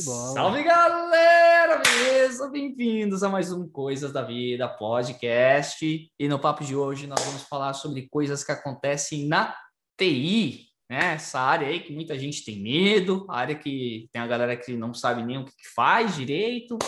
[0.00, 0.32] de bola.
[0.32, 2.48] Salve galera, beleza?
[2.48, 6.10] Bem-vindos a mais um Coisas da Vida podcast.
[6.18, 9.54] E no papo de hoje nós vamos falar sobre coisas que acontecem na
[9.98, 11.14] TI, né?
[11.14, 14.94] Essa área aí que muita gente tem medo, área que tem a galera que não
[14.94, 16.78] sabe nem o que faz direito,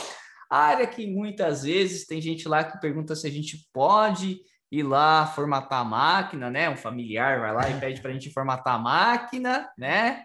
[0.48, 4.40] área que muitas vezes tem gente lá que pergunta se a gente pode
[4.70, 6.70] ir lá formatar a máquina, né?
[6.70, 10.24] Um familiar vai lá e pede para a gente formatar a máquina, né?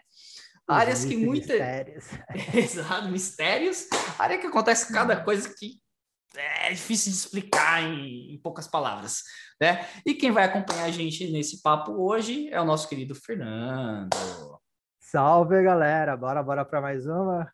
[0.67, 1.49] Áreas que muitas.
[1.49, 2.05] Mistérios.
[2.53, 3.87] Exato, mistérios.
[4.19, 5.79] Área que acontece cada coisa que
[6.35, 9.23] é difícil de explicar em, em, poucas palavras,
[9.59, 9.87] né?
[10.05, 14.09] E quem vai acompanhar a gente nesse papo hoje é o nosso querido Fernando.
[14.99, 16.15] Salve, galera!
[16.15, 17.51] Bora, bora para mais uma?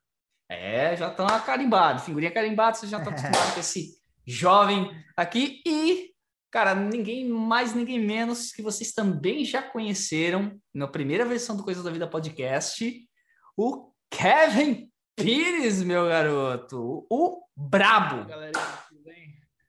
[0.50, 6.13] É, já estão carimbados, figurinha carimbada, vocês já estão acostumados com esse jovem aqui e
[6.54, 11.84] Cara, ninguém mais, ninguém menos que vocês também já conheceram na primeira versão do Coisas
[11.84, 13.10] da Vida podcast,
[13.58, 18.28] o Kevin Pires, meu garoto, o Brabo.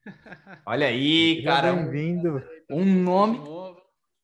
[0.66, 1.72] Olha aí, cara.
[1.72, 2.42] Bem-vindo.
[2.70, 3.40] Um nome.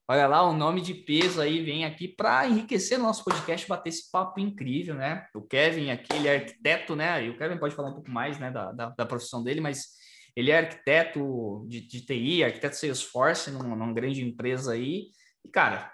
[0.06, 3.88] Olha lá, um nome de peso aí vem aqui para enriquecer o nosso podcast, bater
[3.88, 5.26] esse papo incrível, né?
[5.34, 7.24] O Kevin aqui, ele é arquiteto, né?
[7.24, 9.98] E o Kevin pode falar um pouco mais, né, da, da, da profissão dele, mas
[10.40, 15.10] ele é arquiteto de, de TI, arquiteto Salesforce, numa, numa grande empresa aí.
[15.44, 15.92] E, cara,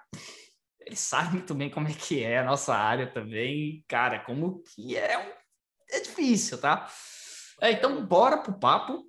[0.81, 3.85] ele sabe muito bem como é que é a nossa área também.
[3.89, 5.37] Cara, como que é,
[5.91, 6.91] é difícil, tá?
[7.61, 9.05] É, então, bora pro papo.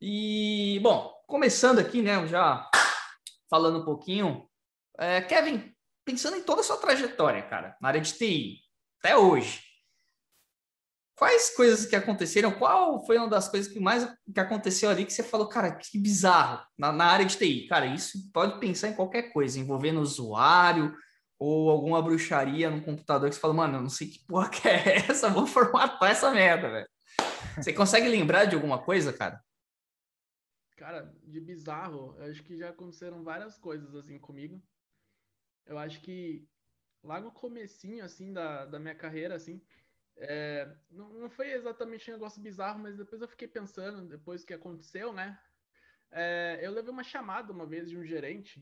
[0.00, 2.70] E, bom, começando aqui, né, já
[3.48, 4.48] falando um pouquinho.
[4.98, 8.60] É, Kevin, pensando em toda a sua trajetória, cara, na área de TI,
[9.00, 9.62] até hoje,
[11.16, 12.52] Quais coisas que aconteceram?
[12.52, 15.98] Qual foi uma das coisas que mais que aconteceu ali que você falou, cara, que
[15.98, 17.66] bizarro na, na área de TI?
[17.66, 20.94] Cara, isso pode pensar em qualquer coisa, envolvendo usuário
[21.38, 24.68] ou alguma bruxaria no computador que você fala, mano, eu não sei que porra que
[24.68, 26.88] é essa, vou formatar essa merda, velho.
[27.56, 29.42] Você consegue lembrar de alguma coisa, cara?
[30.76, 34.62] Cara, de bizarro, eu acho que já aconteceram várias coisas assim comigo.
[35.64, 36.46] Eu acho que
[37.02, 39.62] lá no comecinho, assim, da, da minha carreira, assim,
[40.18, 44.54] é, não, não, foi exatamente um negócio bizarro, mas depois eu fiquei pensando, depois que
[44.54, 45.38] aconteceu, né?
[46.10, 48.60] É, eu levei uma chamada uma vez de um gerente.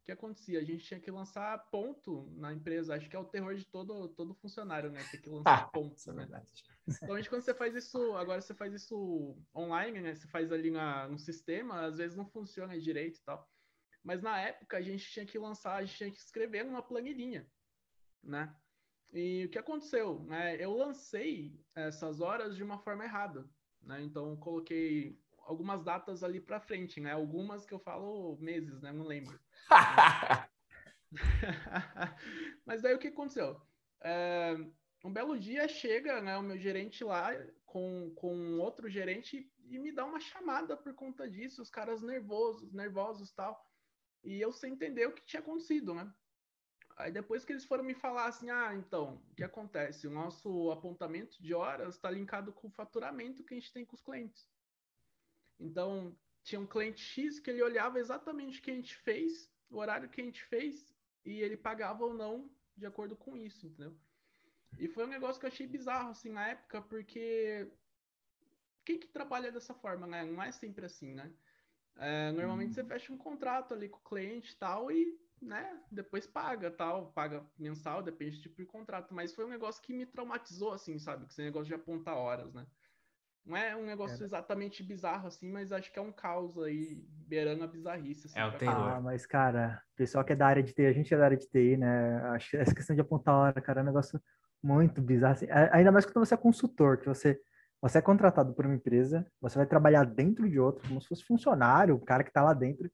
[0.00, 0.60] O que acontecia?
[0.60, 2.94] A gente tinha que lançar ponto na empresa.
[2.94, 5.04] Acho que é o terror de todo, todo funcionário, né?
[5.10, 6.06] Tem que lançar ah, pontos.
[6.06, 6.18] É né?
[6.18, 6.52] verdade.
[6.88, 10.14] Então, quando você faz isso, agora você faz isso online, né?
[10.14, 13.46] Você faz ali na, no sistema, às vezes não funciona direito e tal.
[14.02, 17.44] Mas na época a gente tinha que lançar, a gente tinha que escrever numa planilhinha,
[18.22, 18.54] né?
[19.16, 20.20] E o que aconteceu?
[20.24, 20.62] Né?
[20.62, 23.48] Eu lancei essas horas de uma forma errada.
[23.80, 24.02] Né?
[24.02, 27.12] Então, coloquei algumas datas ali para frente, né?
[27.12, 28.92] Algumas que eu falo meses, né?
[28.92, 29.40] Não lembro.
[32.66, 33.58] Mas daí o que aconteceu?
[34.02, 34.54] É,
[35.02, 37.30] um belo dia chega né, o meu gerente lá
[37.64, 42.70] com, com outro gerente e me dá uma chamada por conta disso, os caras nervosos,
[42.70, 43.58] nervosos tal.
[44.22, 46.12] E eu sem entender o que tinha acontecido, né?
[46.96, 50.06] Aí depois que eles foram me falar assim, ah, então, o que acontece?
[50.06, 53.94] O nosso apontamento de horas está linkado com o faturamento que a gente tem com
[53.94, 54.48] os clientes.
[55.60, 59.76] Então, tinha um cliente X que ele olhava exatamente o que a gente fez, o
[59.76, 63.94] horário que a gente fez, e ele pagava ou não de acordo com isso, entendeu?
[64.78, 67.70] E foi um negócio que eu achei bizarro, assim, na época, porque
[68.84, 70.24] quem que trabalha dessa forma, né?
[70.24, 71.30] Não é sempre assim, né?
[71.96, 72.74] É, normalmente hum.
[72.74, 77.12] você fecha um contrato ali com o cliente e tal, e né, depois paga, tal,
[77.12, 80.98] paga mensal, depende do tipo de contrato, mas foi um negócio que me traumatizou, assim,
[80.98, 82.66] sabe, que esse negócio de apontar horas, né.
[83.44, 84.26] Não é um negócio é.
[84.26, 88.26] exatamente bizarro, assim, mas acho que é um caos aí, beirando a bizarrice.
[88.26, 88.88] Assim, é o terror.
[88.88, 91.36] Ah, mas, cara, pessoal que é da área de TI, a gente é da área
[91.36, 94.20] de TI, né, acho que essa questão de apontar hora, cara, é um negócio
[94.62, 97.40] muito bizarro, assim, ainda mais quando você é consultor, que você
[97.80, 101.24] você é contratado por uma empresa, você vai trabalhar dentro de outra, como se fosse
[101.24, 102.90] funcionário, o cara que está lá dentro,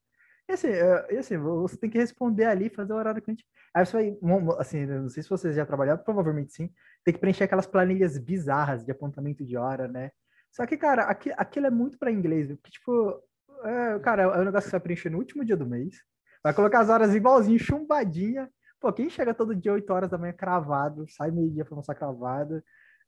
[0.48, 3.44] e assim, e assim, você tem que responder ali, fazer o horário que a gente.
[3.74, 4.18] Aí você vai,
[4.58, 6.70] assim, não sei se vocês já trabalharam, provavelmente sim,
[7.04, 10.10] tem que preencher aquelas planilhas bizarras de apontamento de hora, né?
[10.50, 13.22] Só que, cara, aqui, aquilo é muito para inglês, porque, tipo,
[13.64, 15.96] é, cara, é um negócio que você vai preencher no último dia do mês,
[16.42, 18.50] vai colocar as horas igualzinho, chumbadinha.
[18.80, 22.62] Pô, quem chega todo dia 8 horas da manhã cravado, sai meio-dia pra mostrar cravado,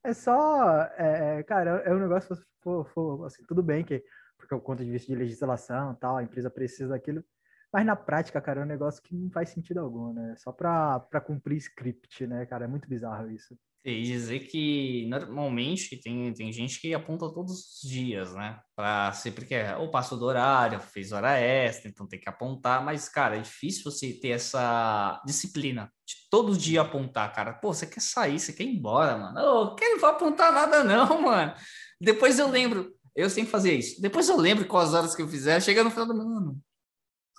[0.04, 4.02] é só, é, é cara, é um negócio, for, for, assim, tudo bem que
[4.36, 7.24] porque o ponto de vista de legislação tal, a empresa precisa daquilo.
[7.72, 10.36] Mas na prática, cara, é um negócio que não faz sentido algum, né?
[10.38, 12.66] Só para cumprir script, né, cara?
[12.66, 13.58] É muito bizarro isso.
[13.84, 18.58] E dizer que normalmente tem, tem gente que aponta todos os dias, né?
[18.74, 22.82] Para sempre que é, ou passou do horário, fez hora extra, então tem que apontar,
[22.82, 27.52] mas, cara, é difícil você ter essa disciplina de todo dia apontar, cara.
[27.52, 29.38] Pô, você quer sair, você quer ir embora, mano.
[29.38, 31.54] Eu quero não vou apontar nada, não, mano.
[32.00, 34.00] Depois eu lembro, eu sempre fazia isso.
[34.00, 36.62] Depois eu lembro quais horas que eu fizer, chega no final do ano.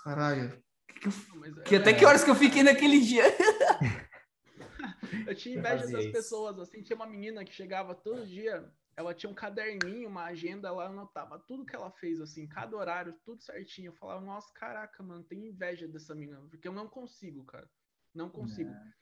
[0.03, 3.23] Caralho, que, que, eu, que até que horas que eu fiquei naquele dia?
[5.27, 9.29] Eu tinha inveja das pessoas, assim, tinha uma menina que chegava todo dia, ela tinha
[9.29, 13.89] um caderninho, uma agenda, ela anotava tudo que ela fez, assim, cada horário, tudo certinho.
[13.89, 17.69] Eu falava, nossa, caraca, mano, tenho inveja dessa menina, porque eu não consigo, cara.
[18.13, 18.69] Não consigo.
[18.71, 18.93] É.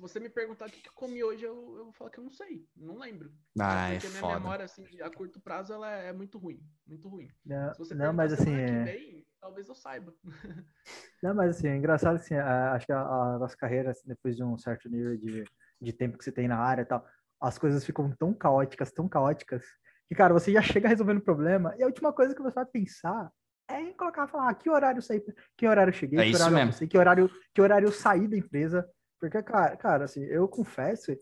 [0.00, 2.24] Se você me perguntar o que, eu comi hoje, eu, eu vou falar que eu
[2.24, 3.30] não sei, não lembro.
[3.58, 4.34] Ah, porque é minha foda.
[4.34, 7.28] memória, assim, a curto prazo, ela é muito ruim, muito ruim.
[7.44, 8.84] Não, Se você não mas assim, é...
[8.84, 10.14] vem, talvez eu saiba.
[11.22, 14.42] Não, mas assim, é engraçado assim, acho que a, a nossa carreira, assim, depois de
[14.42, 15.44] um certo nível de
[15.80, 17.04] de tempo que você tem na área e tal,
[17.40, 19.64] as coisas ficam tão caóticas, tão caóticas,
[20.08, 22.66] que, cara, você já chega resolvendo o problema, e a última coisa que você vai
[22.66, 23.30] pensar
[23.68, 25.22] é em colocar, falar, ah, que horário eu saí,
[25.56, 28.28] que horário eu cheguei, é que horário eu saí, que horário, que horário eu saí
[28.28, 28.88] da empresa,
[29.20, 31.14] porque, cara, cara assim, eu confesso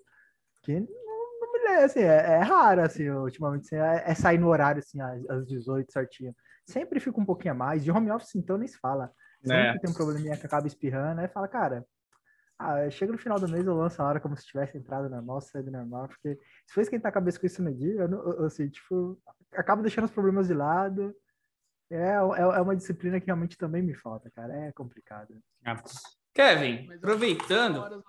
[0.62, 4.38] que não, não me lembro, assim, é, é, raro, assim, ultimamente, assim, é, é, sair
[4.38, 6.34] no horário, assim, às, às 18, certinho.
[6.66, 9.12] Sempre fica um pouquinho a mais, de home office, então, nem se fala.
[9.42, 9.78] Sempre é.
[9.78, 11.84] tem um probleminha que acaba espirrando, aí fala, cara,
[12.58, 15.40] ah, chega no final do mês, eu lanço a hora como se tivesse entrado normal,
[15.40, 16.36] saído normal, porque
[16.66, 19.16] se for esquentar a cabeça com isso no dia, eu, eu, assim, tipo,
[19.52, 21.14] acabo deixando os problemas de lado.
[21.90, 24.54] É, é, é uma disciplina que realmente também me falta, cara.
[24.66, 25.40] É complicado.
[26.38, 27.80] Kevin, aproveitando.
[27.90, 28.00] Né?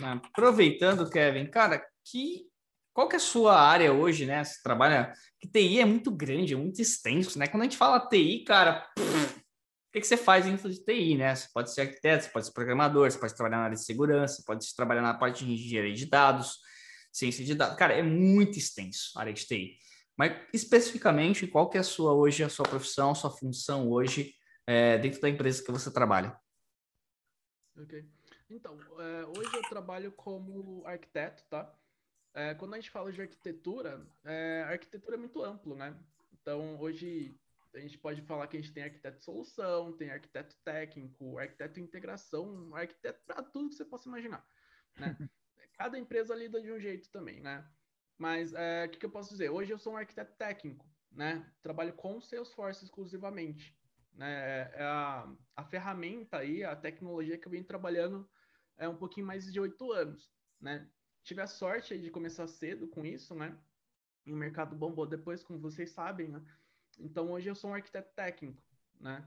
[0.00, 2.46] Ah, aproveitando, Kevin, cara, que
[2.94, 4.42] qual que é a sua área hoje, né?
[4.42, 5.12] Você trabalha.
[5.38, 7.46] Que TI é muito grande, é muito extenso, né?
[7.46, 8.88] Quando a gente fala TI, cara,
[9.92, 11.34] que, que você faz dentro de TI, né?
[11.34, 14.42] Você pode ser arquiteto, você pode ser programador, você pode trabalhar na área de segurança,
[14.46, 16.58] pode trabalhar na parte de engenharia de dados,
[17.12, 17.76] ciência de dados.
[17.76, 19.76] Cara, é muito extenso a área de TI.
[20.16, 24.32] Mas especificamente, qual que é a sua hoje, a sua profissão, a sua função hoje
[24.66, 26.38] é, dentro da empresa que você trabalha?
[27.76, 28.04] Ok.
[28.48, 31.74] Então, é, hoje eu trabalho como arquiteto, tá?
[32.32, 35.96] É, quando a gente fala de arquitetura, é, a arquitetura é muito amplo, né?
[36.32, 37.38] Então, hoje
[37.74, 41.74] a gente pode falar que a gente tem arquiteto de solução, tem arquiteto técnico, arquiteto
[41.74, 44.46] de integração, arquiteto para tudo que você possa imaginar.
[44.96, 45.16] Né?
[45.76, 47.66] Cada empresa lida de um jeito também, né?
[48.16, 49.50] Mas é, o que, que, eu posso dizer?
[49.50, 51.44] Hoje eu sou um arquiteto técnico, né?
[51.62, 53.76] Trabalho com Salesforce exclusivamente.
[54.14, 54.70] Né?
[54.74, 58.28] É a, a ferramenta aí, a tecnologia que eu venho trabalhando
[58.76, 60.88] é um pouquinho mais de oito anos, né?
[61.22, 63.58] Tive a sorte de começar cedo com isso, né?
[64.26, 66.42] E o mercado bombou depois, como vocês sabem, né?
[66.98, 68.62] Então hoje eu sou um arquiteto técnico,
[69.00, 69.26] né?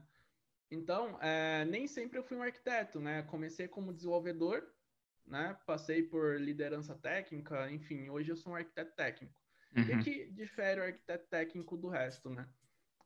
[0.70, 3.22] Então, é, nem sempre eu fui um arquiteto, né?
[3.22, 4.70] Comecei como desenvolvedor,
[5.26, 5.58] né?
[5.66, 9.34] Passei por liderança técnica, enfim, hoje eu sou um arquiteto técnico.
[9.76, 9.82] Uhum.
[9.82, 12.48] O que, que difere o arquiteto técnico do resto, né?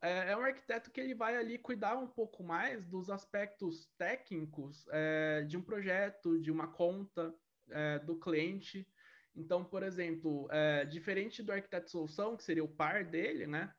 [0.02, 4.87] É, é, um arquiteto que ele vai ali cuidar um pouco mais dos aspectos técnicos
[4.90, 7.32] é, de um projeto, de uma conta,
[7.70, 8.87] é, do cliente.
[9.34, 13.72] Então, por exemplo, é, diferente do arquiteto solução, que seria o par dele, né?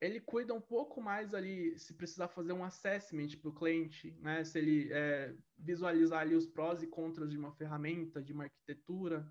[0.00, 4.44] ele cuida um pouco mais ali, se precisar fazer um assessment para o cliente, né?
[4.44, 9.26] Se ele é, visualizar ali os prós e contras de uma ferramenta, de uma arquitetura,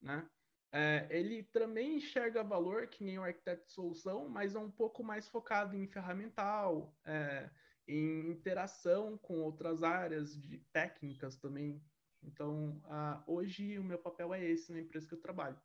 [0.00, 0.28] né?
[0.72, 5.02] É, ele também enxerga valor que nem o arquiteto de solução, mas é um pouco
[5.02, 7.48] mais focado em ferramental, é,
[7.88, 11.80] em interação com outras áreas de técnicas também.
[12.22, 12.82] Então,
[13.26, 15.56] hoje o meu papel é esse na empresa que eu trabalho.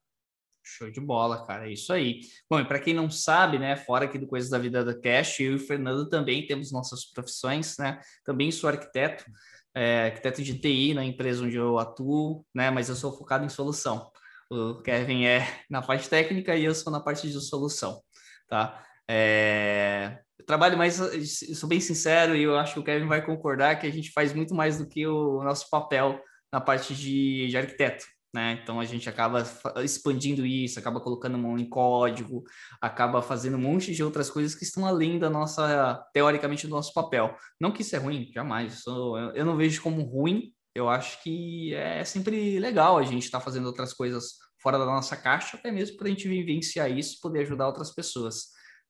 [0.63, 2.22] Show de bola, cara, é isso aí.
[2.48, 5.39] Bom, e para quem não sabe, né, fora aqui do Coisas da Vida da Cash,
[5.39, 8.00] eu e o Fernando também temos nossas profissões, né?
[8.24, 9.25] Também sou arquiteto,
[9.74, 12.70] é, arquiteto de TI na empresa onde eu atuo, né?
[12.70, 14.12] Mas eu sou focado em solução.
[14.51, 18.01] O Kevin é na parte técnica e eu sou na parte de solução,
[18.50, 18.84] tá?
[19.10, 23.25] É, eu trabalho mais, eu sou bem sincero e eu acho que o Kevin vai
[23.25, 27.48] concordar que a gente faz muito mais do que o nosso papel na parte de,
[27.48, 28.03] de arquiteto,
[28.34, 28.60] né?
[28.62, 29.41] Então a gente acaba
[29.86, 32.43] expandindo isso, acaba colocando mão em código,
[32.81, 36.93] acaba fazendo um monte de outras coisas que estão além da nossa, teoricamente, do nosso
[36.93, 37.38] papel.
[37.58, 38.74] Não que isso é ruim, jamais.
[38.74, 40.51] Isso, eu não vejo como ruim.
[40.73, 44.85] Eu acho que é sempre legal a gente estar tá fazendo outras coisas fora da
[44.85, 48.47] nossa caixa, até mesmo para a gente vivenciar isso, poder ajudar outras pessoas.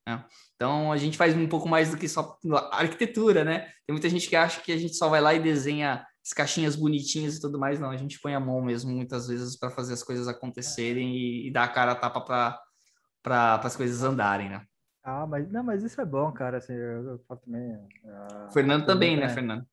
[0.07, 0.23] Né?
[0.55, 2.37] Então a gente faz um pouco mais do que só
[2.71, 3.61] arquitetura, né?
[3.85, 6.75] Tem muita gente que acha que a gente só vai lá e desenha as caixinhas
[6.75, 7.89] bonitinhas e tudo mais, não.
[7.89, 11.51] A gente põe a mão mesmo muitas vezes para fazer as coisas acontecerem e, e
[11.51, 12.21] dar a cara a tapa
[13.23, 14.63] para as coisas andarem, né?
[15.03, 16.57] Ah, mas não, mas isso é bom, cara.
[16.57, 17.73] Assim, eu, eu também.
[17.73, 19.65] Uh, Fernando também, né, Fernando?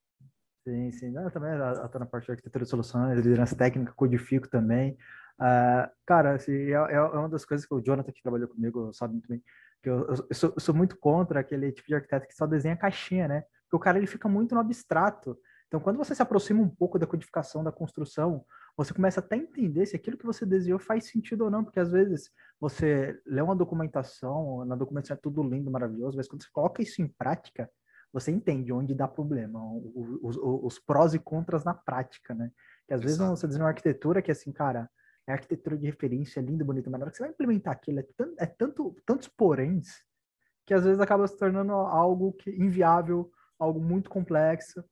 [0.68, 1.16] Sim, sim.
[1.16, 4.98] Eu também estou na parte de arquitetura de soluções, liderança técnica, codifico também.
[5.40, 8.92] Uh, cara, assim, é, é, é, uma das coisas que o Jonathan que trabalhou comigo
[8.92, 9.42] sabe muito bem,
[9.82, 12.76] que eu, eu, sou, eu, sou, muito contra aquele tipo de arquiteto que só desenha
[12.76, 13.44] caixinha, né?
[13.62, 15.38] Porque o cara ele fica muito no abstrato.
[15.68, 18.44] Então, quando você se aproxima um pouco da codificação, da construção,
[18.76, 21.80] você começa até a entender se aquilo que você desenhou faz sentido ou não, porque
[21.80, 26.50] às vezes você lê uma documentação, na documentação é tudo lindo, maravilhoso, mas quando você
[26.52, 27.70] coloca isso em prática,
[28.12, 32.50] você entende onde dá problema, os, os, os prós e contras na prática, né?
[32.86, 33.18] Que às Exato.
[33.18, 34.88] vezes você desenha uma arquitetura que é assim, cara,
[35.26, 38.00] é arquitetura de referência, é lindo, bonito, mas na hora que você vai implementar aquilo,
[38.00, 39.88] é, tanto, é tanto, tantos poréns,
[40.66, 44.82] que às vezes acaba se tornando algo que, inviável, algo muito complexo,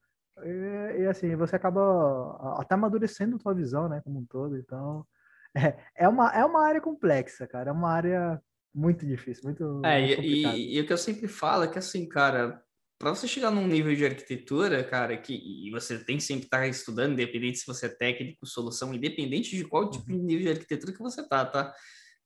[0.42, 5.06] e, e, assim, você acaba até amadurecendo a tua visão, né, como um todo, então...
[5.58, 8.38] É, é, uma, é uma área complexa, cara, é uma área
[8.74, 9.80] muito difícil, muito.
[9.86, 12.62] É, muito e, e, e, o que eu sempre falo é que, assim, cara,
[12.98, 16.58] para você chegar num nível de arquitetura, cara, que e você tem que sempre estar
[16.58, 20.22] tá estudando, independente se você é técnico, solução, independente de qual tipo de uhum.
[20.22, 21.74] nível de arquitetura que você tá, tá?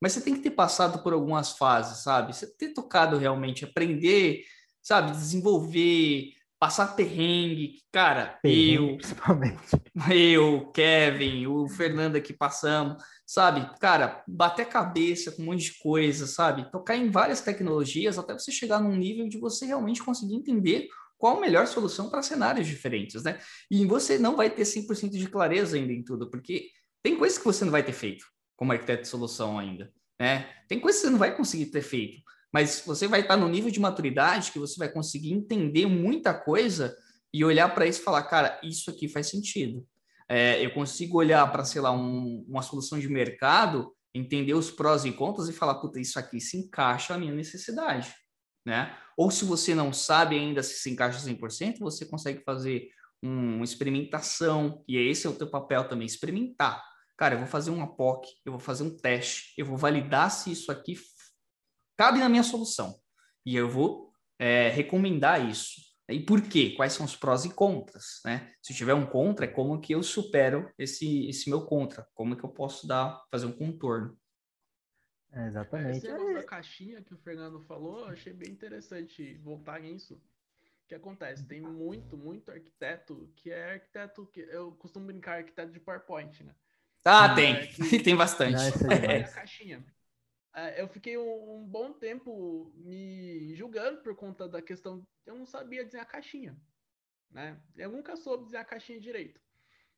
[0.00, 2.35] Mas você tem que ter passado por algumas fases, sabe?
[2.35, 4.45] Você ter tocado realmente, aprender,
[4.81, 9.59] sabe, desenvolver, passar perrengue, cara, perrengue, eu, principalmente.
[10.12, 13.71] eu, Kevin, o Fernando aqui passamos, sabe?
[13.79, 16.69] Cara, bater cabeça com um monte de coisa, sabe?
[16.73, 21.37] Tocar em várias tecnologias até você chegar num nível de você realmente conseguir entender qual
[21.37, 23.39] a melhor solução para cenários diferentes, né?
[23.71, 26.71] E você não vai ter 100% de clareza ainda em tudo, porque
[27.05, 30.49] tem coisas que você não vai ter feito como arquiteto de solução ainda, né?
[30.67, 32.21] Tem coisas que você não vai conseguir ter feito
[32.53, 36.97] mas você vai estar no nível de maturidade que você vai conseguir entender muita coisa
[37.33, 39.87] e olhar para isso e falar, cara, isso aqui faz sentido.
[40.31, 45.05] É, eu consigo olhar para, sei lá, um, uma solução de mercado, entender os prós
[45.05, 48.15] e contras e falar, puta, isso aqui se encaixa na minha necessidade,
[48.65, 48.97] né?
[49.17, 52.89] Ou se você não sabe ainda se se encaixa 100%, você consegue fazer
[53.21, 56.81] um, uma experimentação, e esse é o teu papel também, experimentar.
[57.19, 60.53] Cara, eu vou fazer um APOC, eu vou fazer um teste, eu vou validar se
[60.53, 60.97] isso aqui
[61.99, 62.95] cabe na minha solução.
[63.45, 65.89] E eu vou é, recomendar isso.
[66.12, 66.75] E por quê?
[66.76, 68.52] Quais são os prós e contras, né?
[68.62, 72.07] Se tiver um contra, é como que eu supero esse, esse meu contra?
[72.14, 74.19] Como que eu posso dar, fazer um contorno?
[75.33, 75.99] É, exatamente.
[75.99, 80.14] Esse negócio da caixinha que o Fernando falou, achei bem interessante voltar nisso.
[80.14, 81.45] O que acontece?
[81.47, 86.55] Tem muito, muito arquiteto que é arquiteto que eu costumo brincar arquiteto de PowerPoint, né?
[87.05, 87.55] Ah, tem.
[87.55, 87.99] É que...
[88.02, 88.57] tem bastante.
[88.57, 89.85] É, a caixinha.
[90.54, 95.07] É, eu fiquei um, um, bom tempo me julgando por conta da questão.
[95.25, 96.57] Eu não sabia desenhar caixinha,
[97.30, 97.61] né?
[97.76, 99.40] Eu nunca soube desenhar caixinha direito.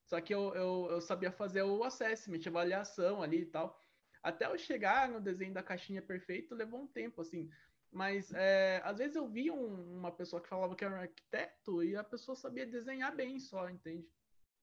[0.05, 3.79] Só que eu, eu, eu sabia fazer o assessment, avaliação ali e tal.
[4.23, 7.49] Até eu chegar no desenho da caixinha perfeito, levou um tempo, assim.
[7.91, 11.83] Mas é, às vezes eu via um, uma pessoa que falava que era um arquiteto
[11.83, 14.07] e a pessoa sabia desenhar bem só, entende?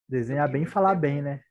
[0.08, 1.42] Desenhar bem e falar bem, né?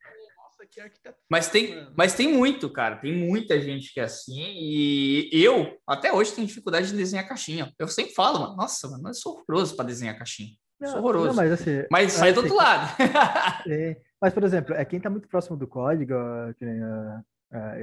[0.64, 1.18] Aqui é arquiteto.
[1.30, 2.98] Mas tem, mas tem muito, cara.
[2.98, 4.40] Tem muita gente que é assim.
[4.40, 7.74] E eu, até hoje, tenho dificuldade de desenhar caixinha.
[7.78, 10.52] Eu sempre falo, mano, nossa, mano, eu sou horroroso para desenhar caixinha.
[10.80, 11.28] Não, sou horroroso.
[11.28, 12.96] Não, mas assim, mas sai do outro assim, lado.
[13.70, 16.14] é, mas, por exemplo, é quem está muito próximo do código,
[16.58, 17.20] que nem, uh,
[17.54, 17.76] uh,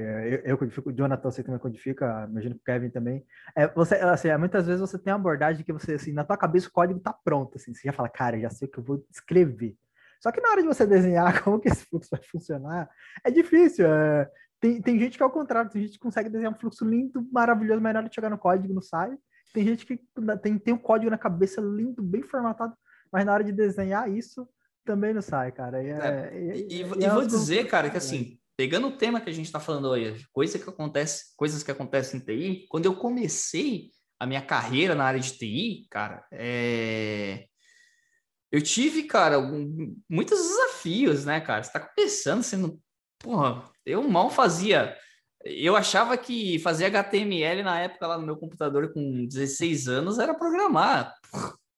[0.43, 3.25] eu, codifico, o Jonathan você também codifica, imagino que o Kevin também.
[3.55, 6.37] É, você, assim, é, muitas vezes você tem a abordagem que você, assim, na tua
[6.37, 8.83] cabeça o código está pronto, assim, você já fala, cara, já sei o que eu
[8.83, 9.75] vou escrever.
[10.21, 12.89] Só que na hora de você desenhar como que esse fluxo vai funcionar,
[13.23, 13.85] é difícil.
[13.87, 14.29] É...
[14.59, 17.27] Tem, tem gente que é ao contrário, tem gente que consegue desenhar um fluxo lindo,
[17.31, 19.15] maravilhoso, mas na hora de chegar no código não sai.
[19.53, 19.99] Tem gente que
[20.41, 22.73] tem, tem um código na cabeça lindo, bem formatado,
[23.11, 24.47] mas na hora de desenhar isso
[24.83, 25.83] também não sai, cara.
[25.83, 29.21] E, é, é, e, e, e, e vou dizer, cara, que assim, pegando o tema
[29.21, 32.85] que a gente está falando hoje, coisa que acontece, coisas que acontecem em TI, quando
[32.85, 37.45] eu comecei a minha carreira na área de TI, cara, é
[38.51, 39.39] eu tive, cara,
[40.09, 41.63] muitos desafios, né, cara?
[41.63, 42.79] Você tá começando sendo.
[43.19, 44.95] Porra, eu mal fazia.
[45.43, 50.33] Eu achava que fazer HTML na época lá no meu computador com 16 anos era
[50.33, 51.13] programar.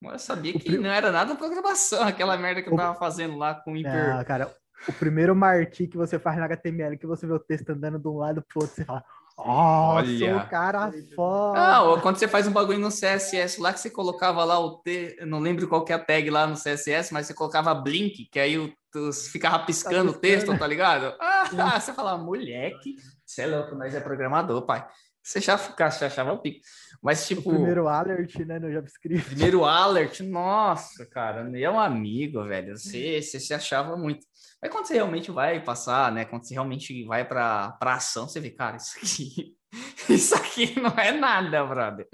[0.01, 3.55] Mas eu sabia que não era nada programação, aquela merda que eu tava fazendo lá
[3.55, 4.15] com o Imper.
[4.15, 4.55] Ah, cara,
[4.87, 8.07] o primeiro marquee que você faz na HTML, que você vê o texto andando de
[8.07, 9.03] um lado pro outro, você fala,
[9.41, 10.37] Olha.
[10.37, 11.59] o cara foda.
[11.59, 15.17] Ah, quando você faz um bagulho no CSS lá que você colocava lá o T,
[15.25, 18.39] não lembro qual que é a tag lá no CSS, mas você colocava blink, que
[18.39, 21.13] aí o, tu ficava piscando, tá o texto, tá ligado?
[21.57, 24.85] Ah, você falava, moleque, você é louco, nós é programador, pai.
[25.23, 26.59] Você já, ficava, já achava o pico.
[27.01, 27.49] Mas, tipo.
[27.49, 29.25] O primeiro alert, né, no JavaScript.
[29.25, 32.77] Primeiro alert, nossa, cara, é um amigo, velho.
[32.77, 34.25] Você, você se achava muito.
[34.61, 36.25] Mas quando você realmente vai passar, né?
[36.25, 39.55] Quando você realmente vai para ação, você vê, cara, isso aqui,
[40.09, 42.07] isso aqui não é nada, brother.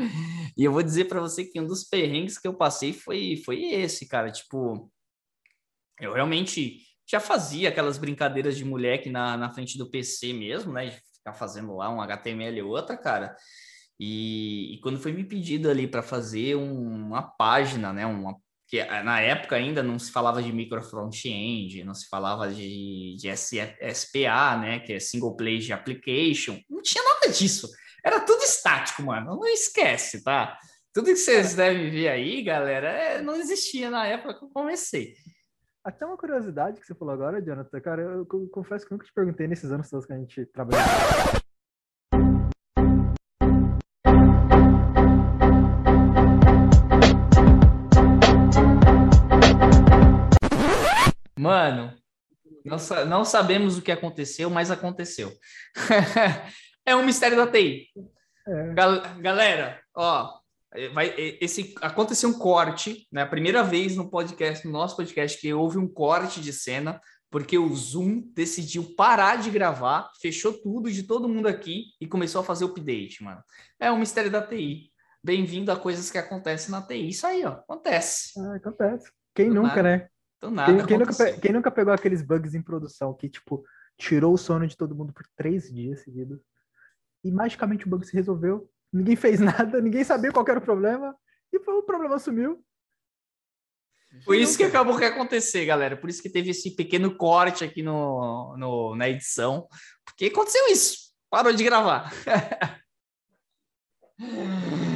[0.55, 3.63] E eu vou dizer para você que um dos perrengues que eu passei foi, foi
[3.63, 4.31] esse, cara.
[4.31, 4.91] Tipo,
[5.99, 6.77] eu realmente
[7.09, 10.87] já fazia aquelas brincadeiras de moleque na, na frente do PC mesmo, né?
[10.87, 13.35] De ficar fazendo lá um HTML e outra, cara.
[13.99, 18.05] E, e quando foi me pedido ali para fazer um, uma página, né?
[18.05, 18.35] Uma,
[18.67, 23.29] que na época ainda não se falava de micro front-end, não se falava de, de
[23.35, 24.79] SPA, né?
[24.79, 26.59] Que é Single Page Application.
[26.69, 27.69] Não tinha nada disso.
[28.03, 29.35] Era tudo estático, mano.
[29.35, 30.57] Não esquece, tá?
[30.93, 35.13] Tudo que vocês devem ver aí, galera, é, não existia na época que eu comecei.
[35.83, 39.13] Até uma curiosidade que você falou agora, Jonathan, cara, eu, eu confesso que nunca te
[39.13, 40.83] perguntei nesses anos todos que a gente trabalhou.
[51.45, 51.93] Mano,
[52.65, 55.31] não, não sabemos o que aconteceu, mas aconteceu.
[56.85, 57.87] é um mistério da TI.
[58.47, 58.73] É.
[58.73, 60.39] Gal galera, ó,
[60.73, 63.21] é, vai, é, esse aconteceu um corte, né?
[63.21, 66.99] A primeira vez no podcast, no nosso podcast, que houve um corte de cena,
[67.29, 72.41] porque o Zoom decidiu parar de gravar, fechou tudo de todo mundo aqui e começou
[72.41, 73.41] a fazer o update, mano.
[73.79, 74.91] É um mistério da TI.
[75.23, 77.09] Bem-vindo a coisas que acontecem na TI.
[77.09, 78.39] Isso aí, ó, acontece.
[78.39, 79.11] Ah, acontece.
[79.33, 79.83] Quem Do nunca, nada.
[79.83, 80.09] né?
[80.41, 80.75] Do nada.
[80.77, 83.63] Quem, quem, nunca, quem nunca pegou aqueles bugs em produção que, tipo,
[83.97, 86.41] tirou o sono de todo mundo por três dias seguidos
[87.23, 91.15] e magicamente o bug se resolveu ninguém fez nada, ninguém sabia qual era o problema,
[91.51, 92.63] e o problema sumiu.
[94.23, 95.97] Foi isso que acabou que acontecer, galera.
[95.97, 99.67] Por isso que teve esse pequeno corte aqui no, no, na edição.
[100.05, 101.13] Porque aconteceu isso.
[101.29, 102.13] Parou de gravar.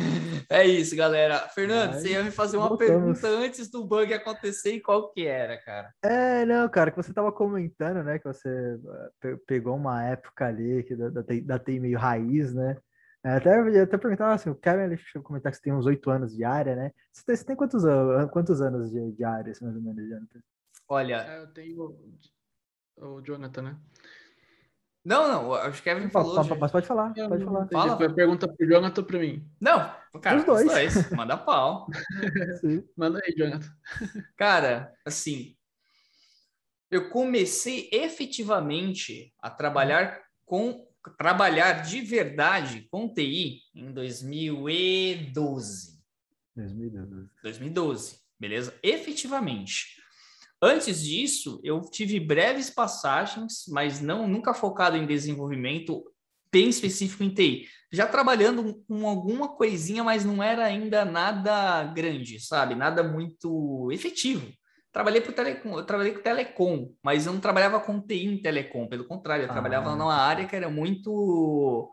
[0.50, 1.48] é isso, galera.
[1.50, 3.20] Fernando, Ai, você ia me fazer uma voltamos.
[3.20, 5.94] pergunta antes do bug acontecer e qual que era, cara?
[6.02, 8.18] É, não, cara, que você tava comentando, né?
[8.18, 8.80] Que você
[9.24, 12.78] eh, pegou uma época ali que da, da, da TI meio raiz, né?
[13.24, 15.86] É, até, até perguntar assim, o Kevin ele chegou a comentar que você tem uns
[15.86, 16.92] oito anos de área, né?
[17.12, 17.84] Você tem, você tem quantos,
[18.32, 20.40] quantos anos de, de área, assim, mais ou menos, Jonathan?
[20.88, 21.16] Olha.
[21.28, 21.96] É, eu tenho
[22.98, 23.78] o Jonathan, né?
[25.04, 26.36] Não, não, acho que o Kevin falou.
[26.36, 27.68] Mas pode falar, pode falar.
[27.72, 27.98] Fala.
[27.98, 29.48] Foi pergunta pro Jonathan para mim.
[29.60, 29.92] Não,
[30.22, 30.68] cara, os dois.
[30.68, 31.12] dois.
[31.12, 31.88] Manda pau.
[32.98, 33.72] Manda aí, Jonathan.
[34.36, 35.56] Cara, assim,
[36.92, 45.98] eu comecei efetivamente a trabalhar com trabalhar de verdade com TI em 2012.
[46.56, 47.30] 2012.
[47.42, 48.78] 2012, beleza?
[48.84, 49.99] Efetivamente.
[50.62, 56.04] Antes disso, eu tive breves passagens, mas não nunca focado em desenvolvimento
[56.52, 57.68] bem específico em TI.
[57.92, 62.76] Já trabalhando com alguma coisinha, mas não era ainda nada grande, sabe?
[62.76, 64.52] Nada muito efetivo.
[64.92, 68.88] Trabalhei para telecom, eu trabalhei com telecom, mas eu não trabalhava com TI em telecom,
[68.88, 69.54] pelo contrário, eu ah.
[69.54, 71.90] trabalhava numa área que era muito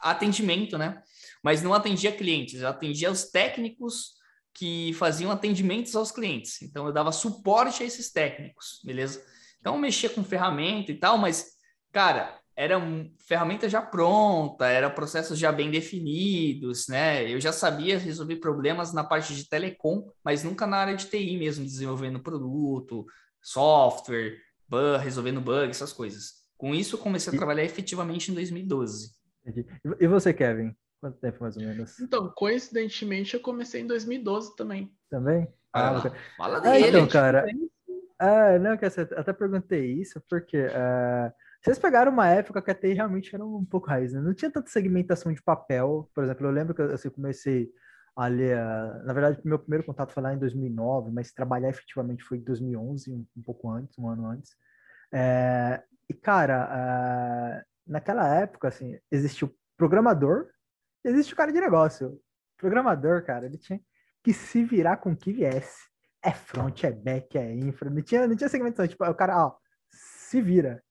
[0.00, 1.02] atendimento, né?
[1.42, 4.17] Mas não atendia clientes, eu atendia os técnicos
[4.54, 6.62] que faziam atendimentos aos clientes.
[6.62, 9.24] Então eu dava suporte a esses técnicos, beleza?
[9.60, 11.52] Então eu mexia com ferramenta e tal, mas
[11.92, 12.76] cara, era
[13.18, 17.32] ferramenta já pronta, era processos já bem definidos, né?
[17.32, 21.36] Eu já sabia resolver problemas na parte de telecom, mas nunca na área de TI
[21.38, 23.06] mesmo, desenvolvendo produto,
[23.40, 26.32] software, bug, resolvendo bugs, essas coisas.
[26.56, 29.12] Com isso, eu comecei a trabalhar efetivamente em 2012.
[30.00, 30.74] E você, Kevin?
[31.00, 31.98] Quanto tempo mais ou menos?
[32.00, 34.92] Então, coincidentemente, eu comecei em 2012 também.
[35.08, 35.48] Também?
[35.72, 36.84] Ah, ah fala dele.
[36.84, 37.46] Ah, então, cara.
[38.18, 41.32] Ah, não, até perguntei isso porque uh,
[41.62, 44.20] vocês pegaram uma época que a TI realmente era um pouco raiz, né?
[44.20, 46.10] Não tinha tanta segmentação de papel.
[46.12, 47.70] Por exemplo, eu lembro que eu assim, comecei
[48.16, 48.56] a ler...
[49.04, 53.12] Na verdade, meu primeiro contato foi lá em 2009, mas trabalhar efetivamente foi em 2011,
[53.12, 54.56] um, um pouco antes, um ano antes.
[55.12, 55.80] É,
[56.10, 60.48] e, cara, uh, naquela época, assim, existia o programador
[61.04, 62.20] existe o cara de negócio.
[62.56, 63.80] Programador, cara, ele tinha
[64.22, 65.88] que se virar com o que viesse.
[66.22, 67.88] É front, é back, é infra.
[67.88, 68.88] Não tinha, não tinha segmentação.
[68.88, 69.56] Tipo, o cara, ó,
[69.90, 70.82] se vira.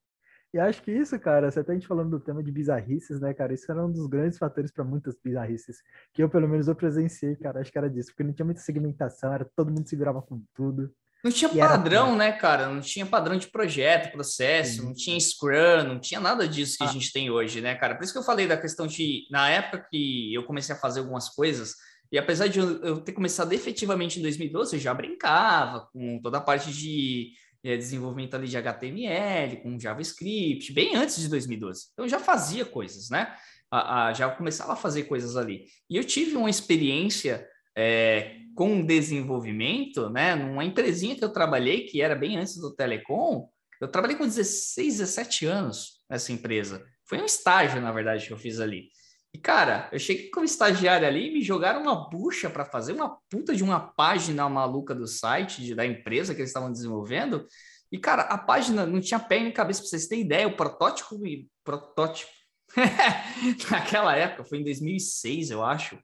[0.53, 3.33] E acho que isso, cara, você até a gente falando do tema de bizarrices, né,
[3.33, 3.53] cara?
[3.53, 5.83] Isso era um dos grandes fatores para muitas bizarrices.
[6.13, 7.59] Que eu, pelo menos, eu presenciei, cara.
[7.59, 10.41] Acho que era disso, porque não tinha muita segmentação, era todo mundo se virava com
[10.53, 10.93] tudo.
[11.23, 12.15] Não tinha padrão, era...
[12.15, 12.69] né, cara?
[12.69, 14.85] Não tinha padrão de projeto, processo, Sim.
[14.85, 16.89] não tinha Scrum, não tinha nada disso que ah.
[16.89, 17.95] a gente tem hoje, né, cara?
[17.95, 20.99] Por isso que eu falei da questão de, na época que eu comecei a fazer
[20.99, 21.73] algumas coisas,
[22.11, 26.41] e apesar de eu ter começado efetivamente em 2012, eu já brincava com toda a
[26.41, 31.87] parte de é, desenvolvimento ali de HTML, com JavaScript, bem antes de 2012.
[31.91, 33.35] Então eu já fazia coisas, né?
[33.69, 35.65] A, a, já começava a fazer coisas ali.
[35.89, 37.45] E eu tive uma experiência
[37.77, 40.33] é, com desenvolvimento, né?
[40.35, 43.47] Numa empresinha que eu trabalhei, que era bem antes do Telecom,
[43.79, 46.83] eu trabalhei com 16, 17 anos nessa empresa.
[47.05, 48.89] Foi um estágio, na verdade, que eu fiz ali.
[49.31, 53.19] E, cara, eu cheguei como estagiário ali e me jogaram uma bucha para fazer uma
[53.29, 57.45] puta de uma página maluca do site, de, da empresa que eles estavam desenvolvendo.
[57.91, 60.47] E, cara, a página não tinha pé nem cabeça, para vocês terem ideia.
[60.47, 61.15] O protótipo,
[61.63, 62.31] protótipo
[63.69, 65.99] naquela época, foi em 2006, eu acho,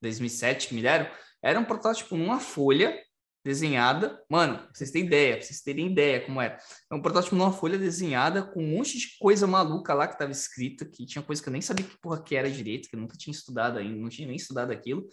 [0.00, 1.08] 2007 que me deram,
[1.42, 2.98] era um protótipo numa folha
[3.46, 4.20] desenhada.
[4.28, 6.58] Mano, vocês terem ideia, vocês terem ideia como era.
[6.90, 10.32] É um protótipo numa folha desenhada com um monte de coisa maluca lá que tava
[10.32, 13.00] escrita, que tinha coisa que eu nem sabia que porra que era direito, que eu
[13.00, 15.06] nunca tinha estudado ainda, não tinha nem estudado aquilo.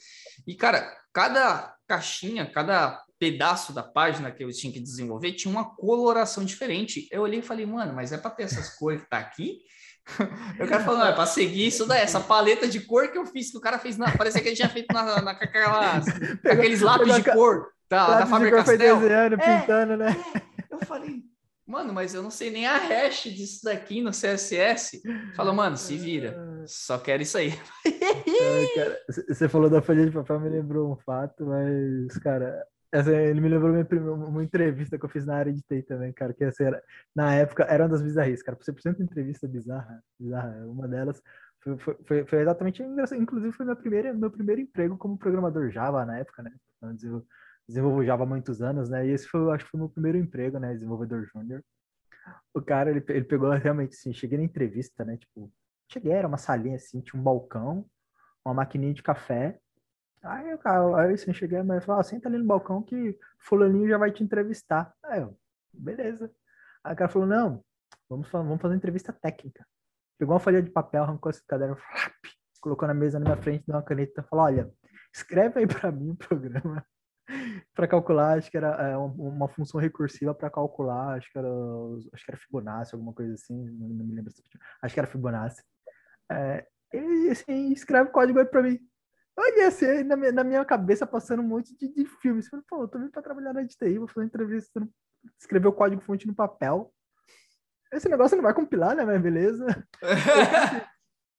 [0.48, 5.76] E, cara, cada caixinha, cada pedaço da página que eu tinha que desenvolver tinha uma
[5.76, 7.08] coloração diferente.
[7.12, 9.60] Eu olhei e falei, mano, mas é para ter essas cores que tá aqui?
[10.60, 13.52] Eu quero falar, é para seguir isso daí, essa paleta de cor que eu fiz,
[13.52, 16.06] que o cara fez, na, parecia que ele tinha feito na, na, aquelas,
[16.46, 18.98] aqueles lápis de cor da, da Faber Castell.
[18.98, 20.16] Desenhando, é, pintando, né?
[20.36, 20.74] É.
[20.74, 21.24] Eu falei,
[21.66, 25.02] mano, mas eu não sei nem a hash disso daqui no CSS.
[25.36, 27.58] Falou, mano, se vira, só quero isso aí.
[29.28, 32.64] Você falou da folha de papel, me lembrou um fato, mas, cara,
[32.94, 36.14] essa, ele me lembrou minha, uma entrevista que eu fiz na área de TI também,
[36.14, 36.84] cara, que essa era,
[37.16, 38.56] na época era uma das bizarrices, cara.
[38.56, 40.64] Por 100% entrevista bizarra, bizarra.
[40.68, 41.20] Uma delas
[41.60, 42.84] foi, foi, foi exatamente.
[42.84, 46.52] Inclusive, foi meu primeiro, meu primeiro emprego como programador Java na época, né?
[46.84, 47.26] Antes eu
[47.68, 49.08] desenvolvo Java há muitos anos, né?
[49.08, 50.72] E esse foi, acho que foi meu primeiro emprego, né?
[50.76, 51.64] Desenvolvedor júnior.
[52.54, 55.18] O cara, ele, ele pegou realmente assim, cheguei na entrevista, né?
[55.18, 55.52] Tipo,
[55.92, 57.88] cheguei, era uma salinha assim, tinha um balcão,
[58.46, 59.60] uma maquininha de café
[60.24, 63.90] Aí o cara, aí assim, cheguei, mas falou, ah, senta ali no balcão que fulaninho
[63.90, 64.94] já vai te entrevistar.
[65.04, 65.38] Aí eu,
[65.74, 66.32] beleza.
[66.84, 67.64] Aí o cara falou, não,
[68.10, 69.66] vamos, vamos fazer uma entrevista técnica.
[70.18, 72.14] Pegou uma folha de papel, arrancou esse caderno, flap,
[72.62, 74.72] colocou na mesa na minha frente, deu uma caneta, falou, olha,
[75.14, 76.86] escreve aí para mim o programa
[77.76, 81.50] para calcular, acho que era é, uma função recursiva para calcular, acho que era,
[82.14, 84.32] acho que era Fibonacci, alguma coisa assim, não, me lembro,
[84.82, 85.62] acho que era Fibonacci.
[86.32, 88.80] É, e assim, escreve o código aí para mim.
[89.36, 92.48] Olha, assim, na minha, na minha cabeça passando um monte de, de filmes.
[92.48, 94.88] Falei, pô, eu tô vindo pra trabalhar na DTI, vou fazer entrevista,
[95.40, 96.94] escrever o código fonte no papel.
[97.92, 99.04] Esse negócio não vai compilar, né?
[99.04, 99.66] Mas beleza.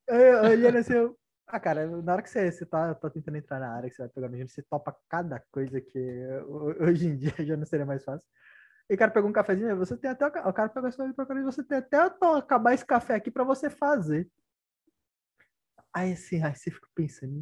[0.09, 3.61] eu, olhando assim, eu, ah, cara, na hora que você, você tá, tá tentando entrar
[3.61, 6.26] na área, que você vai pegar no você topa cada coisa que
[6.80, 8.26] hoje em dia já não seria mais fácil.
[8.88, 10.26] E o cara pegou um cafezinho, você tem até.
[10.26, 14.28] O cara pegou esse para você tem até acabar esse café aqui para você fazer.
[15.94, 17.33] Aí assim, aí você fica pensando,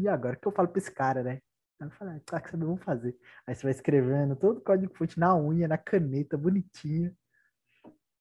[0.00, 1.40] e agora o que eu falo pra esse cara, né?
[1.80, 3.16] Aí eu ah, claro que sabe, vamos fazer.
[3.46, 7.14] Aí você vai escrevendo todo o código fonte na unha, na caneta, bonitinho.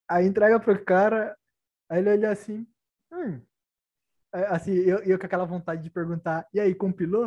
[0.10, 1.38] Aí entrega pro cara,
[1.90, 2.68] aí ele olha assim,
[3.12, 3.42] hum.
[4.32, 7.26] Assim, eu, eu com aquela vontade de perguntar, e aí, compilou?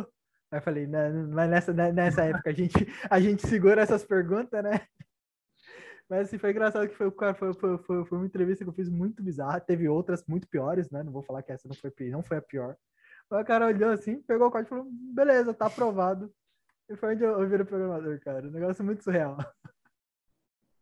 [0.51, 4.63] Aí eu falei, mas nessa, né, nessa época a gente, a gente segura essas perguntas,
[4.63, 4.85] né?
[6.11, 9.23] Mas assim, foi engraçado que foi, foi, foi, foi, uma entrevista que eu fiz muito
[9.23, 9.61] bizarra.
[9.61, 11.01] Teve outras muito piores, né?
[11.03, 12.75] Não vou falar que essa não foi, não foi a pior.
[13.29, 16.29] O cara olhou assim, pegou o código e falou: beleza, tá aprovado.
[16.89, 18.45] E foi onde eu, eu virei programador, cara.
[18.45, 19.37] Um negócio muito surreal.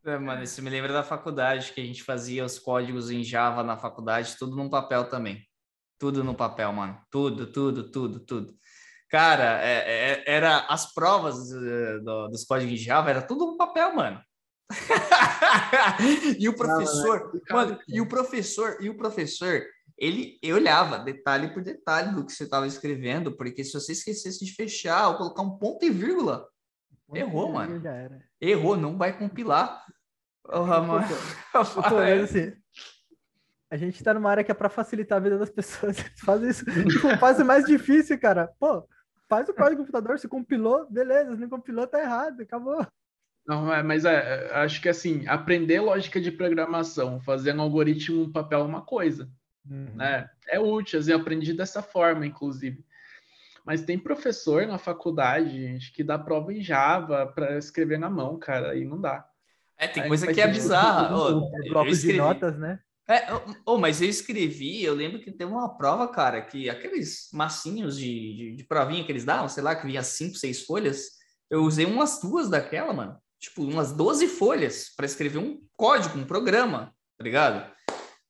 [0.04, 3.62] É, mano, isso me lembra da faculdade, que a gente fazia os códigos em Java
[3.62, 5.46] na faculdade, tudo no papel também.
[6.00, 7.00] Tudo no papel, mano.
[7.12, 8.52] Tudo, tudo, tudo, tudo.
[9.08, 13.58] Cara, é, é, era as provas uh, do, dos códigos de Java, era tudo no
[13.58, 14.20] papel, mano.
[16.40, 19.64] e o professor, não, não é mano, e o professor, e o professor,
[19.98, 24.46] ele eu olhava detalhe por detalhe do que você estava escrevendo, porque se você esquecesse
[24.46, 26.48] de fechar ou colocar um ponto e vírgula,
[27.14, 27.82] errou, mano.
[28.40, 29.84] Errou, não vai compilar.
[30.46, 31.06] Oh, mano.
[32.24, 32.54] assim,
[33.72, 35.98] a gente tá numa área que é para facilitar a vida das pessoas.
[36.24, 36.66] Faz isso,
[37.20, 38.52] faz mais difícil, cara.
[38.60, 38.88] Pô,
[39.28, 42.86] faz o código do computador, se compilou, beleza, se não compilou, tá errado, acabou.
[43.50, 48.32] Não, é, mas é, é, acho que assim, aprender lógica de programação, fazendo algoritmo um
[48.32, 49.28] papel é uma coisa.
[49.68, 49.96] Uhum.
[49.96, 50.30] Né?
[50.48, 52.86] É útil, eu aprendi dessa forma, inclusive.
[53.66, 58.38] Mas tem professor na faculdade, gente, que dá prova em Java para escrever na mão,
[58.38, 59.28] cara, aí não dá.
[59.80, 61.18] É, tem coisa que é bizarra.
[61.18, 62.80] Oh, blocos de notas, né?
[63.08, 63.26] É,
[63.66, 68.36] oh, mas eu escrevi, eu lembro que teve uma prova, cara, que aqueles massinhos de,
[68.36, 71.18] de, de provinha que eles davam, sei lá, que vinha cinco, seis folhas,
[71.50, 76.26] eu usei umas duas daquela, mano tipo, umas 12 folhas para escrever um código, um
[76.26, 77.72] programa, tá ligado?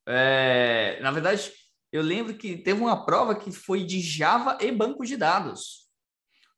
[0.07, 1.51] É, na verdade,
[1.91, 5.89] eu lembro que teve uma prova que foi de Java e banco de dados.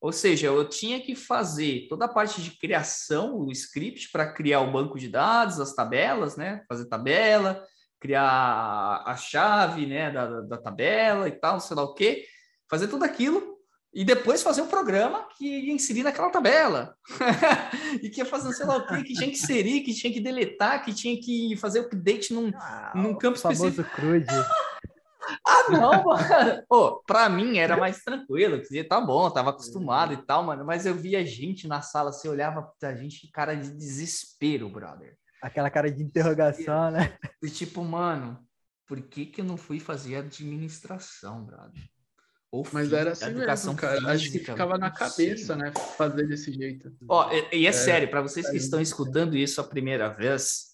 [0.02, 4.62] Ou seja, eu tinha que fazer toda a parte de criação, o script para criar
[4.62, 6.66] o banco de dados, as tabelas, né?
[6.68, 7.64] Fazer tabela,
[8.00, 12.26] criar a chave, né, da, da tabela e tal, sei lá o quê.
[12.68, 13.61] Fazer tudo aquilo
[13.94, 16.96] e depois fazer um programa que ia inserir naquela tabela.
[18.02, 20.22] e que ia fazer sei lá o quê, que tinha que inserir, que tinha que
[20.22, 23.90] deletar, que tinha que fazer update num, ah, num campo específico.
[23.96, 24.28] Crude.
[25.48, 26.64] Ah, não, mano.
[26.68, 28.60] Pô, pra mim era mais tranquilo.
[28.60, 30.66] Dizia, tá bom, tava acostumado e tal, mano.
[30.66, 35.16] Mas eu via gente na sala, você olhava pra gente, cara de desespero, brother.
[35.42, 37.16] Aquela cara de interrogação, né?
[37.42, 38.40] E tipo, mano,
[38.86, 41.82] por que que eu não fui fazer administração, brother?
[42.52, 43.94] Ou Mas era assim educação mesmo, cara.
[43.94, 45.72] Física, Acho que ficava na cabeça, né?
[45.98, 46.94] Fazer desse jeito.
[47.08, 50.10] Ó, e, e é, é, sério, para vocês que é estão escutando isso a primeira
[50.10, 50.72] vez,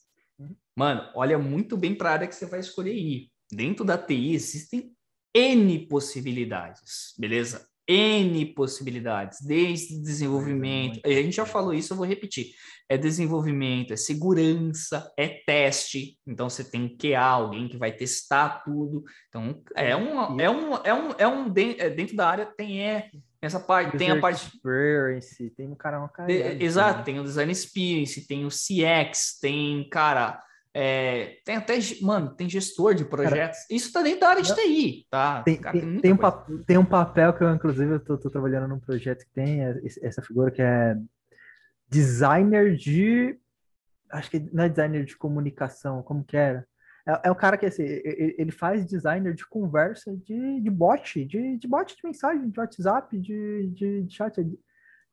[0.75, 3.29] mano, olha muito bem para a área que você vai escolher ir.
[3.51, 4.91] Dentro da TI existem
[5.35, 7.67] N possibilidades, beleza?
[7.88, 12.47] N possibilidades, desde desenvolvimento, a gente já falou isso, eu vou repetir.
[12.89, 16.17] É desenvolvimento, é segurança, é teste.
[16.26, 19.04] Então você tem QA, alguém que vai testar tudo.
[19.28, 23.10] Então é um é um é um, é um é, dentro da área tem é,
[23.41, 26.32] essa parte, tem a parte experience, tem um cara uma cara.
[26.32, 30.41] Exato, tem o design experience, tem o CX, tem cara
[30.79, 33.57] é, tem até, mano, tem gestor de projetos.
[33.61, 35.41] Cara, Isso tá dentro da área de TI, tá?
[35.41, 38.67] Tem, Cara, tem, tem, um, tem, um, papel que eu, inclusive, eu tô, tô, trabalhando
[38.67, 39.61] num projeto que tem
[40.03, 40.95] essa figura que é
[41.89, 43.39] designer de.
[44.11, 46.63] Acho que não é designer de comunicação, como que era?
[47.07, 51.57] É, é um cara que assim, ele faz designer de conversa de, de bot, de,
[51.57, 54.35] de bot de mensagem, de WhatsApp, de, de, de chat.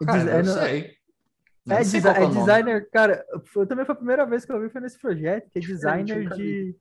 [0.04, 0.90] Cara, é, eu sei.
[1.68, 4.80] É, desi é, designer, cara, foi, também foi a primeira vez que eu vi foi
[4.82, 6.76] nesse projeto, que é designer de.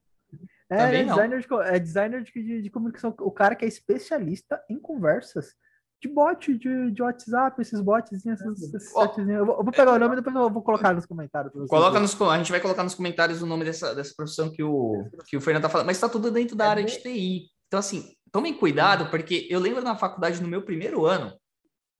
[0.69, 4.61] É, é, designer de, é designer de, de, de, comunicação, o cara que é especialista
[4.69, 5.53] em conversas
[6.01, 9.93] de bot, de, de WhatsApp, esses bots, esses, esses oh, eu, vou, eu, vou, pegar
[9.93, 11.53] o nome e depois eu vou colocar nos comentários.
[11.69, 15.09] Coloca nos, a gente vai colocar nos comentários o nome dessa, dessa profissão que o,
[15.27, 17.43] que o Fernando tá falando, mas tá tudo dentro da é área de TI.
[17.67, 21.33] Então, assim, tomem cuidado, porque eu lembro na faculdade, no meu primeiro ano,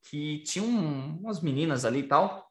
[0.10, 2.46] que tinha um, umas meninas ali e tal,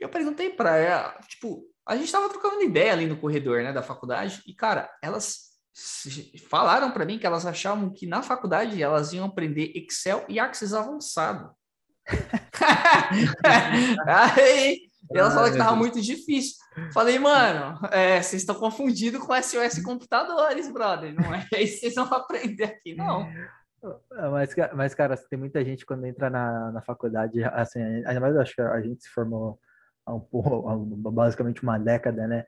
[0.00, 3.82] eu perguntei para ela, tipo, a gente tava trocando ideia ali no corredor, né, da
[3.82, 5.48] faculdade, e cara, elas
[6.48, 10.74] falaram para mim que elas achavam que na faculdade elas iam aprender Excel e Access
[10.74, 11.52] avançado.
[14.06, 16.56] Aí elas falaram que tava muito difícil.
[16.92, 21.14] Falei, mano, é, vocês estão confundindo com SOS computadores, brother.
[21.14, 23.28] Não é isso que vocês vão aprender aqui, não.
[24.32, 28.54] Mas, mas, cara, tem muita gente quando entra na, na faculdade, assim, ainda mais acho
[28.54, 29.58] que a gente se formou
[30.14, 32.44] um, basicamente uma década, né?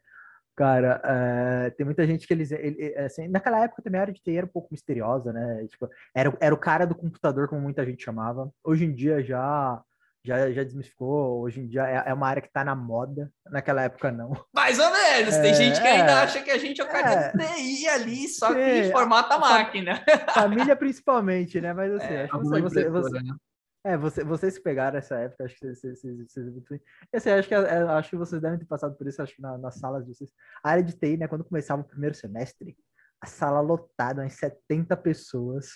[0.57, 2.53] Cara, é, tem muita gente que eles.
[2.53, 5.67] Ele, assim, naquela época também a área de TI era um pouco misteriosa, né?
[5.69, 8.51] Tipo, era, era o cara do computador, como muita gente chamava.
[8.63, 9.83] Hoje em dia já
[10.25, 11.41] já, já desmistificou.
[11.41, 13.33] Hoje em dia é, é uma área que está na moda.
[13.51, 14.33] Naquela época, não.
[14.55, 15.37] Mais ou menos.
[15.37, 17.89] Tem é, gente que ainda acha que a gente é o cara é, de TI
[17.89, 20.03] ali, só que formata a máquina.
[20.35, 21.73] Família principalmente, né?
[21.73, 23.35] Mas assim, é, acho que você, você, você, né?
[23.83, 26.81] É, você, vocês pegaram essa época, acho que vocês, vocês, vocês
[27.15, 29.57] assim, acho que é, acho que vocês devem ter passado por isso, acho que na,
[29.57, 30.31] nas salas de vocês.
[30.63, 32.77] A área de TI, né, quando começava o primeiro semestre,
[33.21, 35.71] a sala lotada, umas 70 pessoas.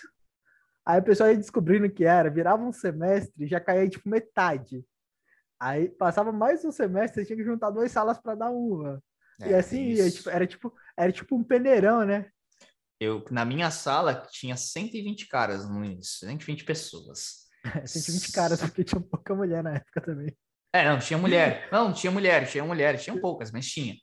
[0.87, 4.85] Aí o pessoal ia descobrindo que era, virava um semestre, já caía tipo metade.
[5.59, 9.03] Aí passava mais um semestre, tinha que juntar duas salas para dar uma.
[9.41, 12.31] É, e assim, ia, tipo, era tipo, era tipo um peneirão, né?
[13.01, 17.44] Eu, na minha sala tinha 120 caras no início, 120 pessoas.
[17.87, 20.37] 120 caras, porque tinha pouca mulher na época também.
[20.73, 21.69] É, não, tinha mulher.
[21.71, 23.95] Não, tinha mulher, tinha mulher, tinha poucas, mas tinha.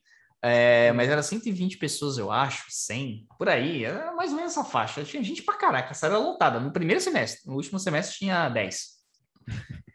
[0.43, 4.63] É, mas era 120 pessoas, eu acho, 100, por aí, era mais ou menos essa
[4.63, 5.03] faixa.
[5.03, 6.59] Tinha gente pra caraca, essa era lotada.
[6.59, 9.01] No primeiro semestre, no último semestre tinha 10.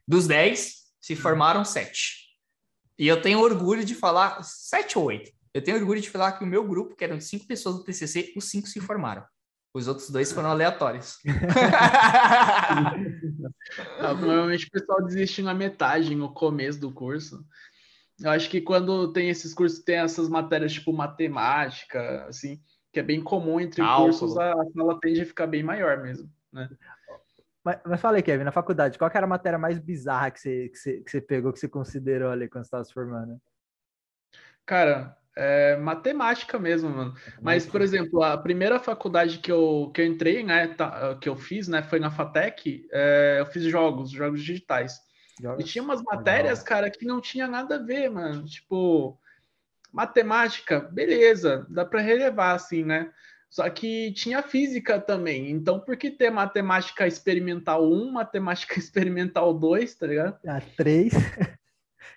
[0.06, 2.26] Dos 10, se formaram 7.
[2.98, 5.32] E eu tenho orgulho de falar, 7 ou 8.
[5.52, 8.32] Eu tenho orgulho de falar que o meu grupo, que eram 5 pessoas do TCC,
[8.36, 9.24] os 5 se formaram.
[9.76, 11.18] Os outros dois foram aleatórios.
[14.00, 17.44] Não, provavelmente o pessoal desiste na metade, no começo do curso.
[18.18, 22.58] Eu acho que quando tem esses cursos, tem essas matérias tipo matemática, assim,
[22.90, 24.08] que é bem comum entre Cálculo.
[24.08, 26.70] cursos, a sala tende a ficar bem maior mesmo, né?
[27.62, 30.78] Mas, mas falei, Kevin, na faculdade, qual era a matéria mais bizarra que você, que
[30.78, 33.38] você, que você pegou, que você considerou ali quando você estava se formando?
[34.64, 37.14] Cara, é, matemática mesmo, mano.
[37.42, 41.36] Mas, por exemplo, a primeira faculdade que eu, que eu entrei, né, tá, que eu
[41.36, 44.98] fiz, né, foi na FATEC, é, eu fiz jogos, jogos digitais.
[45.40, 45.62] Jogos?
[45.62, 48.46] E tinha umas matérias, cara, que não tinha nada a ver, mano.
[48.46, 49.18] Tipo,
[49.92, 53.12] matemática, beleza, dá para relevar, assim, né?
[53.50, 55.50] Só que tinha física também.
[55.50, 60.38] Então, por que ter matemática experimental 1, matemática experimental 2, tá ligado?
[60.46, 61.12] Ah, 3.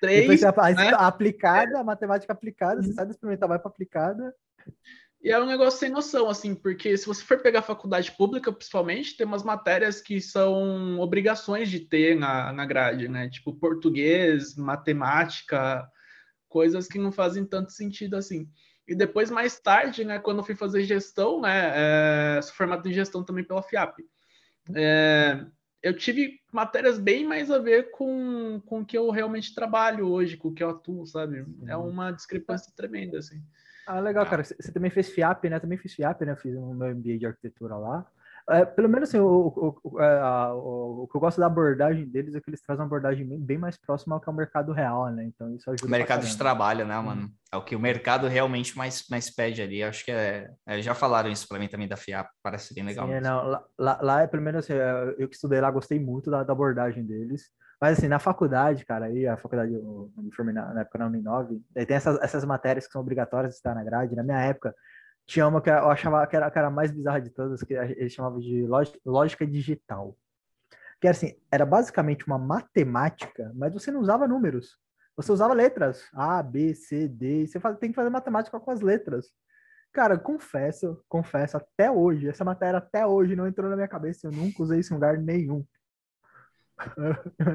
[0.02, 0.22] Três.
[0.22, 0.92] Depois você né?
[0.96, 4.34] aplicada, a matemática aplicada, você sai do experimental, vai para aplicada.
[5.22, 9.18] E é um negócio sem noção, assim, porque se você for pegar faculdade pública, principalmente,
[9.18, 13.30] tem umas matérias que são obrigações de ter na, na grade, né?
[13.30, 15.86] Tipo português, matemática,
[16.48, 18.50] coisas que não fazem tanto sentido assim.
[18.88, 22.94] E depois, mais tarde, né, quando eu fui fazer gestão, né, é, sou formado em
[22.94, 24.00] gestão também pela FIAP.
[24.74, 25.46] É,
[25.82, 30.38] eu tive matérias bem mais a ver com, com o que eu realmente trabalho hoje,
[30.38, 31.46] com o que eu atuo, sabe?
[31.66, 33.42] É uma discrepância tremenda, assim.
[33.88, 34.44] Ah, legal, cara.
[34.44, 35.60] Você também fez FIAP, né?
[35.60, 36.36] Também fiz FIAP, né?
[36.36, 38.06] Fiz um meu MBA de arquitetura lá.
[38.50, 42.06] É, pelo menos assim, o, o, é, a, o, o, que eu gosto da abordagem
[42.08, 44.36] deles é que eles trazem uma abordagem bem, bem mais próxima ao que é o
[44.36, 45.24] mercado real, né?
[45.26, 45.86] Então isso ajuda.
[45.86, 47.30] O mercado de trabalho, né, mano?
[47.52, 49.84] É o que o mercado realmente mais, mais pede ali.
[49.84, 53.08] Acho que é, é já falaram isso para mim também da FIAP, parece bem legal.
[53.08, 55.70] Sim, é, não, lá, lá, lá, é pelo menos assim, é, eu que estudei lá,
[55.70, 57.44] gostei muito da, da abordagem deles.
[57.80, 61.08] Mas assim, na faculdade, cara, aí a faculdade, eu me formei na, na época na
[61.08, 64.16] Uninove, tem essas, essas matérias que são obrigatórias de estar na grade.
[64.16, 64.76] Na minha época,
[65.30, 68.40] tinha uma que eu achava que era, a mais bizarra de todas, que eles chamavam
[68.40, 68.68] de
[69.06, 70.18] lógica digital.
[71.00, 74.76] Que era assim, era basicamente uma matemática, mas você não usava números.
[75.16, 76.10] Você usava letras.
[76.14, 77.46] A, B, C, D.
[77.46, 79.28] Você faz, tem que fazer matemática com as letras.
[79.94, 84.28] Cara, confesso, confesso, até hoje, essa matéria até hoje não entrou na minha cabeça.
[84.28, 85.64] Eu nunca usei isso em lugar nenhum.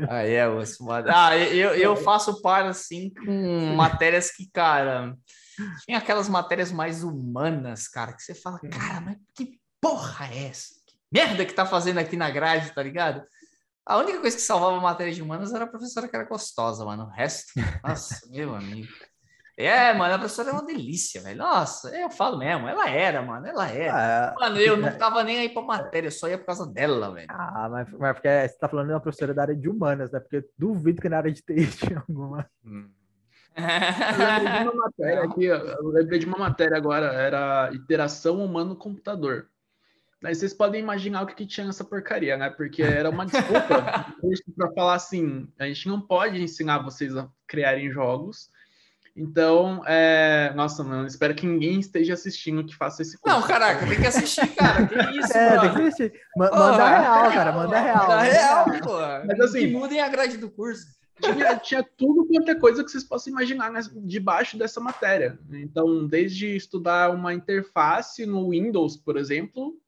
[0.09, 1.05] Ah, é, Osmar.
[1.09, 5.17] Ah, eu, eu faço par, assim, com matérias que, cara,
[5.85, 10.75] tinha aquelas matérias mais humanas, cara, que você fala, cara, mas que porra é essa?
[10.87, 13.25] Que merda que tá fazendo aqui na grade, tá ligado?
[13.87, 17.05] A única coisa que salvava matéria de humanas era a professora que era gostosa, mano.
[17.05, 17.53] O resto,
[17.85, 18.88] nossa, meu amigo.
[19.57, 21.38] É, mano, a professora é uma delícia, velho.
[21.38, 24.33] Nossa, eu falo mesmo, ela era, mano, ela era.
[24.33, 24.90] Ah, mano, eu não é.
[24.90, 27.29] tava nem aí pra matéria, eu só ia por causa dela, velho.
[27.31, 30.19] Ah, mas, mas porque você tá falando de uma professora da área de humanas, né?
[30.19, 32.51] Porque duvido que na área de TI tinha alguma.
[32.64, 32.90] Hum.
[33.57, 39.49] Eu lembrei de uma matéria aqui, eu lembrei de uma matéria agora, era interação humano-computador.
[40.25, 42.49] Aí vocês podem imaginar o que, que tinha nessa porcaria, né?
[42.49, 44.07] Porque era uma desculpa
[44.57, 48.49] para falar assim: a gente não pode ensinar vocês a criarem jogos.
[49.17, 50.53] Então, é...
[50.57, 53.38] nossa, mano, espero que ninguém esteja assistindo que faça esse curso.
[53.38, 54.87] Não, caraca, tem que assistir, cara.
[54.87, 55.61] Que isso, é, mano?
[55.61, 56.21] tem que assistir.
[56.37, 58.09] manda real, cara, manda real.
[58.09, 58.99] Manda real, pô.
[59.27, 60.87] Mas assim, que mudem a grade do curso
[61.20, 65.38] tinha, tinha tudo quanto é coisa que vocês possam imaginar nessa, debaixo dessa matéria.
[65.53, 69.79] Então, desde estudar uma interface no Windows, por exemplo,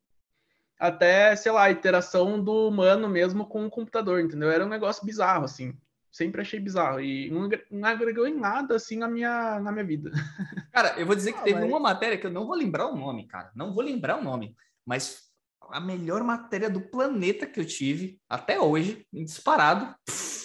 [0.79, 4.51] até, sei lá, a interação do humano mesmo com o computador, entendeu?
[4.51, 5.75] Era um negócio bizarro, assim.
[6.13, 7.01] Sempre achei bizarro.
[7.01, 10.11] E não, não agregou em nada, assim, na minha, na minha vida.
[10.73, 11.69] Cara, eu vou dizer que ah, teve mas...
[11.69, 13.51] uma matéria que eu não vou lembrar o nome, cara.
[13.55, 14.55] Não vou lembrar o nome.
[14.85, 15.27] Mas
[15.71, 19.95] a melhor matéria do planeta que eu tive até hoje, disparado.
[20.05, 20.36] Pff,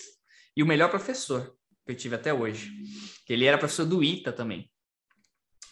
[0.56, 2.72] e o melhor professor que eu tive até hoje.
[3.28, 4.70] Ele era professor do ITA também.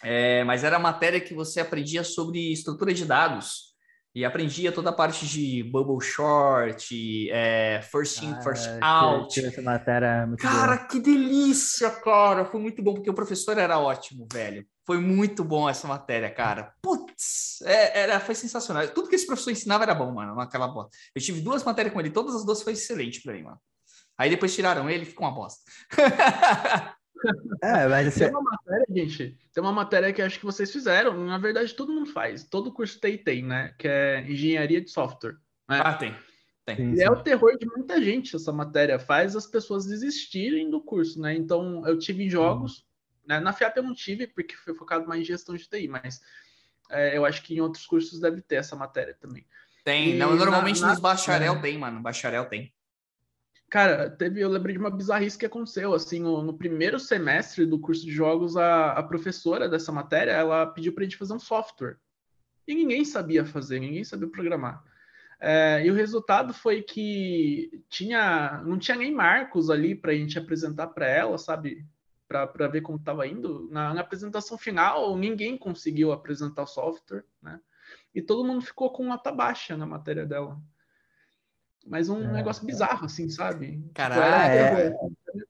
[0.01, 3.69] É, mas era a matéria que você aprendia sobre estrutura de dados
[4.15, 9.45] e aprendia toda a parte de bubble short, é, first in, ah, first out.
[9.45, 10.87] Essa matéria muito cara, boa.
[10.87, 12.45] que delícia, cara!
[12.45, 14.65] Foi muito bom porque o professor era ótimo, velho.
[14.85, 16.73] Foi muito bom essa matéria, cara.
[16.81, 18.87] Putz, é, era, foi sensacional.
[18.87, 20.89] Tudo que esse professor ensinava era bom, mano, naquela bola.
[21.13, 23.59] Eu tive duas matérias com ele, todas as duas foi excelente para mim, mano.
[24.19, 25.63] Aí depois tiraram ele e ficou uma bosta.
[27.63, 28.19] é, mas assim...
[28.19, 31.93] Tem uma matéria, gente, tem uma matéria que acho que vocês fizeram, na verdade todo
[31.93, 33.73] mundo faz, todo curso TI tem, né?
[33.79, 35.37] Que é engenharia de software.
[35.69, 35.79] Né?
[35.81, 36.13] Ah, tem.
[36.65, 36.95] tem.
[36.95, 41.21] E é o terror de muita gente essa matéria, faz as pessoas desistirem do curso,
[41.21, 41.33] né?
[41.33, 42.83] Então, eu tive jogos, hum.
[43.25, 43.39] né?
[43.39, 46.19] na FIAP eu não tive, porque foi focado mais em gestão de TI, mas
[46.89, 49.47] é, eu acho que em outros cursos deve ter essa matéria também.
[49.85, 51.61] Tem, não, normalmente na, nos bacharel é.
[51.61, 52.73] tem, mano, bacharel tem.
[53.69, 57.79] Cara, teve, eu lembrei de uma bizarrice que aconteceu, assim, no, no primeiro semestre do
[57.79, 61.39] curso de jogos, a, a professora dessa matéria, ela pediu para a gente fazer um
[61.39, 61.97] software.
[62.67, 64.83] E ninguém sabia fazer, ninguém sabia programar.
[65.39, 70.37] É, e o resultado foi que tinha, não tinha nem marcos ali para a gente
[70.37, 71.85] apresentar para ela, sabe?
[72.27, 73.69] Para ver como estava indo.
[73.71, 77.59] Na, na, apresentação final, ninguém conseguiu apresentar o software, né?
[78.13, 80.59] E todo mundo ficou com nota baixa na matéria dela.
[81.87, 83.77] Mas um é, negócio bizarro, assim, sabe?
[83.77, 84.53] Tipo, Caralho.
[84.53, 84.95] É,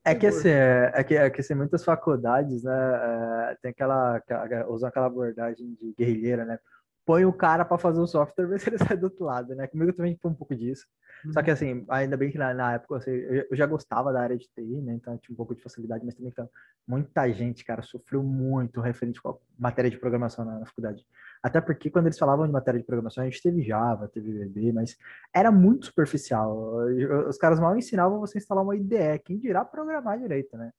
[0.05, 4.15] é, que assim, é, é, que, é que assim, muitas faculdades, né, é, tem aquela,
[4.17, 6.59] aquela, usam aquela abordagem de guerrilheira, né?
[7.05, 9.67] Põe o cara para fazer o software, vê se ele sai do outro lado, né?
[9.67, 10.85] Comigo também foi um pouco disso.
[11.25, 11.33] Uhum.
[11.33, 14.21] Só que assim, ainda bem que na, na época assim, eu, eu, já gostava da
[14.21, 14.93] área de TI, né?
[14.93, 16.47] Então eu tinha um pouco de facilidade, mas também então,
[16.87, 21.03] muita gente, cara, sofreu muito referente a matéria de programação na, na faculdade.
[21.41, 24.73] Até porque quando eles falavam de matéria de programação, a gente teve Java, teve VB,
[24.73, 24.97] mas
[25.33, 26.85] era muito superficial.
[27.27, 30.71] Os caras mal ensinavam você a instalar uma IDE, quem dirá programar direito, né?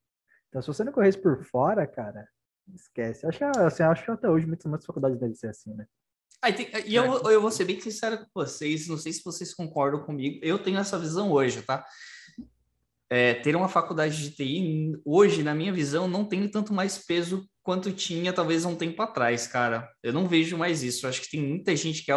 [0.48, 2.28] Então, se você não corresse por fora, cara,
[2.74, 3.26] esquece.
[3.26, 5.86] Acho que, assim, acho que até hoje muitas, muitas faculdades devem ser assim, né?
[6.86, 10.40] E eu, eu vou ser bem sincero com vocês, não sei se vocês concordam comigo,
[10.42, 11.84] eu tenho essa visão hoje, tá?
[13.10, 17.44] É, ter uma faculdade de TI, hoje, na minha visão, não tem tanto mais peso
[17.60, 19.90] quanto tinha talvez um tempo atrás, cara.
[20.00, 21.04] Eu não vejo mais isso.
[21.04, 22.14] Eu acho que tem muita gente que é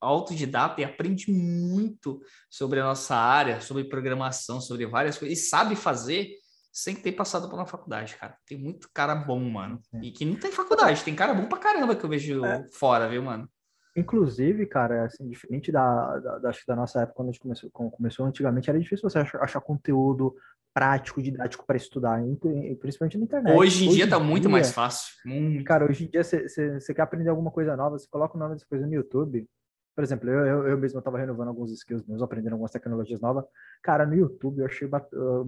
[0.00, 5.76] autodidata e aprende muito sobre a nossa área, sobre programação, sobre várias coisas, e sabe
[5.76, 6.30] fazer
[6.72, 8.34] sem ter passado por uma faculdade, cara.
[8.46, 9.78] Tem muito cara bom, mano.
[10.02, 12.64] E que não tem faculdade, tem cara bom pra caramba que eu vejo é.
[12.72, 13.46] fora, viu, mano?
[13.96, 18.26] Inclusive, cara, assim, diferente da, da, da, da nossa época, quando a gente começou, começou
[18.26, 20.34] antigamente, era difícil você achar, achar conteúdo
[20.72, 22.20] prático, didático para estudar,
[22.80, 23.56] principalmente na internet.
[23.56, 25.12] Hoje em hoje dia tá muito mais fácil.
[25.24, 25.64] Muito.
[25.64, 28.66] Cara, hoje em dia você quer aprender alguma coisa nova, você coloca o nome dessa
[28.66, 29.46] coisa no YouTube.
[29.96, 33.44] Por exemplo, eu, eu, eu mesmo estava renovando alguns skills meus, aprendendo algumas tecnologias novas.
[33.82, 34.88] Cara, no YouTube eu achei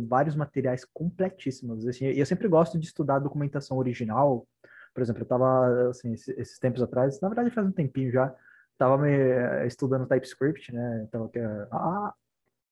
[0.08, 1.86] vários materiais completíssimos.
[1.86, 4.46] Assim, e eu sempre gosto de estudar documentação original,
[4.94, 8.34] por exemplo, eu estava, assim, esses tempos atrás, na verdade faz um tempinho já,
[8.72, 11.04] estava me eh, estudando TypeScript, né?
[11.08, 12.12] Então, que, ah,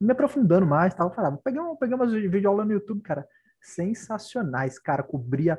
[0.01, 3.27] me aprofundando mais, tava falando, peguei, um, peguei umas videoaulas no YouTube, cara,
[3.61, 5.59] sensacionais, cara, cobria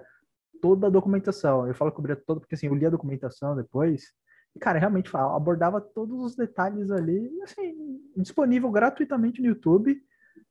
[0.61, 1.67] toda a documentação.
[1.67, 4.13] Eu falo cobria toda porque assim, eu li a documentação depois,
[4.55, 10.01] e cara, realmente abordava todos os detalhes ali, assim, disponível gratuitamente no YouTube.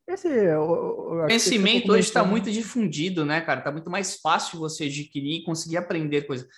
[0.09, 3.61] Esse, o conhecimento hoje está muito difundido, né, cara?
[3.61, 6.49] Está muito mais fácil você adquirir e conseguir aprender coisas.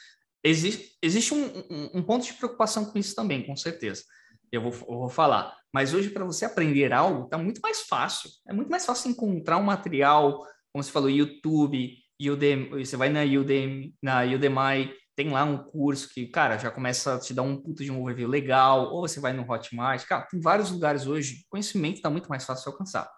[0.42, 4.04] Existe, existe um, um, um, ponto de preocupação com isso também, com certeza.
[4.50, 5.54] Eu vou, eu vou falar.
[5.72, 8.30] Mas hoje, para você aprender algo, está muito mais fácil.
[8.48, 13.22] É muito mais fácil encontrar um material, como você falou, YouTube, Udemy, você vai na
[13.22, 17.56] Udemy, na Udemy, tem lá um curso que, cara, já começa a te dar um
[17.56, 20.04] puto de um overview legal, ou você vai no Hotmart.
[20.06, 23.10] Cara, tem vários lugares hoje, conhecimento está muito mais fácil de alcançar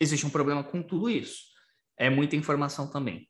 [0.00, 1.50] existe um problema com tudo isso.
[1.96, 3.28] É muita informação também.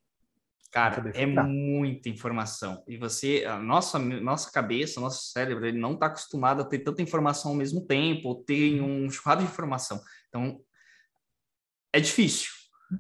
[0.71, 2.85] Cara, é muita informação.
[2.87, 7.03] E você, a nossa, nossa cabeça, nosso cérebro, ele não está acostumado a ter tanta
[7.03, 9.07] informação ao mesmo tempo, ou ter uhum.
[9.07, 10.01] um churrado de informação.
[10.29, 10.61] Então,
[11.93, 12.51] é difícil.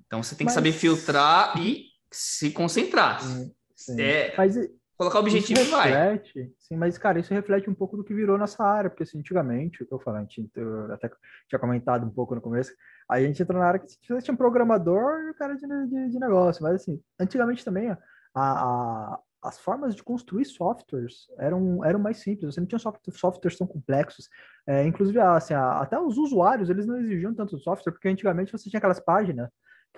[0.04, 0.54] Então, você tem que Mas...
[0.54, 3.22] saber filtrar e se concentrar.
[3.22, 4.00] Sim, sim.
[4.00, 4.34] É...
[4.36, 4.56] Mas
[5.00, 6.50] Colocar o objetivo isso reflete, vai.
[6.58, 9.82] Sim, mas, cara, isso reflete um pouco do que virou nossa área, porque, assim, antigamente,
[9.82, 11.10] o que eu falei, eu até
[11.48, 12.70] tinha comentado um pouco no começo,
[13.10, 16.10] a gente entrou na área que você tinha um programador e o cara de, de,
[16.10, 17.98] de, negócio, mas, assim, antigamente também, a,
[18.34, 23.56] a, as formas de construir softwares eram, eram mais simples, você não tinha software, softwares
[23.56, 24.28] tão complexos,
[24.66, 28.68] é, inclusive, assim, a, até os usuários, eles não exigiam tanto software, porque antigamente você
[28.68, 29.48] tinha aquelas páginas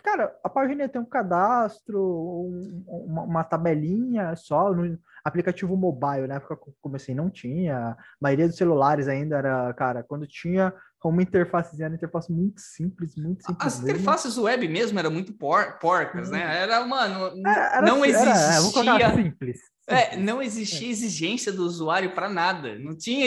[0.02, 6.36] Cara, a página tem um cadastro, um, uma, uma, tabelinha só no aplicativo mobile, na
[6.36, 7.76] época como assim, não tinha.
[7.76, 10.72] A maioria dos celulares ainda era, cara, quando tinha
[11.04, 13.66] uma interface, era uma interface muito simples, muito simples.
[13.66, 13.90] As mesmo.
[13.90, 16.44] interfaces web mesmo eram muito por, porcas, né?
[16.44, 16.52] Uhum.
[16.52, 18.32] Era, mano, era, era, não existia.
[18.32, 19.60] Era, vou colocar simples.
[19.88, 22.78] É, não existia exigência do usuário para nada.
[22.78, 23.26] Não tinha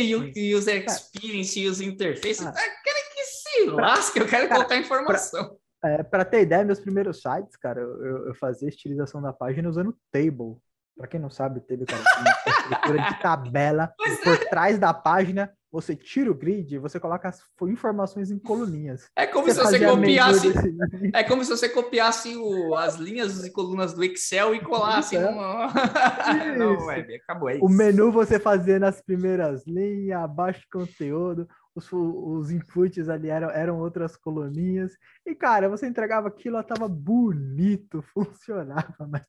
[0.57, 0.86] user é.
[0.86, 2.45] experience, user interface.
[2.45, 2.51] Ah.
[2.51, 5.47] Quero que se lasque, eu quero colocar informação.
[5.47, 9.70] Pra é, para ter ideia, meus primeiros sites, cara, eu, eu fazia estilização da página
[9.70, 10.58] usando Table.
[10.98, 14.46] Para quem não sabe, Table, cara, uma estrutura de tabela por é.
[14.46, 15.52] trás da página.
[15.72, 19.10] Você tira o grid, você coloca as informações em coluninhas.
[19.14, 20.54] É como você se você copiasse.
[20.54, 21.12] Desse...
[21.14, 25.26] É como se você copiasse o, as linhas e colunas do Excel e colasse é.
[25.26, 25.68] uma...
[26.58, 27.50] não, web, acabou.
[27.50, 31.46] É o menu você fazia nas primeiras linhas, abaixo de conteúdo
[31.76, 34.98] os, os inputs ali eram, eram outras coluninhas.
[35.26, 39.28] E, cara, você entregava aquilo, ela tava bonito, funcionava, mas.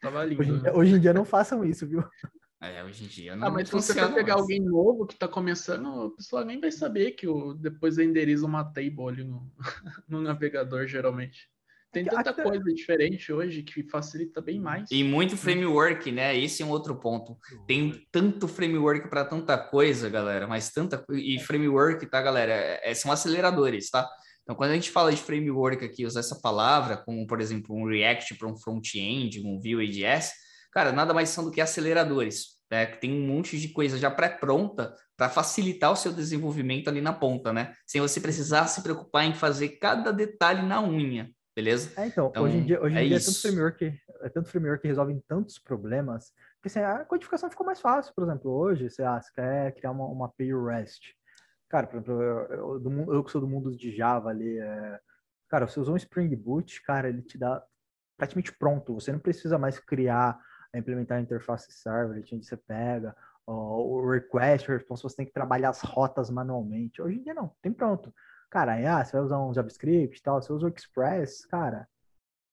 [0.00, 0.42] Tava lindo.
[0.42, 0.72] Hoje, né?
[0.72, 2.04] hoje em dia não façam isso, viu?
[2.60, 3.48] É, hoje em dia não.
[3.48, 4.42] Ah, mas se você for pegar mais.
[4.42, 8.64] alguém novo que está começando, a pessoa nem vai saber que o, depois renderiza uma
[8.64, 9.50] table ali no,
[10.08, 11.48] no navegador, geralmente.
[11.90, 14.90] Tem tanta coisa diferente hoje que facilita bem mais.
[14.90, 16.36] E muito framework, né?
[16.36, 17.36] Esse é um outro ponto.
[17.66, 22.52] Tem tanto framework para tanta coisa, galera, mas tanta e framework, tá, galera?
[22.82, 24.06] É, são aceleradores, tá?
[24.42, 27.86] Então, quando a gente fala de framework aqui, usar essa palavra, como por exemplo um
[27.86, 30.32] React para um front-end, um Vue.js,
[30.72, 32.58] cara, nada mais são do que aceleradores.
[32.70, 32.84] Né?
[32.84, 37.50] Tem um monte de coisa já pré-pronta para facilitar o seu desenvolvimento ali na ponta,
[37.50, 37.74] né?
[37.86, 41.90] Sem você precisar se preocupar em fazer cada detalhe na unha beleza?
[42.00, 44.48] É, então, então, hoje em dia, hoje em é dia é, tanto framework, é tanto
[44.48, 46.32] framework que resolve tantos problemas,
[46.62, 49.90] que assim, a codificação ficou mais fácil, por exemplo, hoje, você, ah, você quer criar
[49.90, 51.16] uma, uma API REST.
[51.68, 55.00] Cara, por exemplo, eu, eu, eu, que sou do mundo de Java ali, é,
[55.48, 57.60] cara, você usou um Spring Boot, cara, ele te dá
[58.16, 60.38] praticamente pronto, você não precisa mais criar,
[60.72, 65.70] implementar a interface server, onde você pega, o request, o response, você tem que trabalhar
[65.70, 67.00] as rotas manualmente.
[67.00, 68.12] Hoje em dia não, tem pronto.
[68.50, 71.86] Cara, ah, você vai usar um JavaScript e tal, você usa o Express, cara,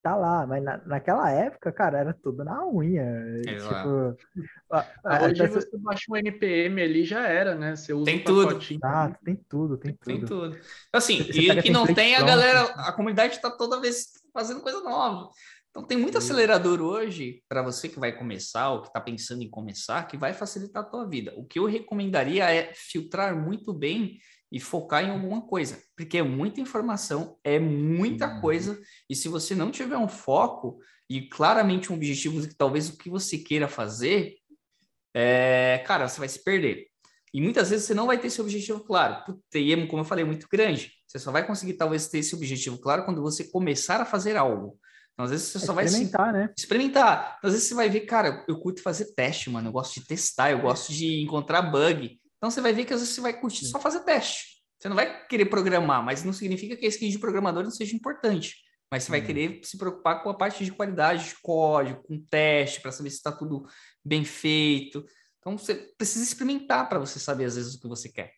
[0.06, 0.46] tá lá.
[0.46, 3.42] Mas na, naquela época, cara, era tudo na unha.
[3.48, 4.16] Exato.
[4.18, 5.62] Tipo, Hoje essa...
[5.62, 7.76] você baixa um NPM ali já era, né?
[7.76, 8.60] Você usa tem tudo.
[8.84, 10.06] Ah, tem tudo, tem tudo.
[10.06, 10.60] Tem tudo.
[10.94, 14.82] Assim, você e que não tem, a galera, a comunidade tá toda vez fazendo coisa
[14.82, 15.30] nova.
[15.72, 19.50] Então tem muito acelerador hoje para você que vai começar ou que está pensando em
[19.50, 21.34] começar, que vai facilitar a tua vida.
[21.36, 24.18] O que eu recomendaria é filtrar muito bem
[24.56, 28.40] e focar em alguma coisa, porque é muita informação, é muita uhum.
[28.40, 30.80] coisa, e se você não tiver um foco
[31.10, 34.38] e claramente um objetivo que talvez o que você queira fazer,
[35.14, 36.88] é, cara, você vai se perder.
[37.34, 39.30] E muitas vezes você não vai ter esse objetivo claro.
[39.30, 40.90] O TM, como eu falei, é muito grande.
[41.06, 44.80] Você só vai conseguir talvez ter esse objetivo claro quando você começar a fazer algo.
[45.12, 46.54] Então, às vezes você é só vai experimentar, né?
[46.58, 47.36] Experimentar.
[47.40, 49.68] Então, às vezes você vai ver, cara, eu curto fazer teste, mano.
[49.68, 52.18] Eu gosto de testar, eu gosto de encontrar bug.
[52.46, 54.62] Então você vai ver que às vezes você vai curtir só fazer teste.
[54.78, 57.96] Você não vai querer programar, mas não significa que a skill de programador não seja
[57.96, 58.58] importante.
[58.92, 59.26] Mas você vai uhum.
[59.26, 63.16] querer se preocupar com a parte de qualidade de código, com teste, para saber se
[63.16, 63.66] está tudo
[64.06, 65.04] bem feito.
[65.40, 68.32] Então você precisa experimentar para você saber às vezes o que você quer.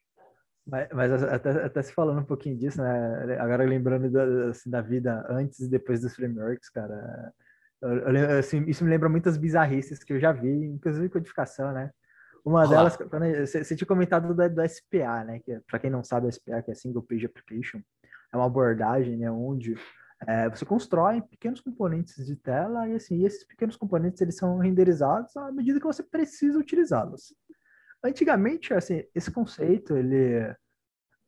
[0.66, 3.38] Mas, mas até, até, se falando um pouquinho disso, né?
[3.42, 7.34] Agora lembrando da, assim, da vida antes e depois dos frameworks, cara.
[7.82, 11.92] Eu, eu, assim, isso me lembra muitas bizarrices que eu já vi, inclusive codificação, né?
[12.46, 12.68] Uma Olá.
[12.68, 12.98] delas,
[13.48, 15.40] você, você tinha comentado do, do SPA, né?
[15.40, 17.82] Que, para quem não sabe, o SPA, que é Single Page Application,
[18.34, 19.76] é uma abordagem né, onde
[20.26, 25.36] é, você constrói pequenos componentes de tela e assim, esses pequenos componentes eles são renderizados
[25.38, 27.36] à medida que você precisa utilizá-los.
[28.04, 30.56] Antigamente, assim, esse conceito ele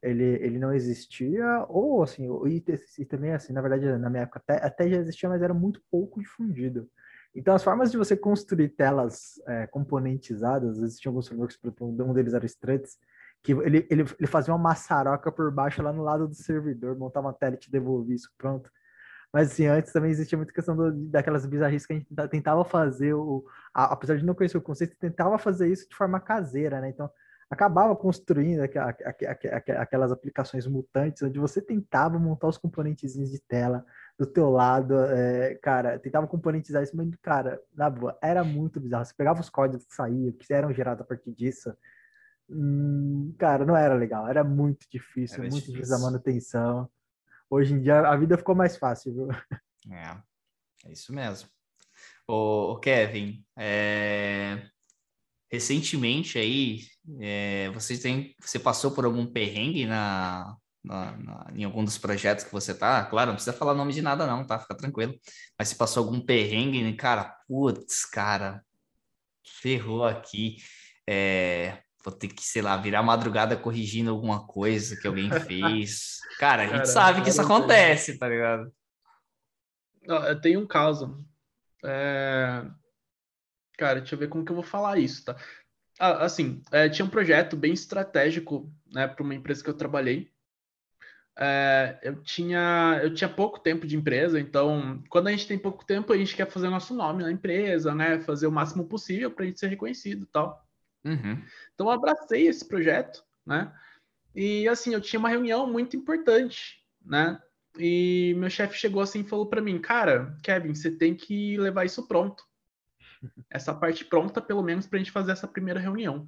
[0.01, 2.64] ele, ele não existia ou assim, e,
[2.99, 5.82] e também assim, na verdade, na minha época até, até já existia, mas era muito
[5.91, 6.89] pouco difundido.
[7.36, 12.46] Então, as formas de você construir telas é, componentizadas, existiam alguns frameworks, um deles era
[12.46, 12.98] Struts,
[13.44, 17.28] que ele, ele, ele fazia uma maçaroca por baixo lá no lado do servidor, montava
[17.28, 18.70] uma tela e te devolvia isso pronto.
[19.32, 23.14] Mas assim, antes também existia muita questão do, daquelas bizarrices que a gente tentava fazer,
[23.14, 26.90] o, a, apesar de não conhecer o conceito, tentava fazer isso de forma caseira, né?
[26.90, 27.10] Então,
[27.50, 33.86] acabava construindo aquelas aplicações mutantes, onde você tentava montar os componentes de tela,
[34.20, 39.06] do teu lado, é, cara, tentava componentizar isso, mas, cara, na boa, era muito bizarro.
[39.06, 41.74] Você pegava os códigos que saíam, que eram gerados a partir disso,
[42.50, 46.90] hum, cara, não era legal, era muito difícil, era muito difícil a manutenção.
[47.50, 49.30] Hoje em dia a vida ficou mais fácil, viu?
[49.90, 50.22] É,
[50.86, 51.50] é isso mesmo.
[52.28, 54.68] Ô, Kevin, é...
[55.50, 56.82] recentemente aí,
[57.22, 57.70] é...
[57.70, 58.36] você, tem...
[58.38, 63.04] você passou por algum perrengue na, na, na, em algum dos projetos que você tá,
[63.06, 64.60] claro, não precisa falar nome de nada não, tá?
[64.60, 65.14] Fica tranquilo.
[65.58, 68.64] Mas se passou algum perrengue, cara, putz, cara,
[69.62, 70.58] ferrou aqui.
[71.08, 76.20] É, vou ter que, sei lá, virar madrugada corrigindo alguma coisa que alguém fez.
[76.40, 78.72] Cara, a gente cara, sabe que isso acontece, tá ligado?
[80.04, 81.22] Eu tenho um caso.
[81.84, 82.66] É...
[83.78, 85.36] Cara, deixa eu ver como que eu vou falar isso, tá?
[86.00, 90.32] Ah, assim, é, tinha um projeto bem estratégico, né, para uma empresa que eu trabalhei
[91.42, 95.86] é, eu, tinha, eu tinha pouco tempo de empresa, então, quando a gente tem pouco
[95.86, 98.20] tempo, a gente quer fazer nosso nome na empresa, né?
[98.20, 100.62] Fazer o máximo possível para a gente ser reconhecido e tal.
[101.06, 101.42] Uhum.
[101.74, 103.74] Então, eu abracei esse projeto, né?
[104.36, 107.42] E, assim, eu tinha uma reunião muito importante, né?
[107.78, 111.86] E meu chefe chegou assim e falou para mim, cara, Kevin, você tem que levar
[111.86, 112.44] isso pronto.
[113.50, 116.28] Essa parte pronta, pelo menos, para a gente fazer essa primeira reunião.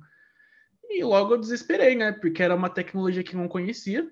[0.90, 2.14] E logo eu desesperei, né?
[2.14, 4.10] Porque era uma tecnologia que eu não conhecia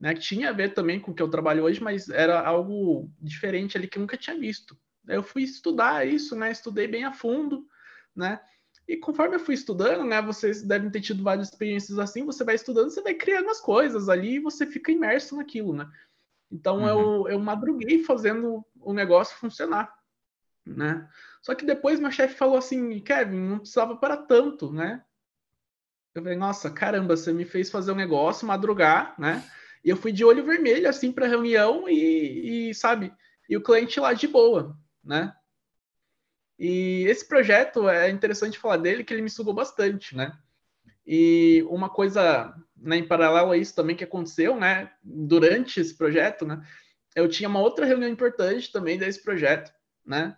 [0.00, 0.14] né?
[0.14, 3.76] Que tinha a ver também com o que eu trabalho hoje, mas era algo diferente
[3.76, 4.78] ali que eu nunca tinha visto.
[5.06, 6.52] Eu fui estudar isso, né?
[6.52, 7.66] Estudei bem a fundo,
[8.14, 8.40] né?
[8.86, 10.20] E conforme eu fui estudando, né?
[10.22, 12.24] Vocês devem ter tido várias experiências assim.
[12.24, 15.90] Você vai estudando, você vai criando as coisas ali e você fica imerso naquilo, né?
[16.50, 16.88] Então uhum.
[16.88, 19.92] eu, eu madruguei fazendo o negócio funcionar,
[20.64, 21.08] né?
[21.42, 25.04] Só que depois meu chefe falou assim, Kevin, não precisava para tanto, né?
[26.14, 29.44] Eu falei, nossa, caramba, você me fez fazer o um negócio, madrugar, né?
[29.84, 33.12] E eu fui de olho vermelho, assim, para a reunião e, e, sabe,
[33.48, 35.32] e o cliente lá de boa, né?
[36.58, 40.36] E esse projeto é interessante falar dele, que ele me sugou bastante, né?
[41.06, 46.44] E uma coisa, né, em paralelo a isso também que aconteceu, né, durante esse projeto,
[46.44, 46.62] né,
[47.16, 49.72] eu tinha uma outra reunião importante também desse projeto,
[50.04, 50.36] né?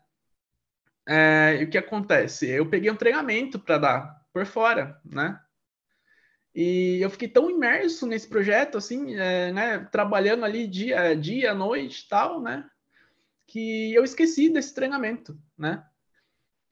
[1.08, 2.48] É, e o que acontece?
[2.48, 5.40] Eu peguei um treinamento para dar por fora, né?
[6.54, 12.08] E eu fiquei tão imerso nesse projeto, assim, é, né, trabalhando ali dia, dia, noite
[12.08, 12.68] tal, né,
[13.46, 15.84] que eu esqueci desse treinamento, né.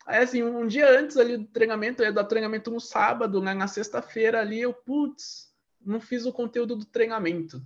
[0.04, 3.54] Aí, assim, um dia antes ali do treinamento, eu ia dar treinamento no sábado, né,
[3.54, 7.64] na sexta-feira ali, eu, putz, não fiz o conteúdo do treinamento.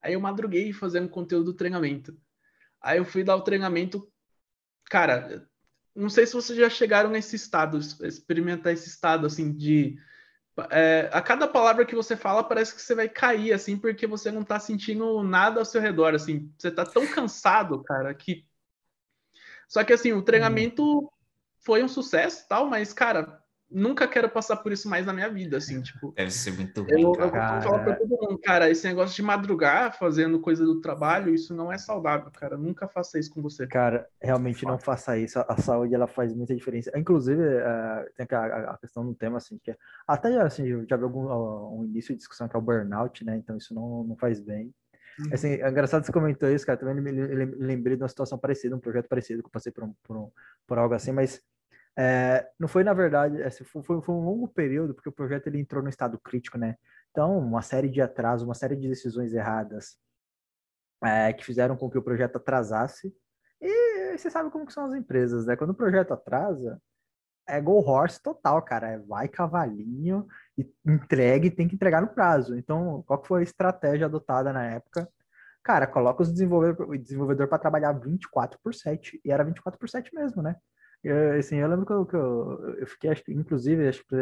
[0.00, 2.16] Aí eu madruguei fazendo conteúdo do treinamento.
[2.80, 4.06] Aí eu fui dar o treinamento.
[4.90, 5.48] Cara,
[5.94, 9.98] não sei se vocês já chegaram nesse estado, experimentar esse estado assim de.
[10.70, 14.30] É, a cada palavra que você fala parece que você vai cair, assim, porque você
[14.30, 16.52] não tá sentindo nada ao seu redor, assim.
[16.56, 18.46] Você tá tão cansado, cara, que.
[19.68, 21.10] Só que assim, o treinamento
[21.58, 25.56] foi um sucesso tal, mas, cara, nunca quero passar por isso mais na minha vida,
[25.56, 26.12] assim, tipo.
[26.12, 27.56] Deve ser muito ruim, eu, cara.
[27.56, 31.34] Eu vou falar pra todo mundo, cara, esse negócio de madrugar fazendo coisa do trabalho,
[31.34, 32.56] isso não é saudável, cara.
[32.56, 33.66] Nunca faça isso com você.
[33.66, 35.38] Cara, realmente não faça isso.
[35.48, 36.90] A saúde, ela faz muita diferença.
[36.96, 40.96] Inclusive, uh, tem a, a, questão do tema, assim, que é, até assim, eu já
[40.96, 41.24] vi algum
[41.78, 43.36] um início de discussão que é o burnout, né?
[43.36, 44.72] Então isso não, não faz bem.
[45.18, 45.30] Uhum.
[45.32, 46.78] Assim, é engraçado que você comentou isso, cara.
[46.78, 49.94] Também me lembrei de uma situação parecida, um projeto parecido que eu passei por, um,
[50.02, 50.30] por, um,
[50.66, 51.42] por algo assim, mas
[51.96, 55.60] é, não foi, na verdade, é, foi, foi, um longo período, porque o projeto ele
[55.60, 56.76] entrou no estado crítico, né?
[57.10, 59.96] Então, uma série de atrasos, uma série de decisões erradas
[61.04, 63.14] é, que fizeram com que o projeto atrasasse.
[63.60, 65.56] E você sabe como que são as empresas, né?
[65.56, 66.80] Quando o projeto atrasa,
[67.46, 68.88] é go horse total, cara.
[68.90, 70.26] É vai cavalinho
[70.58, 72.56] e entregue, tem que entregar no prazo.
[72.56, 75.08] Então, qual que foi a estratégia adotada na época?
[75.62, 79.20] Cara, coloca os desenvolvedor, desenvolvedor para trabalhar 24 por 7.
[79.24, 80.56] E era 24 por 7 mesmo, né?
[81.04, 84.16] Eu, assim, eu lembro que eu, que eu, eu fiquei, acho inclusive, acho que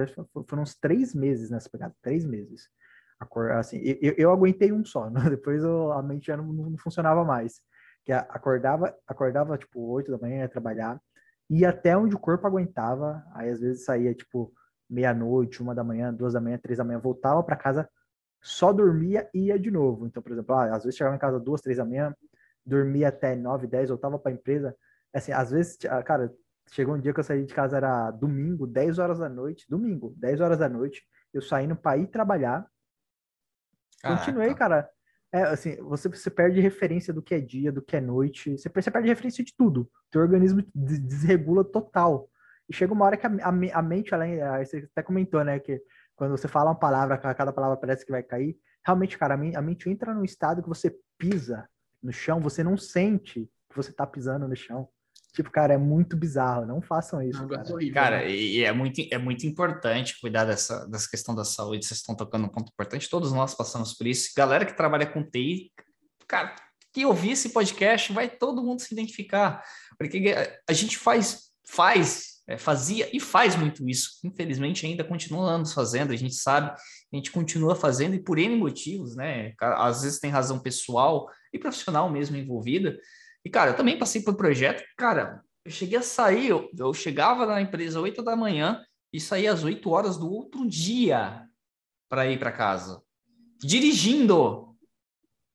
[0.49, 2.69] foram uns três meses nessa pegada, três meses.
[3.57, 5.21] Assim, eu, eu aguentei um só, né?
[5.31, 7.61] depois eu, a mente já não, não, funcionava mais.
[8.05, 11.01] Que acordava, acordava tipo 8 da manhã, ia trabalhar,
[11.49, 14.53] ia até onde o corpo aguentava, aí às vezes saía tipo
[14.91, 17.89] meia-noite, uma da manhã, duas da manhã, três da manhã, voltava para casa,
[18.43, 20.05] só dormia e ia de novo.
[20.07, 22.13] Então, por exemplo, ah, às vezes chegava em casa duas, três da manhã,
[22.67, 24.77] dormia até nove, dez, voltava para a empresa.
[25.15, 26.33] Assim, às vezes, cara,
[26.71, 29.67] Chegou um dia que eu saí de casa, era domingo, 10 horas da noite.
[29.69, 31.03] Domingo, 10 horas da noite.
[31.33, 32.67] Eu saindo para ir trabalhar.
[34.01, 34.25] Caraca.
[34.25, 34.89] Continuei, cara.
[35.33, 38.57] É, assim, você, você perde referência do que é dia, do que é noite.
[38.57, 39.91] Você, você perde referência de tudo.
[40.11, 42.29] Teu organismo desregula total.
[42.69, 45.83] E chega uma hora que a, a, a mente, além, você até comentou, né, que
[46.15, 48.57] quando você fala uma palavra, cada palavra parece que vai cair.
[48.85, 51.69] Realmente, cara, a mente entra num estado que você pisa
[52.03, 54.89] no chão, você não sente que você tá pisando no chão.
[55.33, 56.67] Tipo, cara, é muito bizarro.
[56.67, 57.41] Não façam isso.
[57.41, 58.31] Não, cara, horrível, cara né?
[58.31, 61.87] e é muito, é muito importante cuidar dessa, dessa questão da saúde.
[61.87, 63.09] Vocês estão tocando um ponto importante.
[63.09, 64.31] Todos nós passamos por isso.
[64.37, 65.73] Galera que trabalha com TI,
[66.29, 66.55] cara,
[66.93, 69.65] que ouvir esse podcast, vai todo mundo se identificar.
[69.97, 70.35] Porque
[70.69, 74.21] a gente faz, faz, é, fazia e faz muito isso.
[74.23, 76.13] Infelizmente, ainda continuamos fazendo.
[76.13, 79.55] A gente sabe, a gente continua fazendo e por N motivos, né?
[79.59, 82.99] Às vezes tem razão pessoal e profissional mesmo envolvida
[83.45, 84.85] e, cara, eu também passei por projeto.
[84.97, 89.21] Cara, eu cheguei a sair, eu, eu chegava na empresa às 8 da manhã e
[89.21, 91.47] saía às 8 horas do outro dia
[92.09, 93.03] para ir para casa.
[93.61, 94.77] Dirigindo.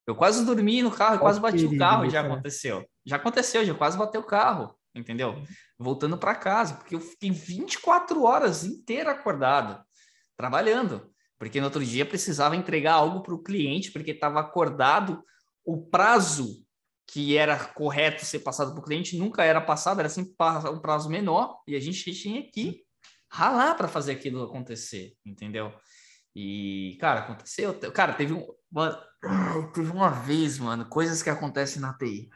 [0.05, 2.85] Eu quase dormi no carro, quase bati o carro, já aconteceu.
[3.05, 5.41] Já aconteceu, já quase bateu o carro, entendeu?
[5.77, 9.83] Voltando para casa, porque eu fiquei 24 horas inteira acordado,
[10.37, 15.21] trabalhando, porque no outro dia precisava entregar algo para o cliente, porque estava acordado
[15.65, 16.65] o prazo
[17.07, 20.33] que era correto ser passado para o cliente nunca era passado, era sempre
[20.69, 22.83] um prazo menor e a gente tinha que
[23.29, 25.73] ralar para fazer aquilo acontecer, entendeu?
[26.35, 27.73] E, cara, aconteceu.
[27.91, 28.45] Cara, teve, um,
[29.73, 32.29] teve uma vez, mano, coisas que acontecem na TI.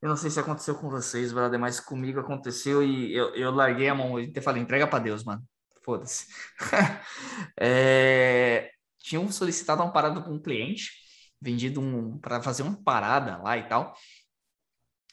[0.00, 3.88] Eu não sei se aconteceu com vocês, brother, mas comigo aconteceu e eu, eu larguei
[3.88, 5.42] a mão e até falei, entrega para Deus, mano.
[5.82, 6.26] Foda-se.
[7.60, 11.03] é, tinham solicitado uma parada para um cliente
[11.44, 13.94] vendido um, para fazer uma parada lá e tal.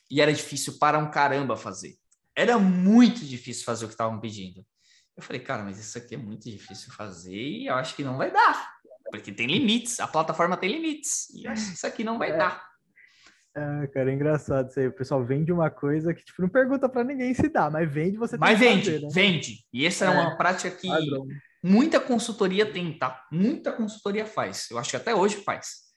[0.09, 1.97] E era difícil para um caramba fazer.
[2.35, 4.65] Era muito difícil fazer o que estavam pedindo.
[5.15, 8.17] Eu falei, cara, mas isso aqui é muito difícil fazer e eu acho que não
[8.17, 8.71] vai dar.
[9.11, 11.29] Porque tem limites, a plataforma tem limites.
[11.31, 12.37] E eu acho que isso aqui não vai é.
[12.37, 12.71] dar.
[13.53, 14.87] É, cara, é engraçado isso aí.
[14.87, 18.17] O pessoal vende uma coisa que, tipo, não pergunta para ninguém se dá, mas vende,
[18.17, 19.09] você Mas vende, fazer, né?
[19.11, 19.65] vende.
[19.73, 21.27] E essa é, é uma prática que padrão.
[21.61, 23.21] muita consultoria tem, tá?
[23.29, 24.71] Muita consultoria faz.
[24.71, 25.90] Eu acho que até hoje faz.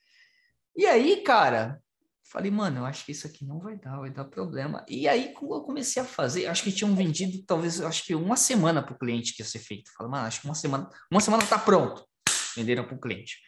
[0.77, 1.81] E aí, cara,
[2.25, 4.85] falei, mano, eu acho que isso aqui não vai dar, vai dar problema.
[4.89, 8.83] E aí, eu comecei a fazer, acho que tinham vendido talvez, acho que uma semana
[8.83, 9.91] para o cliente que ia ser feito.
[9.97, 12.05] Falei, mano, acho que uma semana, uma semana tá pronto.
[12.57, 13.39] Venderam para o cliente.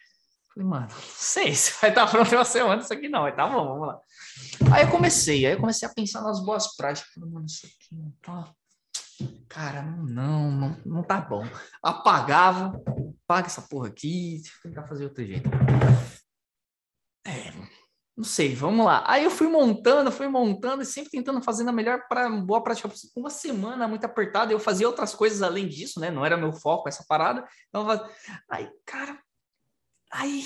[0.53, 3.25] Falei, mano, não sei se vai estar pronto uma semana isso aqui não.
[3.25, 3.99] Aí tá bom, vamos lá.
[4.73, 7.13] Aí eu comecei, aí eu comecei a pensar nas boas práticas.
[7.13, 8.53] Falei, mano, isso aqui não tá.
[9.49, 11.43] Cara, não, não, não tá bom.
[11.81, 12.79] Apagava,
[13.25, 15.49] paga essa porra aqui, tentar fazer outro jeito.
[17.27, 17.51] É,
[18.15, 19.03] não sei, vamos lá.
[19.05, 22.87] Aí eu fui montando, fui montando e sempre tentando fazer a melhor para boa prática
[22.87, 23.13] possível.
[23.17, 26.09] Uma semana muito apertada, eu fazia outras coisas além disso, né?
[26.09, 27.47] Não era meu foco essa parada.
[27.69, 27.85] Então,
[28.49, 29.21] aí, cara,
[30.11, 30.45] aí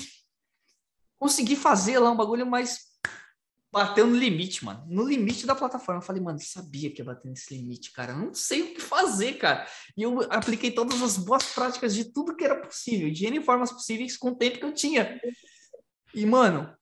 [1.18, 2.92] consegui fazer lá um bagulho, mas
[3.72, 4.84] bateu no limite, mano.
[4.86, 6.02] No limite da plataforma.
[6.02, 8.12] Eu falei, mano, sabia que ia bater nesse limite, cara.
[8.12, 9.66] Eu não sei o que fazer, cara.
[9.96, 13.72] E eu apliquei todas as boas práticas de tudo que era possível, de N formas
[13.72, 15.18] possíveis com o tempo que eu tinha.
[16.14, 16.74] E, mano,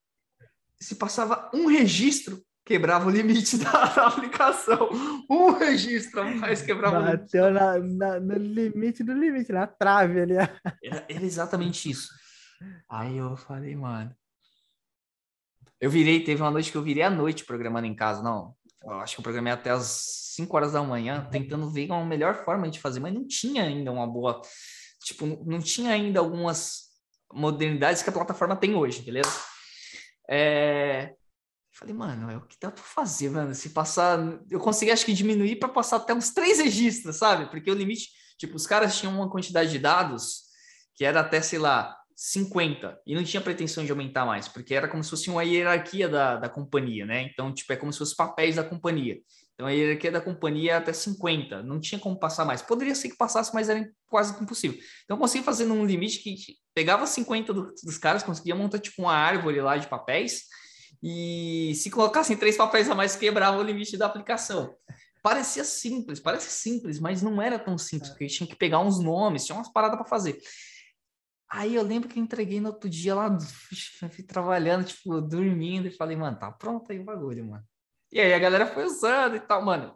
[0.81, 4.89] se passava um registro, quebrava o limite da, da aplicação.
[5.28, 7.22] Um registro a mais quebrava o limite.
[7.22, 10.35] Bateu na, na, no limite do limite, na trave ali.
[10.35, 12.09] Era, era exatamente isso.
[12.89, 14.14] Aí eu falei, mano,
[15.81, 18.22] eu virei, teve uma noite que eu virei à noite programando em casa.
[18.22, 18.55] Não,
[18.85, 22.45] eu acho que eu programei até as 5 horas da manhã, tentando ver uma melhor
[22.45, 24.41] forma de fazer, mas não tinha ainda uma boa.
[25.03, 26.89] Tipo, não tinha ainda algumas
[27.33, 29.31] modernidades que a plataforma tem hoje, beleza?
[30.28, 31.14] É...
[31.72, 33.55] Falei, mano, é o que dá para fazer, mano.
[33.55, 34.18] Se passar.
[34.51, 37.51] Eu consegui, acho que, diminuir para passar até uns três registros, sabe?
[37.51, 38.11] Porque o limite.
[38.37, 40.45] Tipo, os caras tinham uma quantidade de dados
[40.95, 44.87] que era até, sei lá, 50 e não tinha pretensão de aumentar mais, porque era
[44.87, 47.22] como se fosse uma hierarquia da, da companhia, né?
[47.22, 49.18] Então, tipo, é como se fosse papéis da companhia.
[49.61, 52.62] Então, a hierarquia da companhia é até 50, não tinha como passar mais.
[52.62, 54.80] Poderia ser que passasse, mas era quase impossível.
[55.04, 56.34] Então, eu consegui fazer num limite que
[56.74, 60.44] pegava 50 do, dos caras, conseguia montar, tipo, uma árvore lá de papéis,
[61.02, 64.74] e se colocassem três papéis a mais, quebrava o limite da aplicação.
[65.22, 69.44] Parecia simples, parece simples, mas não era tão simples, porque tinha que pegar uns nomes,
[69.44, 70.40] tinha umas paradas para fazer.
[71.50, 73.36] Aí eu lembro que eu entreguei no outro dia lá,
[74.11, 77.70] fui trabalhando, tipo, dormindo, e falei, mano, tá pronto aí o bagulho, mano.
[78.12, 79.94] E aí a galera foi usando e tal, mano.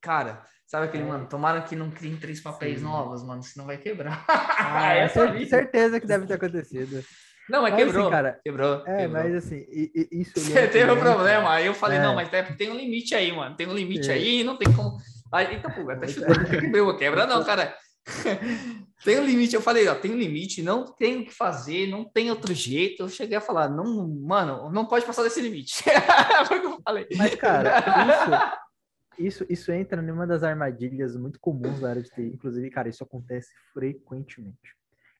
[0.00, 1.06] Cara, sabe aquele, é.
[1.06, 2.86] mano, tomara que não criem três papéis Sim.
[2.86, 4.24] novos, mano, senão vai quebrar.
[4.28, 7.04] Ah, é certeza que deve ter acontecido.
[7.48, 8.74] Não, mas, mas quebrou, assim, cara, quebrou.
[8.86, 9.10] É, quebreu.
[9.10, 9.66] mas assim,
[10.10, 10.32] isso...
[10.36, 12.02] Você teve um problema, aí eu falei, é.
[12.02, 14.14] não, mas tem um limite aí, mano, tem um limite é.
[14.14, 14.96] aí, não tem como...
[15.32, 17.74] Aí, eita, pô, até chutando, quebrou, quebra não, cara.
[19.04, 22.04] tem um limite, eu falei, ó, tem um limite, não tem o que fazer, não
[22.04, 23.02] tem outro jeito.
[23.02, 25.82] Eu cheguei a falar, não, mano, não pode passar desse limite.
[26.46, 27.08] Foi o que eu falei.
[27.16, 27.80] Mas, cara,
[29.18, 32.32] isso, isso, isso entra numa das armadilhas muito comuns da área de TI.
[32.34, 34.76] Inclusive, cara, isso acontece frequentemente.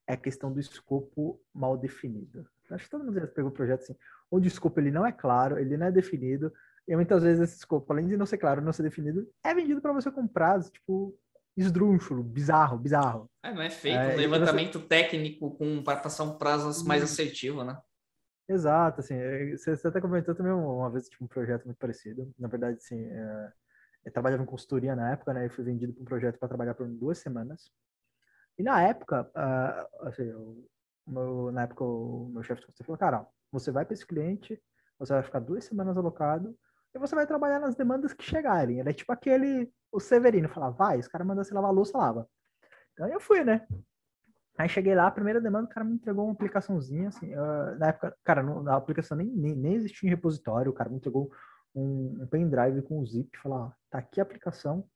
[0.07, 2.47] É a questão do escopo mal definido.
[2.71, 3.97] Acho que todo mundo já pegou o projeto assim,
[4.31, 6.53] onde o escopo ele não é claro, ele não é definido,
[6.87, 9.81] e muitas vezes esse escopo, além de não ser claro, não ser definido, é vendido
[9.81, 11.15] para você com prazo, tipo,
[11.57, 13.31] esdrúxulo, bizarro, bizarro.
[13.43, 14.87] É, não é feito é, um levantamento você...
[14.87, 17.79] técnico com para passar um prazo mais assertivo, né?
[18.49, 22.33] Exato, assim, é, você, você até comentou também uma vez tipo, um projeto muito parecido.
[22.39, 23.53] Na verdade, assim, é,
[24.05, 25.47] eu trabalhava em consultoria na época, né?
[25.47, 27.71] E fui vendido para um projeto para trabalhar por duas semanas.
[28.59, 30.69] E na época, uh, assim, eu,
[31.07, 34.61] meu, na época o meu chefe de consultoria falou, cara, você vai para esse cliente,
[34.99, 36.57] você vai ficar duas semanas alocado
[36.95, 38.79] e você vai trabalhar nas demandas que chegarem.
[38.79, 41.97] Ele é tipo aquele o Severino falava, vai, os caras mandam você lavar a louça,
[41.99, 42.27] lava.
[42.93, 43.67] Então eu fui, né?
[44.57, 47.89] Aí cheguei lá, a primeira demanda, o cara me entregou uma aplicaçãozinha, assim, uh, na
[47.89, 51.31] época, cara, não, a aplicação nem, nem, nem, existia em repositório, o cara me entregou
[51.75, 54.87] um, um pendrive com um zip, falou, ó, tá aqui a aplicação,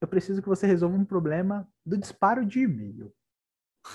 [0.00, 3.14] eu preciso que você resolva um problema do disparo de e-mail.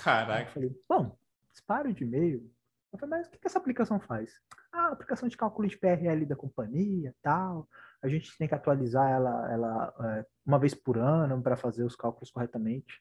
[0.02, 0.48] Caraca.
[0.48, 1.16] Eu falei, bom,
[1.52, 2.50] disparo de e-mail?
[2.92, 4.32] Eu falei, mas o que, essa aplicação faz?
[4.72, 7.68] Ah, aplicação de cálculo de PRL da companhia, tal,
[8.02, 11.94] a gente tem que atualizar ela, ela é, uma vez por ano para fazer os
[11.94, 13.00] cálculos corretamente.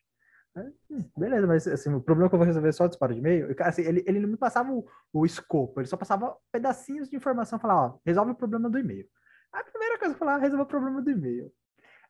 [0.55, 0.61] É,
[0.91, 3.19] hum, beleza, mas assim, o problema é que eu vou resolver só o disparo de
[3.19, 7.15] e-mail, assim, ele, ele não me passava o, o escopo, ele só passava pedacinhos de
[7.15, 9.07] informação, falava, ó, resolve o problema do e-mail.
[9.51, 11.51] A primeira coisa que eu falava, resolve o problema do e-mail.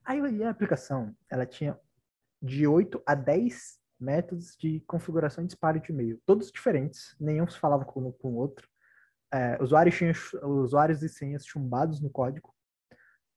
[0.03, 1.79] Aí eu a aplicação, ela tinha
[2.41, 7.59] de 8 a 10 métodos de configuração de disparo de e-mail, todos diferentes, nenhum se
[7.59, 8.67] falava com, com o outro.
[9.31, 12.53] É, usuários, tinham, usuários e senhas chumbados no código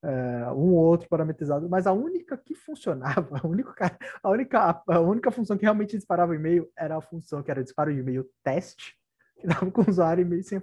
[0.05, 5.01] é, um ou outro parametrizado, mas a única que funcionava, a única, a única, a
[5.01, 8.99] única função que realmente disparava e-mail era a função que era disparo de e-mail teste,
[9.39, 10.61] que dava com o usuário e-mail sem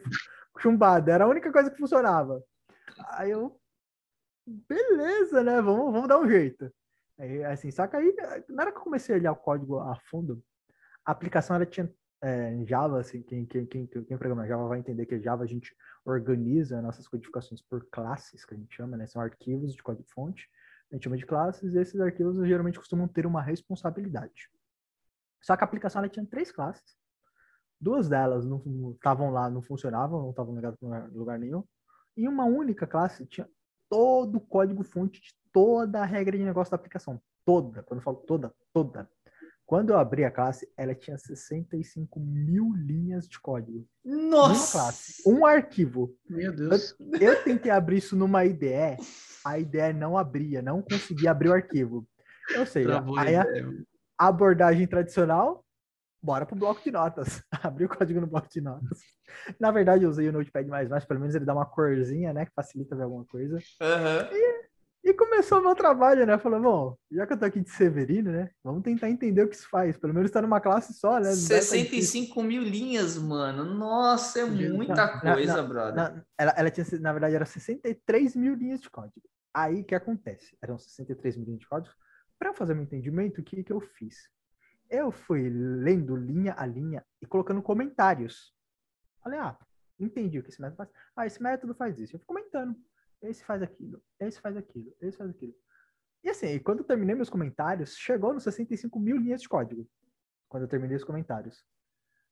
[0.57, 2.43] chumbado, era a única coisa que funcionava.
[3.11, 3.57] Aí eu,
[4.45, 6.71] beleza, né, vamos, vamos dar um jeito.
[7.19, 8.15] Aí, assim, só que aí,
[8.47, 10.41] na hora que eu comecei a olhar o código a fundo,
[11.05, 14.79] a aplicação ela tinha é, em Java, assim, quem, quem, quem, quem programa Java vai
[14.79, 19.05] entender que Java a gente organiza nossas codificações por classes, que a gente chama, né?
[19.05, 20.49] São arquivos de código-fonte,
[20.89, 24.49] a gente chama de classes, e esses arquivos geralmente costumam ter uma responsabilidade.
[25.41, 26.97] Só que a aplicação ela tinha três classes,
[27.79, 28.61] duas delas não
[28.93, 31.63] estavam lá, não funcionavam, não estavam ligadas para lugar nenhum,
[32.15, 33.47] e uma única classe tinha
[33.89, 37.19] todo o código-fonte de toda a regra de negócio da aplicação.
[37.43, 39.09] Toda, quando eu falo toda, toda.
[39.65, 43.85] Quando eu abri a classe, ela tinha 65 mil linhas de código.
[44.03, 44.77] Nossa!
[44.77, 46.15] Uma classe, um arquivo.
[46.27, 46.95] Meu Deus.
[46.99, 48.97] Eu, eu, tentei abrir isso numa IDE,
[49.45, 52.07] a IDE não abria, não conseguia abrir o arquivo.
[52.57, 53.45] Ou seja, aí a,
[54.17, 55.63] a abordagem tradicional,
[56.21, 57.41] bora pro bloco de notas.
[57.63, 58.99] Abri o código no bloco de notas.
[59.59, 60.65] Na verdade, eu usei o Notepad++,
[61.07, 63.55] pelo menos ele dá uma corzinha, né, que facilita ver alguma coisa.
[63.55, 64.31] Uhum.
[64.31, 66.37] E, e, começou o meu trabalho, né?
[66.37, 69.55] Falei, bom, já que eu tô aqui de Severino, né, vamos tentar entender o que
[69.55, 69.97] isso faz.
[69.97, 71.31] Pelo menos tá numa classe só, né?
[71.31, 73.63] 65 mil linhas, mano.
[73.63, 75.95] Nossa, é muita na, coisa, na, brother.
[75.95, 79.21] Na, ela, ela tinha, na verdade, era 63 mil linhas de código.
[79.53, 80.57] Aí, o que acontece?
[80.61, 81.93] Eram 63 mil linhas de código.
[82.37, 84.29] Para fazer meu entendimento, o que, que eu fiz?
[84.89, 88.53] Eu fui lendo linha a linha e colocando comentários.
[89.21, 89.57] Falei, ah,
[89.99, 90.89] entendi o que esse método faz.
[91.15, 92.15] Ah, esse método faz isso.
[92.15, 92.75] Eu fui comentando.
[93.21, 95.53] Esse faz aquilo, esse faz aquilo, esse faz aquilo.
[96.23, 99.87] E assim, quando eu terminei meus comentários, chegou nos 65 mil linhas de código.
[100.47, 101.65] Quando eu terminei os comentários.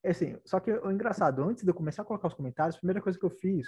[0.03, 2.79] E assim, só que o engraçado, antes de eu começar a colocar os comentários, a
[2.79, 3.67] primeira coisa que eu fiz,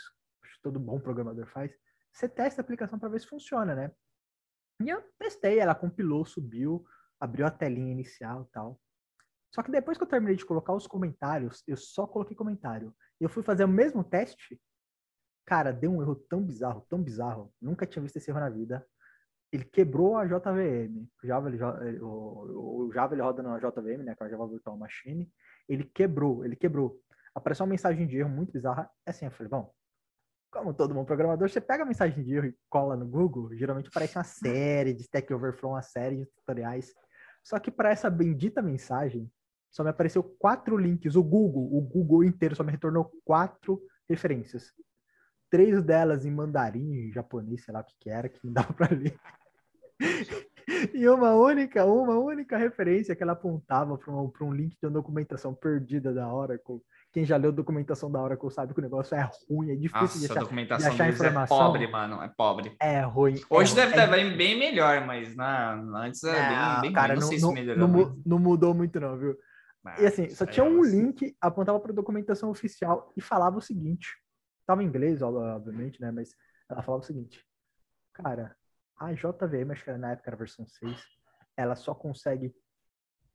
[0.61, 1.71] todo bom programador faz,
[2.11, 3.91] você testa a aplicação para ver se funciona, né?
[4.81, 6.85] E eu testei, ela compilou, subiu,
[7.20, 8.80] abriu a telinha inicial e tal.
[9.53, 12.95] Só que depois que eu terminei de colocar os comentários, eu só coloquei comentário.
[13.20, 14.61] Eu fui fazer o mesmo teste.
[15.45, 17.51] Cara, deu um erro tão bizarro, tão bizarro.
[17.59, 18.86] Nunca tinha visto esse erro na vida.
[19.51, 21.09] Ele quebrou a JVM.
[21.24, 21.59] O Java, ele,
[22.01, 24.15] o, o Java ele roda na JVM, né?
[24.15, 25.32] Que é a Java Virtual Machine.
[25.67, 27.01] Ele quebrou, ele quebrou.
[27.34, 28.88] Apareceu uma mensagem de erro muito bizarra.
[29.05, 29.74] É assim, eu falei, bom,
[30.51, 33.88] como todo bom programador, você pega a mensagem de erro e cola no Google, geralmente
[33.88, 36.93] aparece uma série de Stack Overflow, uma série de tutoriais.
[37.43, 39.31] Só que para essa bendita mensagem,
[39.71, 41.15] só me apareceu quatro links.
[41.15, 44.73] O Google, o Google inteiro só me retornou quatro referências.
[45.49, 48.73] Três delas em mandarim, em japonês, sei lá o que, que era, que não dava
[48.73, 49.19] para ler.
[50.93, 54.93] e uma única, uma única referência que ela apontava para um, um link de uma
[54.93, 56.81] documentação perdida da Oracle
[57.12, 60.20] quem já leu documentação da Oracle sabe que o negócio é ruim, é difícil Nossa,
[60.20, 61.57] de achar, a documentação de achar é informação.
[61.57, 62.76] É pobre, mano, é pobre.
[62.80, 63.36] É ruim.
[63.49, 66.93] Hoje é, deve é, estar bem, bem melhor, mas na, antes era é, bem, bem
[66.93, 67.20] cara, ruim.
[67.20, 67.88] Não, não, sei se melhorou.
[67.88, 69.36] Não, não, mudou muito não, viu?
[69.99, 74.07] e assim, só tinha um link, apontava para documentação oficial e falava o seguinte.
[74.68, 76.12] Tava em inglês, obviamente, né?
[76.12, 76.36] Mas
[76.70, 77.43] ela falava o seguinte.
[78.14, 78.55] Cara,
[78.99, 81.01] a JVM, acho que na época era a versão 6,
[81.57, 82.53] ela só consegue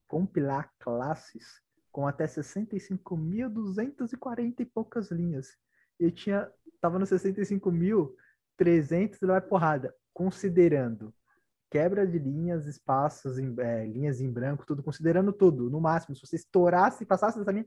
[0.06, 1.60] compilar classes
[1.94, 5.56] com até 65.240 e poucas linhas.
[5.98, 11.14] Eu tinha, tava no 65.300 e vai porrada, considerando
[11.70, 16.26] quebra de linhas, espaços, em, é, linhas em branco, tudo, considerando tudo, no máximo, se
[16.26, 17.66] você estourasse e passasse dessa linha,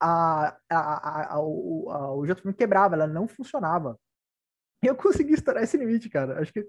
[0.00, 4.00] a, a, a, a, o, a, o JVM quebrava, ela não funcionava.
[4.82, 6.40] Eu consegui estourar esse limite, cara.
[6.40, 6.66] Acho que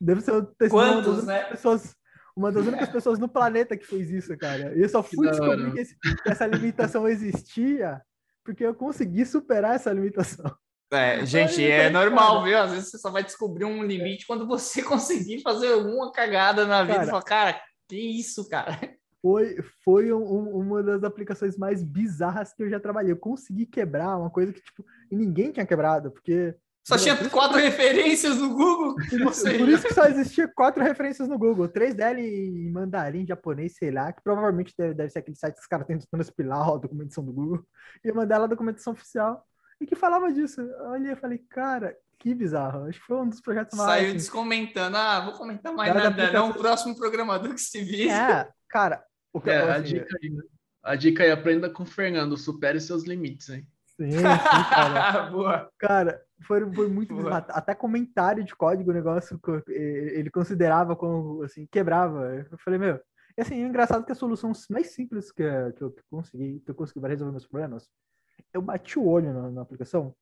[0.00, 0.32] deve ser
[0.68, 1.44] Quantos, né?
[1.44, 1.94] pessoas
[2.36, 4.76] uma das únicas pessoas no planeta que fez isso, cara.
[4.76, 8.00] E eu só fui descobrir que, esse, que essa limitação existia
[8.44, 10.52] porque eu consegui superar essa limitação.
[10.92, 12.58] É, gente, é normal, viu?
[12.58, 16.82] Às vezes você só vai descobrir um limite quando você conseguir fazer alguma cagada na
[16.82, 18.78] vida cara, e falar, cara, que isso, cara?
[19.22, 23.12] Foi, foi um, uma das aplicações mais bizarras que eu já trabalhei.
[23.12, 28.38] Eu consegui quebrar uma coisa que, tipo, ninguém tinha quebrado, porque só tinha quatro referências
[28.38, 28.94] no Google.
[28.96, 31.68] Por isso que só existia quatro referências no Google.
[31.68, 35.60] Três dela em mandarim, japonês, sei lá, que provavelmente deve, deve ser aquele site que
[35.60, 37.64] os caras tentam transpilar a documentação do Google.
[38.04, 39.46] E uma dela a documentação oficial.
[39.80, 40.60] E que falava disso.
[40.60, 42.86] Eu olhei e falei, cara, que bizarro.
[42.86, 43.90] Acho que foi um dos projetos mais.
[43.90, 44.96] Saiu assim, descomentando.
[44.96, 46.48] Ah, vou comentar mais nada, aplicação...
[46.48, 46.50] não.
[46.50, 48.10] O próximo programador que se vir.
[48.10, 49.04] É, cara.
[49.32, 50.42] O que é, a, dica aí, né?
[50.82, 53.66] a dica aí, aprenda com o Fernando, supere seus limites, hein?
[53.96, 55.22] Sim, sim, cara.
[55.30, 55.70] Boa.
[55.78, 57.38] Cara, foi, foi muito Boa.
[57.38, 62.46] Até comentário de código, o negócio ele considerava como assim, quebrava.
[62.50, 63.00] Eu falei, meu.
[63.36, 65.44] E assim, é engraçado que a solução mais simples que,
[65.76, 67.88] que eu consegui, que eu consegui resolver meus problemas,
[68.52, 70.14] eu bati o olho na, na aplicação.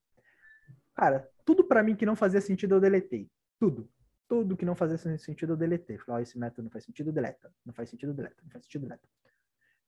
[0.95, 3.31] Cara, tudo para mim que não fazia sentido eu deletei.
[3.59, 3.89] Tudo.
[4.29, 5.97] Tudo que não fazia sentido eu deletei.
[5.99, 7.51] Falei, oh, esse método não faz sentido, deleta.
[7.65, 8.37] Não faz sentido, deleta.
[8.43, 9.09] Não faz sentido, deleta.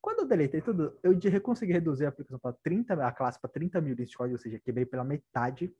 [0.00, 3.80] Quando eu deletei tudo, eu consegui reduzir a aplicação para 30, a classe para 30
[3.82, 5.70] mil de código, ou seja, quebrei pela metade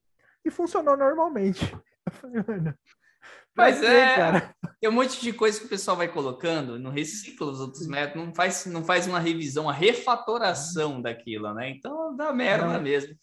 [0.44, 1.64] e funcionou normalmente.
[2.06, 2.74] Eu falei, mano.
[3.54, 4.54] Mas é, cara.
[4.80, 8.26] tem um monte de coisa que o pessoal vai colocando, não recicla os outros métodos,
[8.26, 11.70] não faz, não faz uma revisão, uma refatoração daquilo, né?
[11.70, 13.14] Então dá merda não, mesmo.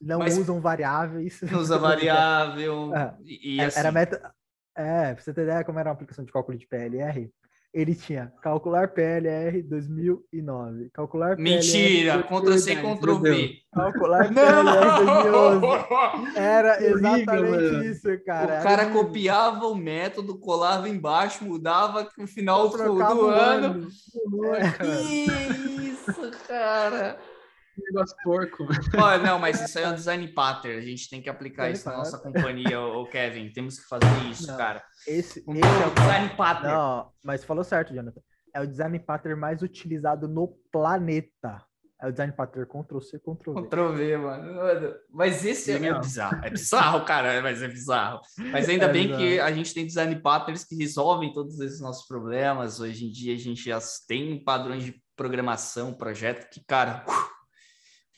[0.00, 1.40] Não Mas, usam variáveis.
[1.42, 2.94] Não usa variável.
[2.94, 4.34] É, e, e assim, era meta.
[4.74, 7.30] É, pra você ter ideia como era uma aplicação de cálculo de PLR,
[7.72, 13.58] ele tinha calcular PLR 2009, calcular Mentira, Ctrl C, Ctrl V.
[13.72, 16.36] Calcular PLR 2011.
[16.36, 18.60] Era exatamente isso, cara.
[18.60, 23.66] O cara copiava o método, colava embaixo, mudava no final do, ano.
[23.66, 23.88] ano.
[24.54, 27.18] É, isso, cara
[27.80, 28.66] negócio porco.
[28.94, 30.78] Oh, não, mas isso aí é um design pattern.
[30.78, 33.52] A gente tem que aplicar design isso na nossa companhia, o Kevin.
[33.52, 34.82] Temos que fazer isso, não, cara.
[35.06, 36.72] Esse, um esse é o design pattern.
[36.72, 38.20] Não, mas falou certo, Jonathan.
[38.54, 41.64] É o design pattern mais utilizado no planeta.
[42.02, 43.62] É o design pattern Ctrl-C, Ctrl-V.
[43.62, 44.94] Ctrl-V, mano.
[45.08, 46.44] Mas esse é, é, bizarro.
[46.44, 48.20] É bizarro, cara, mas é bizarro.
[48.50, 49.22] Mas ainda é bem bizarro.
[49.22, 52.80] que a gente tem design patterns que resolvem todos esses nossos problemas.
[52.80, 57.04] Hoje em dia a gente já tem padrões de programação, projeto que, cara,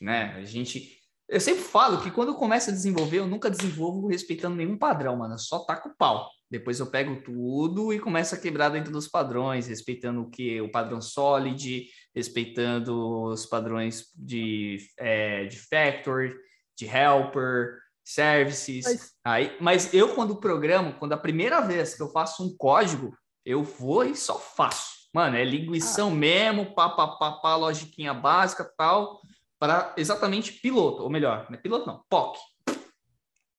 [0.01, 0.35] né?
[0.35, 0.95] A gente
[1.27, 5.17] eu sempre falo que quando eu começo a desenvolver, eu nunca desenvolvo respeitando nenhum padrão,
[5.17, 5.33] mano.
[5.33, 6.29] Eu só taco o pau.
[6.49, 10.61] Depois eu pego tudo e começo a quebrar dentro dos padrões, respeitando o que?
[10.61, 16.31] O padrão solid, respeitando os padrões de, é, de factor,
[16.77, 18.85] de helper, services.
[18.85, 19.13] Mas...
[19.25, 23.63] Aí, mas eu, quando programo, quando a primeira vez que eu faço um código, eu
[23.63, 24.93] vou e só faço.
[25.11, 26.15] Mano, é linguição ah.
[26.15, 29.19] mesmo, pá, pá, pá, pá, logiquinha básica tal
[29.65, 32.37] para exatamente piloto, ou melhor, não é piloto não, POC.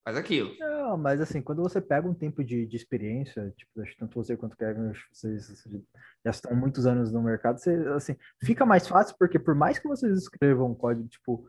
[0.05, 0.55] Faz aquilo.
[0.57, 4.15] Não, mas assim, quando você pega um tempo de, de experiência, tipo, acho que tanto
[4.15, 5.83] você quanto o Kevin, vocês, vocês
[6.23, 9.87] já estão muitos anos no mercado, você, assim, fica mais fácil, porque por mais que
[9.87, 11.45] vocês escrevam um código, tipo,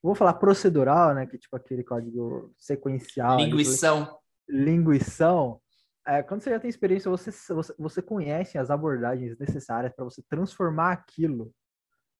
[0.00, 3.38] vou falar procedural, né, que tipo aquele código sequencial.
[3.38, 4.16] Linguição.
[4.48, 5.60] Linguição.
[6.06, 10.22] É, quando você já tem experiência, você, você, você conhece as abordagens necessárias para você
[10.30, 11.52] transformar aquilo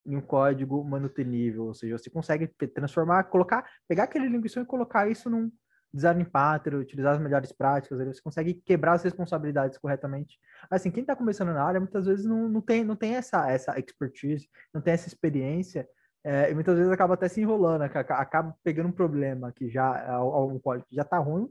[0.06, 5.10] em um código manutenível, ou seja, você consegue transformar, colocar, pegar aquele linguição e colocar
[5.10, 5.50] isso num
[5.92, 10.38] design pattern, utilizar as melhores práticas, você consegue quebrar as responsabilidades corretamente.
[10.70, 13.78] Assim, quem está começando na área muitas vezes não, não tem, não tem essa, essa
[13.78, 15.88] expertise, não tem essa experiência,
[16.22, 20.58] é, e muitas vezes acaba até se enrolando, acaba pegando um problema que já um
[20.58, 21.48] código já está ruim,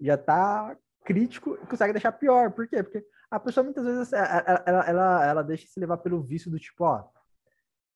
[0.00, 2.52] já está crítico e consegue deixar pior.
[2.52, 2.82] Por quê?
[2.82, 6.58] Porque a pessoa muitas vezes ela, ela, ela, ela deixa se levar pelo vício do
[6.58, 7.08] tipo, ó,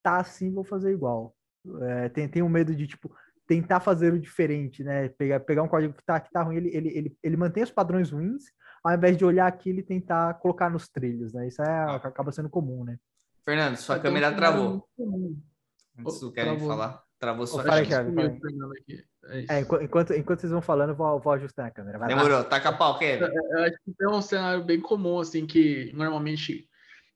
[0.03, 1.35] tá assim, vou fazer igual.
[1.83, 3.15] É, tem, tem um medo de, tipo,
[3.47, 5.09] tentar fazer o diferente, né?
[5.11, 7.71] Pegar, pegar um código que tá, que tá ruim, ele, ele, ele, ele mantém os
[7.71, 8.45] padrões ruins,
[8.83, 11.47] ao invés de olhar aquilo e tentar colocar nos trilhos, né?
[11.47, 11.97] Isso é, ah.
[11.97, 12.99] acaba sendo comum, né?
[13.45, 14.89] Fernando, sua Vai câmera travou.
[15.99, 17.03] Antes do Kevin falar.
[17.19, 17.87] Travou sua câmera.
[17.87, 19.03] Kevin,
[19.49, 21.99] é, enquanto, enquanto vocês vão falando, eu vou, vou ajustar a câmera.
[21.99, 22.45] Vai Demorou, lá.
[22.45, 23.25] taca pau, Kevin.
[23.25, 26.69] Eu acho que tem um cenário bem comum, assim, que normalmente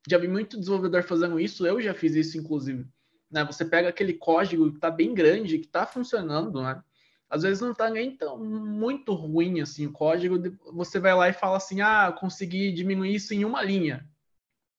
[0.09, 2.87] já vi muito desenvolvedor fazendo isso, eu já fiz isso, inclusive.
[3.31, 3.45] Né?
[3.45, 6.83] Você pega aquele código que está bem grande, que está funcionando, né?
[7.29, 10.41] Às vezes não está nem tão muito ruim assim o código.
[10.73, 14.09] Você vai lá e fala assim: ah, consegui diminuir isso em uma linha.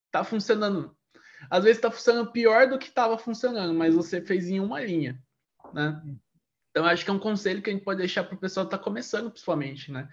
[0.06, 0.96] Está funcionando.
[1.50, 5.22] Às vezes está funcionando pior do que estava funcionando, mas você fez em uma linha,
[5.74, 6.02] né?
[6.72, 8.74] Então acho que é um conselho que a gente pode deixar para o pessoal que
[8.74, 10.10] está começando, principalmente, né?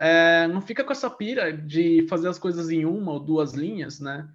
[0.00, 4.00] É, não fica com essa pira de fazer as coisas em uma ou duas linhas,
[4.00, 4.28] né?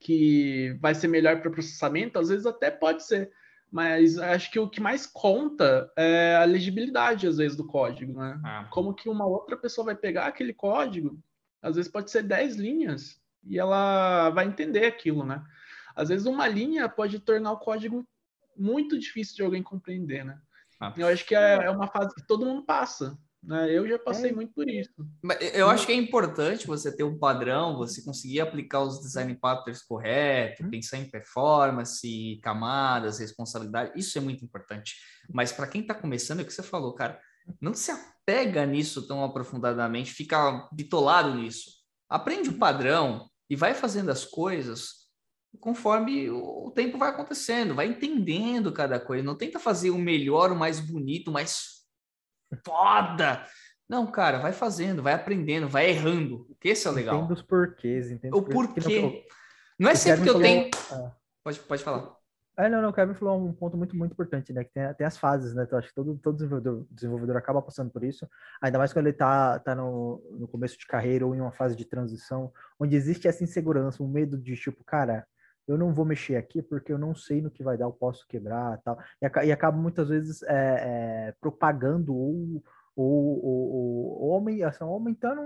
[0.00, 3.30] Que vai ser melhor para processamento, às vezes até pode ser,
[3.70, 8.40] mas acho que o que mais conta é a legibilidade, às vezes, do código, né?
[8.44, 8.68] Ah.
[8.70, 11.18] Como que uma outra pessoa vai pegar aquele código,
[11.62, 15.44] às vezes pode ser 10 linhas, e ela vai entender aquilo, né?
[15.94, 18.06] Às vezes uma linha pode tornar o código
[18.56, 20.40] muito difícil de alguém compreender, né?
[20.80, 20.94] Ah.
[20.96, 23.18] Eu acho que é, é uma fase que todo mundo passa,
[23.48, 23.72] né?
[23.72, 24.34] Eu já passei é.
[24.34, 24.90] muito por isso.
[25.54, 29.82] Eu acho que é importante você ter um padrão, você conseguir aplicar os design patterns
[29.82, 30.70] corretos, hum.
[30.70, 33.92] pensar em performance, camadas, responsabilidade.
[33.96, 34.96] Isso é muito importante.
[35.32, 37.18] Mas para quem está começando, é o que você falou, cara.
[37.58, 41.70] Não se apega nisso tão aprofundadamente, fica bitolado nisso.
[42.06, 45.08] Aprende o padrão e vai fazendo as coisas
[45.58, 49.24] conforme o tempo vai acontecendo, vai entendendo cada coisa.
[49.24, 51.77] Não tenta fazer o melhor, o mais bonito, o mais
[52.64, 53.44] foda.
[53.88, 56.46] Não, cara, vai fazendo, vai aprendendo, vai errando.
[56.62, 57.16] É o legal.
[57.16, 59.00] Entendo os porquês, entendo o porquê.
[59.00, 60.46] Não, não, é sempre que eu falou...
[60.46, 60.70] tenho.
[60.92, 61.12] Ah.
[61.42, 62.18] Pode, pode falar.
[62.58, 64.64] É, não, não, o Kevin falou um ponto muito, muito importante, né?
[64.64, 65.62] Que tem, tem as fases, né?
[65.62, 68.28] Então, acho que todo, todo desenvolvedor, desenvolvedor acaba passando por isso,
[68.60, 71.76] ainda mais quando ele tá, tá no, no começo de carreira ou em uma fase
[71.76, 75.24] de transição, onde existe essa insegurança, um medo de tipo, cara,
[75.68, 78.26] eu não vou mexer aqui porque eu não sei no que vai dar, eu posso
[78.26, 78.98] quebrar tal.
[79.20, 82.62] E, e acaba muitas vezes é, é, propagando ou,
[82.96, 85.42] ou, ou, ou, assim, aumentando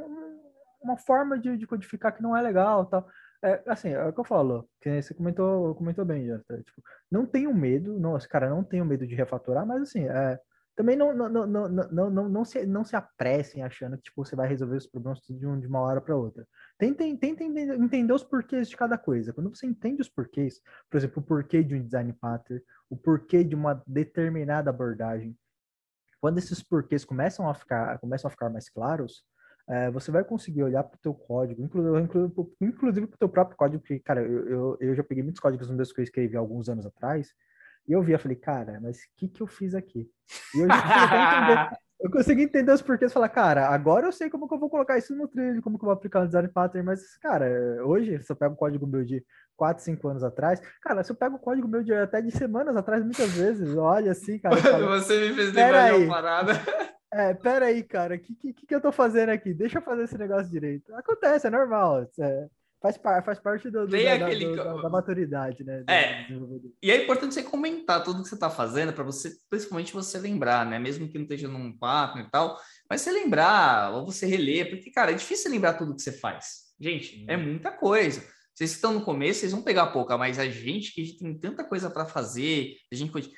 [0.82, 3.06] uma forma de, de, codificar que não é legal tal.
[3.44, 6.56] É, assim, é o que eu falo, que você comentou, comentou bem, já, tá?
[6.58, 10.38] tipo, não tenho medo, não, cara, não tenho medo de refatorar, mas assim, é,
[10.74, 14.24] também não, não, não, não, não, não, não, se, não se apressem achando que tipo,
[14.24, 16.46] você vai resolver os problemas de, um, uma hora para outra.
[16.78, 19.32] Tentem, tentem entender os porquês de cada coisa.
[19.32, 20.60] Quando você entende os porquês,
[20.90, 25.36] por exemplo, o porquê de um design pattern, o porquê de uma determinada abordagem,
[26.20, 29.24] quando esses porquês começam a ficar, começam a ficar mais claros,
[29.68, 33.80] é, você vai conseguir olhar para o teu código, inclusive, para o teu próprio código,
[33.80, 36.86] porque, cara, eu, eu, eu já peguei muitos códigos meus que eu escrevi alguns anos
[36.86, 37.32] atrás,
[37.86, 40.08] e eu via, falei, cara, mas o que, que eu fiz aqui?
[40.54, 41.70] E eu entender,
[42.00, 44.70] eu consegui entender os porquês e falar, cara, agora eu sei como que eu vou
[44.70, 47.46] colocar isso no trilho, como que eu vou aplicar o design pattern, mas, cara,
[47.84, 49.24] hoje, se eu pego o código meu de
[49.56, 52.76] 4, 5 anos atrás, cara, se eu pego o código meu de até de semanas
[52.76, 54.56] atrás, muitas vezes, olha assim, cara.
[54.56, 56.52] Falo, Você me fez lembrar de uma parada.
[57.14, 59.52] É, pera aí, cara, o que, que, que eu tô fazendo aqui?
[59.52, 60.94] Deixa eu fazer esse negócio direito.
[60.94, 62.08] Acontece, é normal.
[62.18, 62.48] É,
[62.82, 64.56] faz, faz parte do, do, da, aquele...
[64.56, 65.84] da, da, maturidade, né?
[65.88, 66.26] É.
[66.82, 70.66] E é importante você comentar tudo que você tá fazendo para você, principalmente você lembrar,
[70.66, 70.78] né?
[70.78, 72.58] Mesmo que não esteja num partner e tal,
[72.90, 76.72] mas você lembrar, ou você reler, porque, cara, é difícil lembrar tudo que você faz.
[76.80, 78.22] Gente, é muita coisa.
[78.54, 81.88] Vocês estão no começo, vocês vão pegar pouca, mas a gente que tem tanta coisa
[81.88, 83.30] para fazer, a gente pode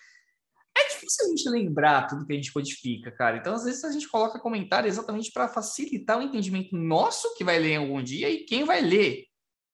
[1.05, 3.37] difícil a gente lembrar tudo que a gente codifica, cara.
[3.37, 7.59] Então, às vezes, a gente coloca comentário exatamente para facilitar o entendimento nosso que vai
[7.59, 9.25] ler em algum dia e quem vai ler.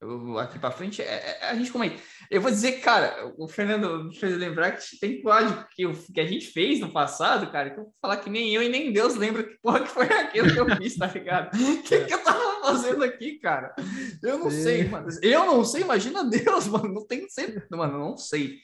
[0.01, 2.01] Eu, aqui para frente, é, é, a gente comenta.
[2.30, 6.18] Eu vou dizer, cara, o Fernando me fez lembrar que tem código que, eu, que
[6.18, 8.92] a gente fez no passado, cara, que eu vou falar que nem eu e nem
[8.94, 11.51] Deus lembra que porra que foi aquilo que eu fiz, tá ligado?
[11.61, 13.74] O que, que eu tava fazendo aqui, cara?
[14.22, 14.62] Eu não Sim.
[14.62, 15.09] sei, mano.
[15.22, 16.94] Eu não sei, imagina Deus, mano.
[16.94, 17.62] Não tem sempre.
[17.70, 18.59] Mano, não sei.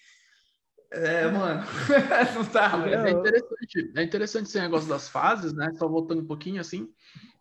[0.93, 1.63] É, mano,
[2.35, 5.71] não tá, é, é, interessante, é interessante esse negócio das fases, né?
[5.75, 6.89] Só voltando um pouquinho assim.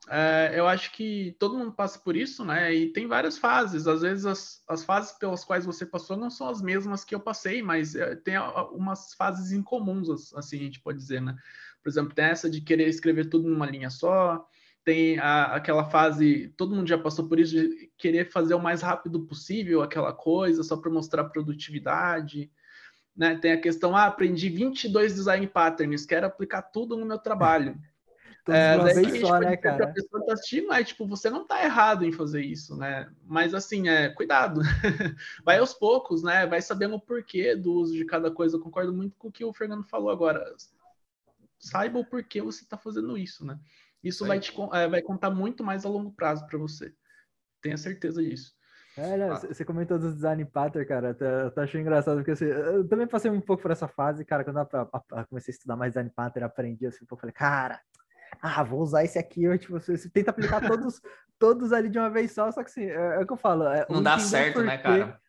[0.07, 2.73] É, eu acho que todo mundo passa por isso, né?
[2.73, 3.87] E tem várias fases.
[3.87, 7.19] Às vezes as, as fases pelas quais você passou não são as mesmas que eu
[7.19, 8.35] passei, mas é, tem
[8.71, 11.35] umas fases incomuns, assim a gente pode dizer, né?
[11.83, 14.47] Por exemplo, tem essa de querer escrever tudo numa linha só,
[14.83, 18.81] tem a, aquela fase, todo mundo já passou por isso, de querer fazer o mais
[18.81, 22.51] rápido possível aquela coisa, só para mostrar produtividade.
[23.15, 23.35] Né?
[23.35, 27.79] Tem a questão, ah, aprendi 22 design patterns, quero aplicar tudo no meu trabalho.
[28.47, 29.85] É, daí, só, né, cara?
[29.85, 33.09] A pessoa tá assistindo, é, tipo, você não tá errado em fazer isso, né?
[33.25, 34.61] Mas assim, é, cuidado.
[35.43, 36.45] vai aos poucos, né?
[36.45, 38.57] Vai sabendo o porquê do uso de cada coisa.
[38.57, 40.43] Eu concordo muito com o que o Fernando falou agora.
[41.59, 43.59] Saiba o porquê você está fazendo isso, né?
[44.03, 46.93] Isso vai, te, é, vai contar muito mais a longo prazo para você.
[47.61, 48.53] Tenha certeza disso.
[48.95, 49.35] É, né, ah.
[49.35, 53.29] você comentou dos design pattern, cara, eu tô achando engraçado, porque assim, eu também passei
[53.29, 56.45] um pouco por essa fase, cara, quando eu, eu comecei a estudar mais design pattern,
[56.45, 57.81] aprendi assim, eu falei, cara,
[58.41, 61.01] ah, vou usar esse aqui, eu, tipo, você, você tenta aplicar todos,
[61.39, 63.65] todos ali de uma vez só, só que assim, é, é o que eu falo.
[63.65, 65.19] É, Não dá certo, né, cara?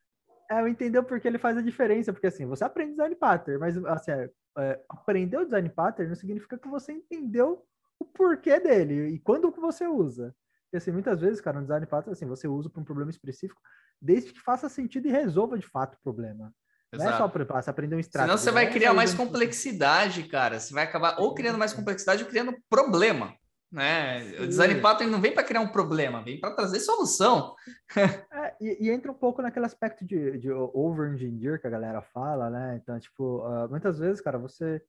[0.51, 3.77] É, eu entender porque ele faz a diferença, porque assim, você aprende design pattern, mas
[3.85, 7.65] assim, é, é, aprender o design pattern não significa que você entendeu
[7.99, 10.35] o porquê dele e quando que você usa.
[10.65, 13.61] Porque, assim, muitas vezes, cara, no design pattern, assim, você usa para um problema específico,
[14.01, 16.53] desde que faça sentido e resolva de fato o problema.
[16.93, 17.11] Exato.
[17.11, 18.27] Não é só aprender um extrato.
[18.27, 20.61] Senão você vai criar mais complexidade, cara.
[20.61, 23.35] Você vai acabar ou criando mais complexidade ou criando problema.
[23.71, 24.37] Né?
[24.41, 27.55] O design pattern não vem para criar um problema, vem para trazer solução.
[27.97, 32.49] é, e, e, entra um pouco naquele aspecto de, de over-engineer que a galera fala,
[32.49, 32.81] né?
[32.81, 34.81] Então, tipo, uh, muitas vezes, cara, você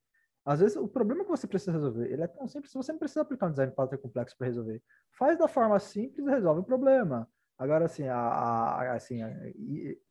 [0.48, 3.20] às vezes, o problema que você precisa resolver, ele é tão simples, você não precisa
[3.20, 4.82] aplicar um design pattern complexo para resolver.
[5.12, 7.30] Faz da forma simples e resolve o problema.
[7.58, 9.32] Agora, assim, a, a, assim a,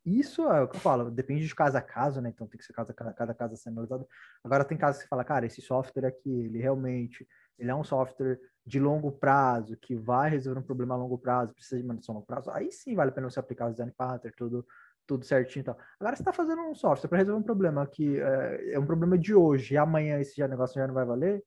[0.05, 2.29] isso é o que eu falo, depende de caso a caso, né?
[2.29, 4.05] Então tem que ser cada, cada caso a ser analisado.
[4.43, 7.25] Agora tem casos que você fala, cara, esse software aqui, ele realmente
[7.57, 11.53] ele é um software de longo prazo, que vai resolver um problema a longo prazo,
[11.53, 13.91] precisa de manutenção a longo prazo, aí sim vale a pena você aplicar o design
[13.97, 14.65] pattern, tudo,
[15.07, 15.77] tudo certinho e tal.
[15.99, 19.17] Agora você está fazendo um software para resolver um problema que é, é, um problema
[19.17, 21.43] de hoje e amanhã esse já, negócio já não vai valer,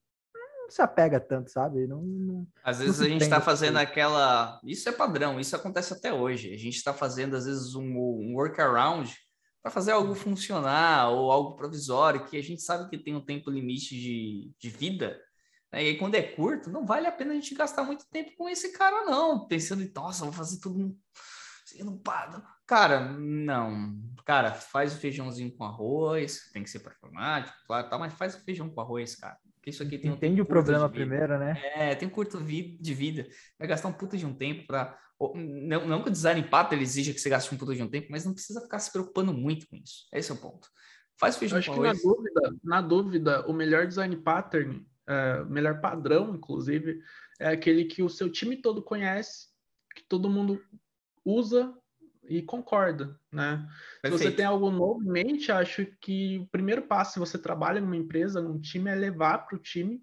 [0.73, 1.87] se apega tanto, sabe?
[1.87, 4.59] Não, não às vezes a gente está fazendo aquela.
[4.63, 6.53] Isso é padrão, isso acontece até hoje.
[6.53, 9.13] A gente está fazendo, às vezes, um, um workaround
[9.61, 13.49] para fazer algo funcionar ou algo provisório que a gente sabe que tem um tempo
[13.49, 15.19] limite de, de vida.
[15.71, 15.83] Né?
[15.83, 18.49] E aí, quando é curto, não vale a pena a gente gastar muito tempo com
[18.49, 19.47] esse cara, não.
[19.47, 20.95] Pensando em, nossa, vou fazer tudo.
[21.79, 22.01] Não,
[22.65, 23.93] Cara, não.
[24.25, 28.43] Cara, faz o feijãozinho com arroz, tem que ser performático, claro, tá, mas faz o
[28.43, 29.37] feijão com arroz, cara.
[29.61, 31.61] Porque isso aqui tem Entende um o problema primeiro, né?
[31.75, 33.27] É, tem um curto de vida.
[33.59, 34.97] Vai gastar um puta de um tempo para
[35.35, 38.07] não, não que o design pattern exija que você gaste um puta de um tempo,
[38.09, 40.07] mas não precisa ficar se preocupando muito com isso.
[40.11, 40.67] Esse é o ponto.
[41.15, 45.79] Faz feijão acho que na dúvida, na dúvida, o melhor design pattern, é, o melhor
[45.79, 46.99] padrão, inclusive,
[47.39, 49.49] é aquele que o seu time todo conhece,
[49.95, 50.59] que todo mundo
[51.23, 51.71] usa
[52.27, 53.67] e concorda, né?
[54.01, 54.23] Perfeito.
[54.23, 57.81] Se você tem algo novo em mente, acho que o primeiro passo, se você trabalha
[57.81, 60.01] numa empresa, num time, é levar para o time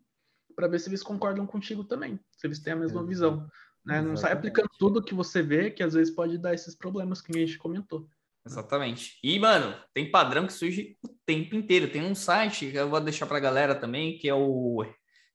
[0.54, 3.48] para ver se eles concordam contigo também, se eles têm a mesma visão.
[3.86, 4.02] Né?
[4.02, 7.30] Não sai aplicando tudo que você vê, que às vezes pode dar esses problemas que
[7.36, 8.08] a gente comentou.
[8.44, 9.18] Exatamente.
[9.22, 11.90] E, mano, tem padrão que surge o tempo inteiro.
[11.90, 14.84] Tem um site que eu vou deixar para a galera também, que é o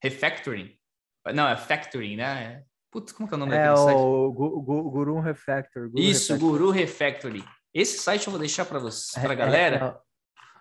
[0.02, 0.76] Refactoring.
[1.34, 2.64] Não, é Factoring, né?
[2.94, 3.98] Putz, como que é o nome é daquele site?
[3.98, 5.90] É o Guru Refactor.
[5.90, 6.50] Guru Isso, Refactor.
[6.50, 7.44] Guru Refactory.
[7.74, 10.00] Esse site eu vou deixar para você, para a é, galera.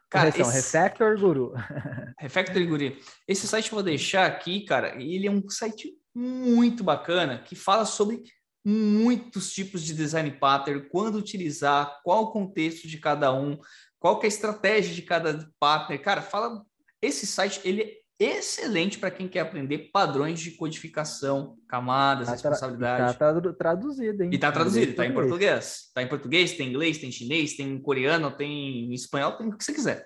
[0.09, 0.43] Cara, esse...
[0.43, 1.53] Refactor Guru.
[2.19, 2.97] Refactor Guru.
[3.29, 4.95] Esse site eu vou deixar aqui, cara.
[4.99, 8.23] Ele é um site muito bacana que fala sobre
[8.65, 13.59] muitos tipos de design pattern, quando utilizar, qual o contexto de cada um,
[13.99, 16.01] qual que é a estratégia de cada partner.
[16.01, 16.65] Cara, fala
[17.03, 23.13] esse site ele é excelente para quem quer aprender padrões de codificação, camadas, tá responsabilidade.
[23.13, 24.31] Está traduzido, hein?
[24.33, 25.85] E está traduzido, está em português.
[25.87, 29.73] Está em português, tem inglês, tem chinês, tem coreano, tem espanhol, tem o que você
[29.73, 30.05] quiser.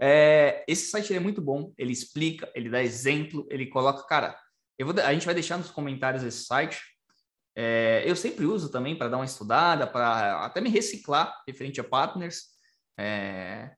[0.00, 4.38] É, esse site é muito bom, ele explica, ele dá exemplo, ele coloca, cara,
[4.78, 6.80] eu vou, a gente vai deixar nos comentários esse site.
[7.56, 11.84] É, eu sempre uso também para dar uma estudada, para até me reciclar referente a
[11.84, 12.44] partners.
[12.96, 13.72] É,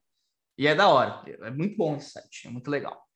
[0.59, 3.10] e é da hora, é muito bom esse site, é muito legal.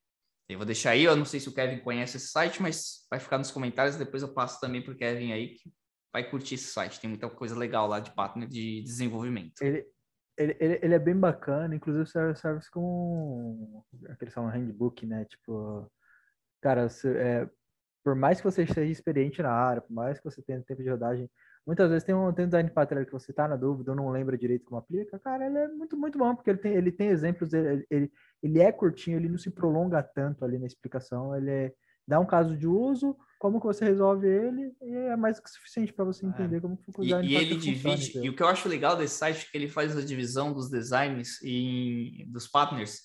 [0.47, 3.19] Eu vou deixar aí, eu não sei se o Kevin conhece esse site, mas vai
[3.19, 5.73] ficar nos comentários, depois eu passo também para o Kevin aí, que
[6.13, 6.99] vai curtir esse site.
[6.99, 9.59] Tem muita coisa legal lá de partner de desenvolvimento.
[9.61, 9.85] Ele,
[10.37, 15.25] ele, ele, ele é bem bacana, inclusive serve, serve como aquele são handbook, né?
[15.25, 15.91] Tipo,
[16.61, 17.49] cara, é,
[18.03, 20.89] por mais que você esteja experiente na área, por mais que você tenha tempo de
[20.89, 21.29] rodagem,
[21.65, 24.11] Muitas vezes tem um, tem um design pattern que você está na dúvida ou não
[24.11, 25.17] lembra direito como aplica.
[25.17, 28.11] Cara, ele é muito, muito bom, porque ele tem, ele tem exemplos, ele, ele,
[28.43, 31.35] ele é curtinho, ele não se prolonga tanto ali na explicação.
[31.35, 31.73] Ele é,
[32.07, 35.91] dá um caso de uso, como que você resolve ele, e é mais que suficiente
[35.91, 36.29] para você é.
[36.29, 36.59] entender é.
[36.59, 38.95] como que o design e, e ele divide, funciona, e o que eu acho legal
[38.95, 43.01] desse site é que ele faz a divisão dos designs e dos partners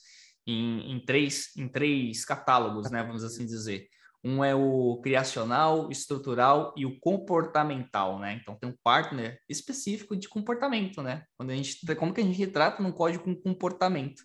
[0.47, 3.03] em, em, três, em três catálogos, né?
[3.03, 3.87] Vamos assim dizer.
[4.23, 8.39] Um é o criacional, estrutural e o comportamental, né?
[8.41, 11.25] Então tem um partner específico de comportamento, né?
[11.39, 14.23] Quando a gente, como que a gente retrata num código com comportamento?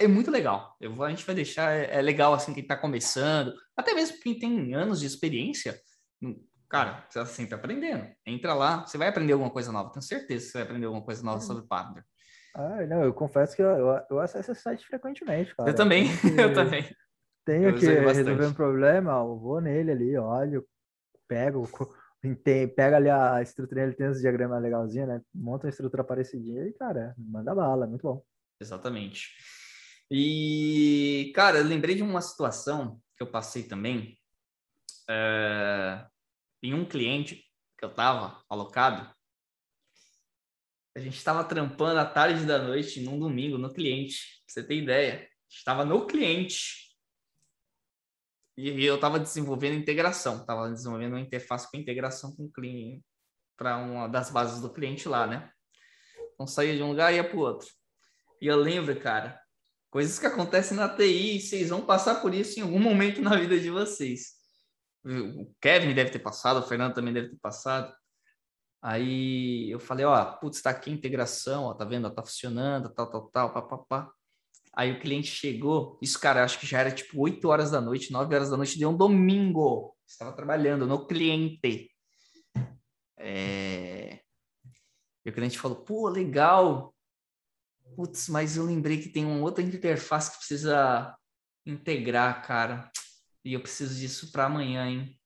[0.00, 0.76] É muito legal.
[0.80, 4.36] Eu, a gente vai deixar, é, é legal assim quem está começando, até mesmo quem
[4.36, 5.78] tem anos de experiência.
[6.20, 6.36] Hum,
[6.68, 8.04] cara, você está sempre aprendendo.
[8.26, 9.92] Entra lá, você vai aprender alguma coisa nova.
[9.92, 12.04] Tenho certeza que você vai aprender alguma coisa nova sobre partner.
[12.52, 15.70] Ah, não, eu confesso que eu, eu, eu acesso esse site frequentemente, cara.
[15.70, 16.84] Eu também, eu também
[17.46, 20.66] tenho que resolver um problema, eu vou nele ali, olho,
[21.28, 21.66] pego,
[22.42, 25.22] tem, pega ali a estrutura, ele tem esse diagrama legalzinho, né?
[25.32, 28.22] Monta uma estrutura parecidinha e, cara, manda bala, é muito bom.
[28.60, 29.30] Exatamente.
[30.10, 34.18] E, cara, eu lembrei de uma situação que eu passei também.
[35.08, 36.04] É,
[36.62, 37.44] em um cliente
[37.78, 39.08] que eu estava alocado,
[40.96, 44.82] a gente estava trampando à tarde da noite num domingo no cliente, pra você ter
[44.82, 45.28] ideia.
[45.48, 46.85] Estava no cliente
[48.56, 53.04] e eu estava desenvolvendo integração, estava desenvolvendo uma interface com integração com o cliente,
[53.56, 55.50] para uma das bases do cliente lá, né?
[56.34, 57.68] Então saía de um lugar e ia para o outro.
[58.40, 59.40] E eu lembro, cara,
[59.90, 63.58] coisas que acontecem na TI, vocês vão passar por isso em algum momento na vida
[63.58, 64.36] de vocês.
[65.04, 67.94] O Kevin deve ter passado, o Fernando também deve ter passado.
[68.82, 72.06] Aí eu falei, ó, putz, tá aqui a integração, ó, tá vendo?
[72.06, 74.10] Ó, tá funcionando, tal, tal, tal, papapá.
[74.76, 78.12] Aí o cliente chegou, isso, cara, acho que já era tipo 8 horas da noite,
[78.12, 79.96] 9 horas da noite de um domingo.
[80.06, 81.90] Estava trabalhando no cliente.
[83.16, 84.20] É...
[85.24, 86.94] E o cliente falou, pô, legal.
[87.96, 91.16] Putz, mas eu lembrei que tem uma outra interface que precisa
[91.64, 92.90] integrar, cara.
[93.42, 95.18] E eu preciso disso para amanhã, hein?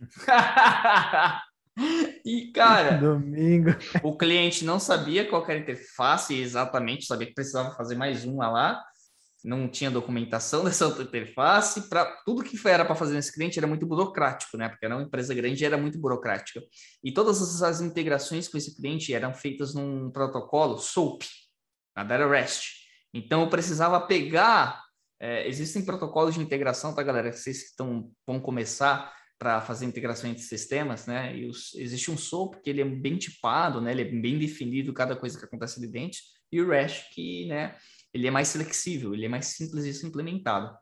[2.24, 3.70] E, cara, domingo.
[4.02, 8.50] O cliente não sabia qual era a interface exatamente, sabia que precisava fazer mais uma
[8.50, 8.84] lá.
[9.44, 11.88] Não tinha documentação dessa outra interface.
[11.88, 14.68] Para tudo que era para fazer nesse cliente era muito burocrático, né?
[14.68, 16.60] Porque era uma empresa grande e era muito burocrática.
[17.02, 21.22] E todas as integrações com esse cliente eram feitas num protocolo SOAP,
[21.96, 22.78] nada era REST.
[23.14, 24.86] Então eu precisava pegar.
[25.20, 27.32] É, existem protocolos de integração, tá, galera?
[27.32, 31.36] Vocês que estão, vão começar para fazer integração entre sistemas, né?
[31.36, 33.92] E os, existe um SOAP que ele é bem tipado, né?
[33.92, 36.18] Ele é bem definido cada coisa que acontece ali dentro,
[36.50, 37.76] e o REST que, né?
[38.12, 40.76] Ele é mais flexível, ele é mais simples de ser implementado.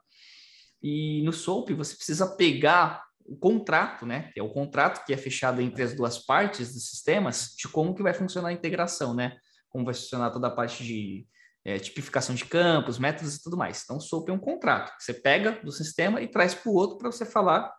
[0.83, 4.31] E no SOAP você precisa pegar o contrato, né?
[4.33, 7.95] Que é o contrato que é fechado entre as duas partes dos sistemas, de como
[7.95, 9.37] que vai funcionar a integração, né?
[9.69, 11.27] Como vai funcionar toda a parte de
[11.65, 13.83] é, tipificação de campos, métodos e tudo mais.
[13.83, 16.97] Então, o SOAP é um contrato você pega do sistema e traz para o outro
[16.97, 17.71] para você falar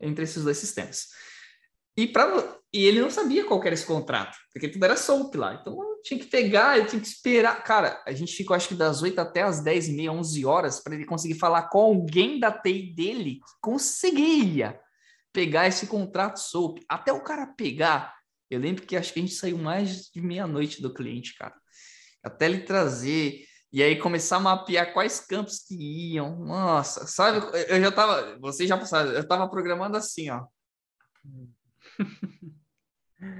[0.00, 1.06] entre esses dois sistemas.
[1.96, 5.54] E, pra, e ele não sabia qual era esse contrato, porque tudo era SOAP lá.
[5.54, 7.62] Então eu tinha que pegar, eu tinha que esperar.
[7.64, 10.80] Cara, a gente ficou acho que das 8 até as 10 e meia, 11 horas,
[10.80, 14.78] para ele conseguir falar com alguém da TI dele que conseguia
[15.32, 16.80] pegar esse contrato SOAP.
[16.86, 18.14] Até o cara pegar,
[18.50, 21.54] eu lembro que acho que a gente saiu mais de meia-noite do cliente, cara.
[22.22, 23.46] Até ele trazer
[23.76, 26.34] e aí começar a mapear quais campos que iam.
[26.38, 27.46] Nossa, sabe?
[27.68, 30.46] Eu já tava, vocês já passaram, eu tava programando assim, ó.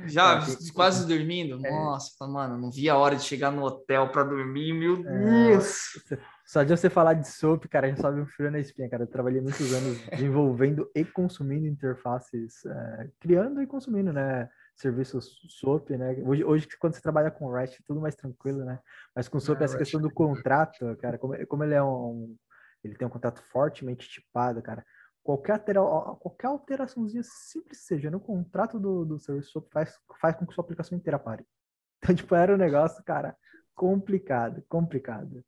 [0.06, 0.40] Já
[0.74, 1.64] quase dormindo?
[1.64, 1.70] É.
[1.70, 5.50] Nossa, mano, não vi a hora de chegar no hotel para dormir, meu é.
[5.50, 6.02] Deus!
[6.44, 9.04] Só de você falar de SOAP, cara, já sobe um frio na espinha, cara.
[9.04, 14.48] Eu trabalhei muitos anos desenvolvendo e consumindo interfaces, é, criando e consumindo, né?
[14.76, 16.22] Serviços SOAP, né?
[16.22, 18.78] Hoje, hoje, quando você trabalha com REST, é tudo mais tranquilo, né?
[19.14, 22.36] Mas com SOAP, é, essa questão do contrato, cara, como, como ele é um.
[22.84, 24.84] Ele tem um contrato fortemente tipado, cara.
[25.22, 25.80] Qualquer, altera,
[26.20, 30.62] qualquer alteraçãozinha simples seja no contrato do, do serviço SOAP faz, faz com que sua
[30.62, 31.44] aplicação inteira pare.
[31.98, 33.34] Então, tipo, era um negócio, cara,
[33.74, 35.42] complicado, complicado.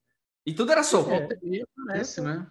[0.45, 1.07] E tudo era soap.
[1.07, 2.51] Volta e meia aparece, né?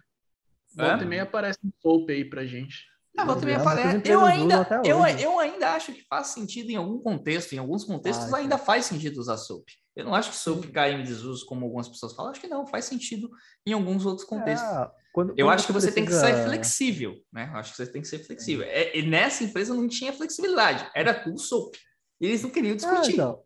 [0.74, 1.06] Volta é?
[1.06, 2.86] e meia aparece um soap aí pra gente.
[3.18, 4.08] Ah, volta meia aparece.
[4.08, 8.32] Eu ainda, eu, eu ainda acho que faz sentido em algum contexto, em alguns contextos
[8.32, 8.58] ah, ainda é.
[8.58, 9.66] faz sentido usar soap.
[9.96, 12.30] Eu não acho que soap cai em desuso, como algumas pessoas falam.
[12.30, 13.28] Acho que não, faz sentido
[13.66, 14.68] em alguns outros contextos.
[14.68, 16.20] É, quando, eu quando acho que você precisa...
[16.22, 17.50] tem que ser flexível, né?
[17.52, 18.64] Eu acho que você tem que ser flexível.
[18.64, 18.96] É.
[18.96, 21.74] E nessa empresa não tinha flexibilidade, era tudo soap.
[22.20, 23.12] E eles não queriam discutir.
[23.12, 23.44] Ah, então.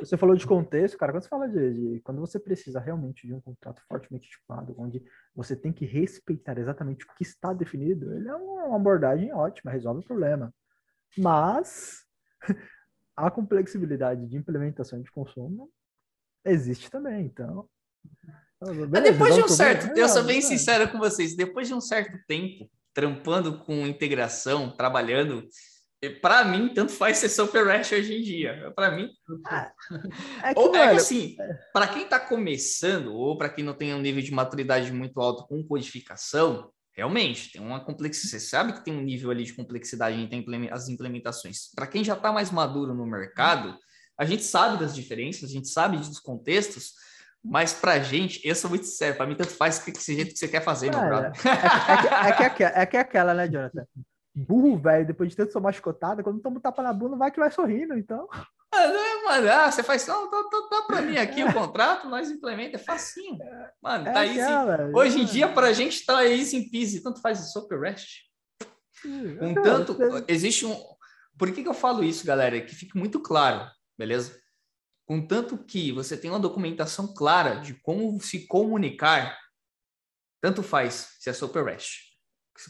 [0.00, 1.12] Você falou de contexto, cara.
[1.12, 5.02] Quando você fala de, de, Quando você precisa realmente de um contrato fortemente tipado, onde
[5.34, 10.00] você tem que respeitar exatamente o que está definido, ele é uma abordagem ótima, resolve
[10.00, 10.52] o problema.
[11.16, 12.04] Mas
[13.16, 15.70] a complexibilidade de implementação de consumo
[16.44, 17.68] existe também, então.
[18.60, 22.18] Beleza, depois de um certo, eu sou bem sincero com vocês, depois de um certo
[22.26, 25.46] tempo trampando com integração, trabalhando
[26.10, 28.72] para mim, tanto faz ser Super Rash hoje em dia.
[28.74, 29.08] Para mim.
[29.46, 29.72] Ah,
[30.42, 31.36] é que, ou, é que assim,
[31.72, 35.46] para quem está começando, ou para quem não tem um nível de maturidade muito alto
[35.46, 38.30] com codificação, realmente tem uma complexidade.
[38.30, 41.70] Você sabe que tem um nível ali de complexidade entre as implementações.
[41.74, 43.76] Para quem já está mais maduro no mercado,
[44.18, 46.92] a gente sabe das diferenças, a gente sabe dos contextos.
[47.46, 50.38] Mas pra gente, eu sou muito sério, pra mim tanto faz que esse jeito que
[50.38, 51.32] você quer fazer, Cara, meu brother.
[51.46, 53.86] É, é, que, é, que, é que é aquela, né, Jonathan?
[54.34, 57.38] Burro, velho, depois de tanto ser machucotado, quando toma um tapa na bunda, vai que
[57.38, 58.28] vai sorrindo, então.
[59.24, 62.78] Mano, ah, você faz, tá, tá, tá pra mim aqui o contrato, nós implementa, é
[62.78, 63.38] facinho.
[63.80, 64.92] Mano, é tá easy.
[64.92, 68.22] Hoje em dia, pra gente, tá easy peasy, tanto faz super rest.
[69.40, 69.96] Um tanto,
[70.26, 70.76] existe um...
[71.38, 72.60] Por que que eu falo isso, galera?
[72.60, 74.36] Que fique muito claro, beleza?
[75.06, 79.38] Contanto que você tem uma documentação clara de como se comunicar,
[80.40, 82.13] tanto faz se é super rest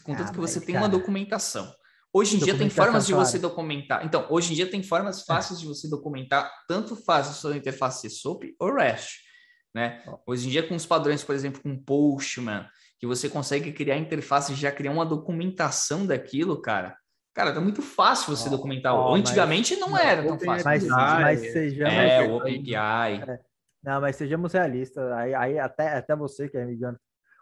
[0.03, 1.71] Contanto ah, que você tem uma documentação.
[2.11, 4.05] Hoje em dia tem formas de você documentar.
[4.05, 5.25] Então, hoje em dia tem formas é.
[5.25, 9.25] fáceis de você documentar, tanto faz a sua interface SOAP ou REST.
[9.73, 10.01] Né?
[10.25, 12.65] Hoje em dia, com os padrões, por exemplo, com Postman,
[12.97, 16.97] que você consegue criar interface e já criar uma documentação daquilo, cara.
[17.33, 18.95] Cara, tá muito fácil você oh, documentar.
[18.95, 20.65] Oh, Antigamente mas, não era tão fácil.
[20.65, 22.73] Mas, mas sejamos, é, o API.
[22.73, 23.39] É.
[23.83, 25.11] Não, mas sejamos realistas.
[25.11, 26.97] Aí, aí até, até você que é mediano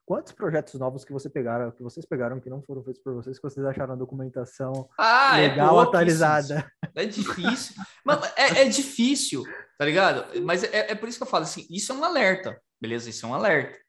[0.05, 3.37] Quantos projetos novos que você pegaram, que vocês pegaram que não foram feitos por vocês,
[3.37, 6.71] que vocês acharam a documentação ah, é legal, é atualizada?
[6.93, 7.75] É difícil.
[8.05, 9.43] Mas é, é, difícil,
[9.77, 10.41] tá ligado?
[10.41, 13.09] Mas é, é, por isso que eu falo assim, isso é um alerta, beleza?
[13.09, 13.79] Isso é um alerta.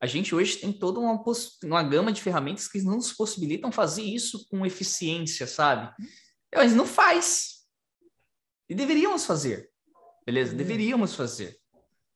[0.00, 1.22] A gente hoje tem toda uma,
[1.62, 5.94] uma gama de ferramentas que nos possibilitam fazer isso com eficiência, sabe?
[6.52, 7.62] Mas não faz.
[8.68, 9.70] E deveríamos fazer,
[10.26, 10.52] beleza?
[10.52, 10.56] Hum.
[10.56, 11.56] Deveríamos fazer,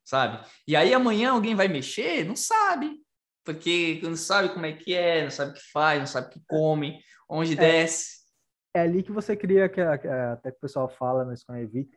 [0.04, 0.44] sabe?
[0.66, 2.24] E aí amanhã alguém vai mexer?
[2.24, 3.05] Não sabe
[3.46, 6.30] porque não sabe como é que é, não sabe o que faz, não sabe o
[6.30, 6.98] que come,
[7.30, 8.16] onde é, desce.
[8.74, 11.42] É ali que você cria, que, até que o pessoal fala, mas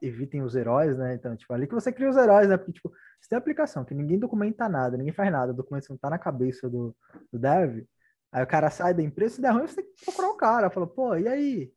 [0.02, 1.16] evitem os heróis, né?
[1.16, 2.56] Então, tipo, ali que você cria os heróis, né?
[2.56, 6.10] Porque, tipo, você tem aplicação que ninguém documenta nada, ninguém faz nada, a documentação tá
[6.10, 6.96] na cabeça do,
[7.34, 7.84] do dev,
[8.32, 10.70] aí o cara sai da empresa, se der ruim, você tem que procurar o cara,
[10.70, 11.74] fala, pô, e aí?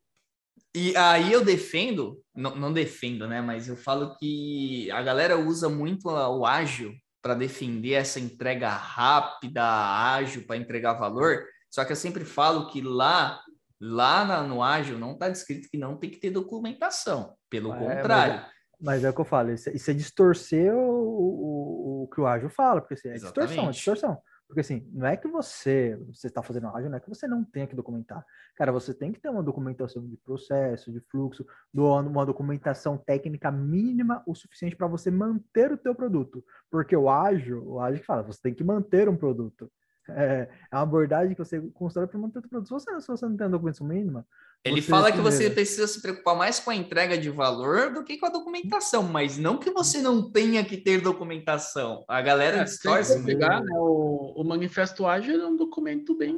[0.74, 3.40] E aí eu defendo, não, não defendo, né?
[3.40, 6.92] Mas eu falo que a galera usa muito o ágil
[7.22, 11.44] para defender essa entrega rápida, ágil, para entregar valor.
[11.70, 13.40] Só que eu sempre falo que lá,
[13.80, 17.34] lá na, no ágil não está descrito que não tem que ter documentação.
[17.48, 18.34] Pelo é, contrário.
[18.34, 22.08] Mas, mas, é o que eu falo, isso, é, isso é distorcer o, o, o,
[22.08, 23.50] que o ágil fala, porque assim, é Exatamente.
[23.50, 24.22] distorção, é distorção.
[24.52, 27.42] Porque assim, não é que você, você está fazendo ágil, não é que você não
[27.42, 28.22] tenha que documentar.
[28.54, 34.22] Cara, você tem que ter uma documentação de processo, de fluxo, uma documentação técnica mínima
[34.26, 36.44] o suficiente para você manter o teu produto.
[36.70, 39.72] Porque o ágil, o ágil que fala, você tem que manter um produto.
[40.08, 42.66] É, uma abordagem que você constrói para manter o produto.
[42.66, 44.26] Se você, se você não tem a documentação mínima,
[44.64, 48.16] ele fala que você precisa se preocupar mais com a entrega de valor do que
[48.16, 52.04] com a documentação, mas não que você não tenha que ter documentação.
[52.06, 53.18] A galera é, distorce.
[53.18, 56.36] Se pegar, né, o, o manifesto ágil é um documento bem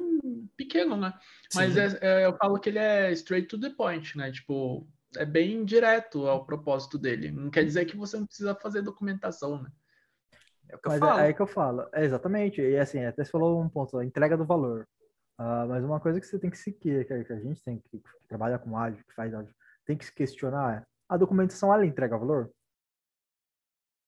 [0.56, 1.12] pequeno, né?
[1.54, 4.32] Mas é, é, eu falo que ele é straight to the point, né?
[4.32, 4.86] Tipo,
[5.16, 7.30] é bem direto ao propósito dele.
[7.30, 9.70] Não quer dizer que você não precisa fazer documentação, né?
[10.68, 11.20] É o que eu mas é, falo.
[11.20, 11.88] É, é que eu falo.
[11.92, 12.60] É, exatamente.
[12.60, 14.86] E assim, até você falou um ponto, a entrega do valor.
[15.38, 18.28] Uh, mas uma coisa que você tem que seguir, que a gente tem que, que
[18.28, 19.52] trabalha com ágil, que faz ágil,
[19.84, 22.50] tem que se questionar, a documentação ela entrega valor?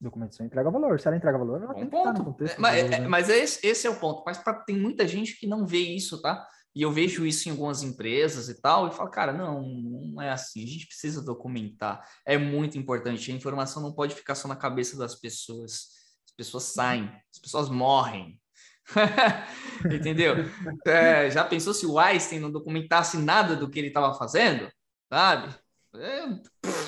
[0.00, 1.00] Documentação entrega valor.
[1.00, 2.32] Se ela entrega valor, ela Um tem que estar no ponto.
[2.32, 2.60] contexto.
[2.60, 4.22] Mas, do- é- mas esse, esse é o ponto.
[4.26, 6.46] Mas pra, tem muita gente que não vê isso, tá?
[6.74, 10.30] E eu vejo isso em algumas empresas e tal, e falo, cara, não, não é
[10.30, 10.62] assim.
[10.62, 12.06] A gente precisa documentar.
[12.26, 13.32] É muito importante.
[13.32, 15.95] A informação não pode ficar só na cabeça das pessoas.
[16.38, 18.38] As pessoas saem, as pessoas morrem.
[19.90, 20.34] Entendeu?
[20.86, 24.68] É, já pensou se o Einstein não documentasse nada do que ele estava fazendo?
[25.08, 25.54] Sabe?
[25.94, 26.24] É,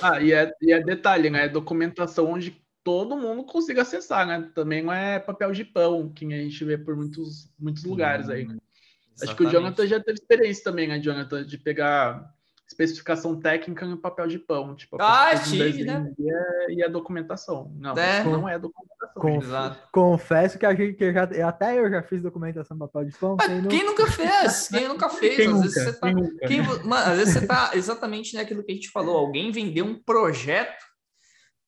[0.03, 1.47] Ah, e é, e é detalhe, né?
[1.47, 4.51] É documentação onde todo mundo consiga acessar, né?
[4.55, 8.47] Também não é papel de pão, que a gente vê por muitos, muitos lugares aí.
[8.47, 8.59] né?
[9.23, 9.51] Acho que o.
[9.51, 12.33] Jonathan já teve experiência também, né, Jonathan, de pegar
[12.69, 14.77] especificação técnica no papel de pão.
[14.77, 17.73] Tipo, a Ah, um tive, desenho E, é, e é documentação.
[17.79, 18.23] Não, É.
[18.23, 19.23] não é documentação.
[19.23, 19.89] Com- Exato.
[19.91, 23.17] Confesso que a gente que eu já, até eu já fiz documentação no papel de
[23.17, 23.37] pão.
[23.39, 24.69] Mas quem não- quem nunca fez?
[24.69, 25.37] Quem nunca fez?
[25.37, 25.63] Quem às nunca?
[25.69, 26.13] vezes você tá.
[26.13, 26.47] Nunca?
[26.47, 29.17] quem vo- mano, às vezes você tá exatamente naquilo que a gente falou.
[29.17, 30.87] Alguém vendeu um projeto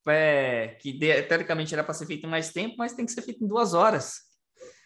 [0.08, 3.22] é, que de- teoricamente era para ser feito em mais tempo, mas tem que ser
[3.22, 4.29] feito em duas horas.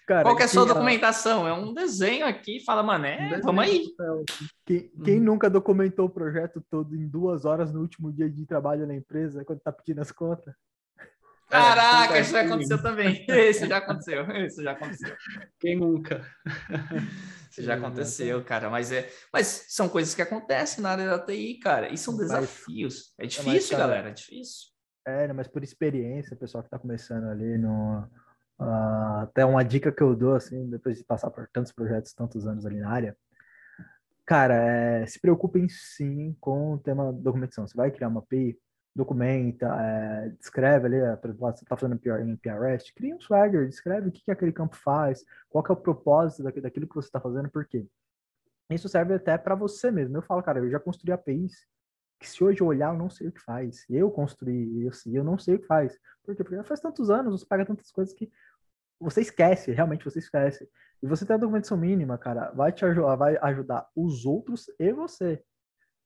[0.06, 1.48] Cara, Qual que é a sua documentação?
[1.48, 3.84] É um desenho aqui, fala, mano, é, Um desenho vamos aí.
[4.66, 5.24] Quem, quem Uhum.
[5.24, 9.44] nunca documentou o projeto todo em duas horas no último dia de trabalho na empresa,
[9.44, 10.54] quando tá pedindo as contas?
[11.48, 13.26] Caraca, É, isso já aconteceu também.
[13.28, 14.30] Isso já aconteceu.
[14.46, 15.16] Isso já aconteceu.
[15.60, 16.26] Quem nunca?
[17.50, 18.68] Isso já aconteceu, cara.
[18.68, 21.92] Mas é, mas são coisas que acontecem na área da TI, cara.
[21.92, 23.14] E são desafios.
[23.16, 24.08] É difícil, cara, galera.
[24.08, 24.70] É difícil.
[25.06, 28.08] É, né, mas por experiência, o pessoal que tá começando ali no.
[28.58, 32.46] Ah, até uma dica que eu dou, assim, depois de passar por tantos projetos, tantos
[32.46, 33.16] anos ali na área.
[34.26, 37.66] Cara, é, se preocupem sim com o tema documentação.
[37.66, 38.58] Você vai criar uma API,
[38.94, 44.08] documenta, é, descreve ali, por exemplo, você está fazendo em PRest, cria um Swagger, descreve
[44.08, 47.08] o que, que aquele campo faz, qual que é o propósito daqui- daquilo que você
[47.08, 47.86] está fazendo, por quê.
[48.70, 50.16] Isso serve até para você mesmo.
[50.16, 51.66] Eu falo, cara, eu já construí APIs
[52.24, 53.84] que se hoje eu olhar, eu não sei o que faz.
[53.88, 55.98] Eu construí isso e eu não sei o que faz.
[56.24, 56.42] Por quê?
[56.42, 58.30] Porque já faz tantos anos, você pega tantas coisas que
[58.98, 60.68] você esquece, realmente você esquece.
[61.02, 64.92] E você tem a documentação mínima, cara, vai te ajudar, vai ajudar os outros e
[64.92, 65.42] você.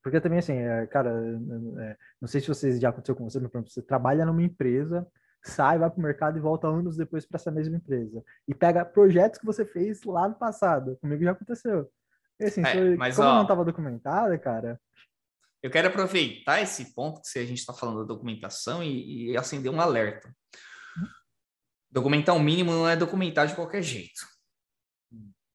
[0.02, 3.50] Porque também, assim, é, cara, é, não sei se vocês já aconteceu com você, mas,
[3.50, 5.06] por exemplo, você trabalha numa empresa,
[5.44, 8.24] sai, vai para o mercado e volta anos depois para essa mesma empresa.
[8.46, 10.96] E pega projetos que você fez lá no passado.
[11.00, 11.88] Comigo já aconteceu.
[12.40, 14.80] E assim, É, se eu- mas, como ó, não estava documentada, cara,
[15.62, 19.72] Eu quero aproveitar esse ponto que a gente está falando da documentação e, e acender
[19.72, 20.32] um alerta.
[21.90, 24.26] Documentar o mínimo não é documentar de qualquer jeito.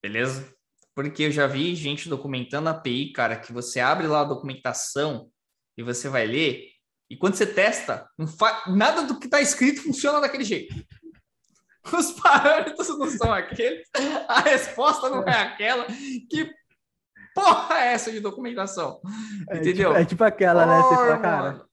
[0.01, 0.53] Beleza?
[0.95, 5.31] Porque eu já vi gente documentando API, cara, que você abre lá a documentação
[5.77, 6.73] e você vai ler,
[7.09, 8.09] e quando você testa,
[8.67, 10.73] nada do que está escrito funciona daquele jeito.
[11.93, 13.87] Os parâmetros não são aqueles,
[14.27, 15.85] a resposta não é aquela.
[15.85, 16.51] Que
[17.33, 18.99] porra é essa de documentação?
[19.49, 19.89] É Entendeu?
[19.89, 20.81] tipo, é tipo aquela, né?
[20.83, 21.65] Você fala, cara,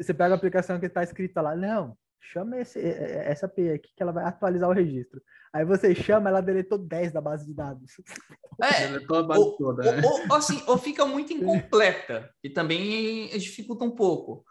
[0.00, 2.88] você pega a aplicação que tá escrita lá, não, chama esse, é-
[3.26, 5.20] é- essa API aqui que ela vai atualizar o registro.
[5.52, 7.92] Aí você chama, ela deletou 10 da base de dados.
[8.62, 10.02] É, Deletou a base ou, toda, né?
[10.06, 14.44] ou- ou, assim, ou fica muito incompleta, e também dificulta um pouco.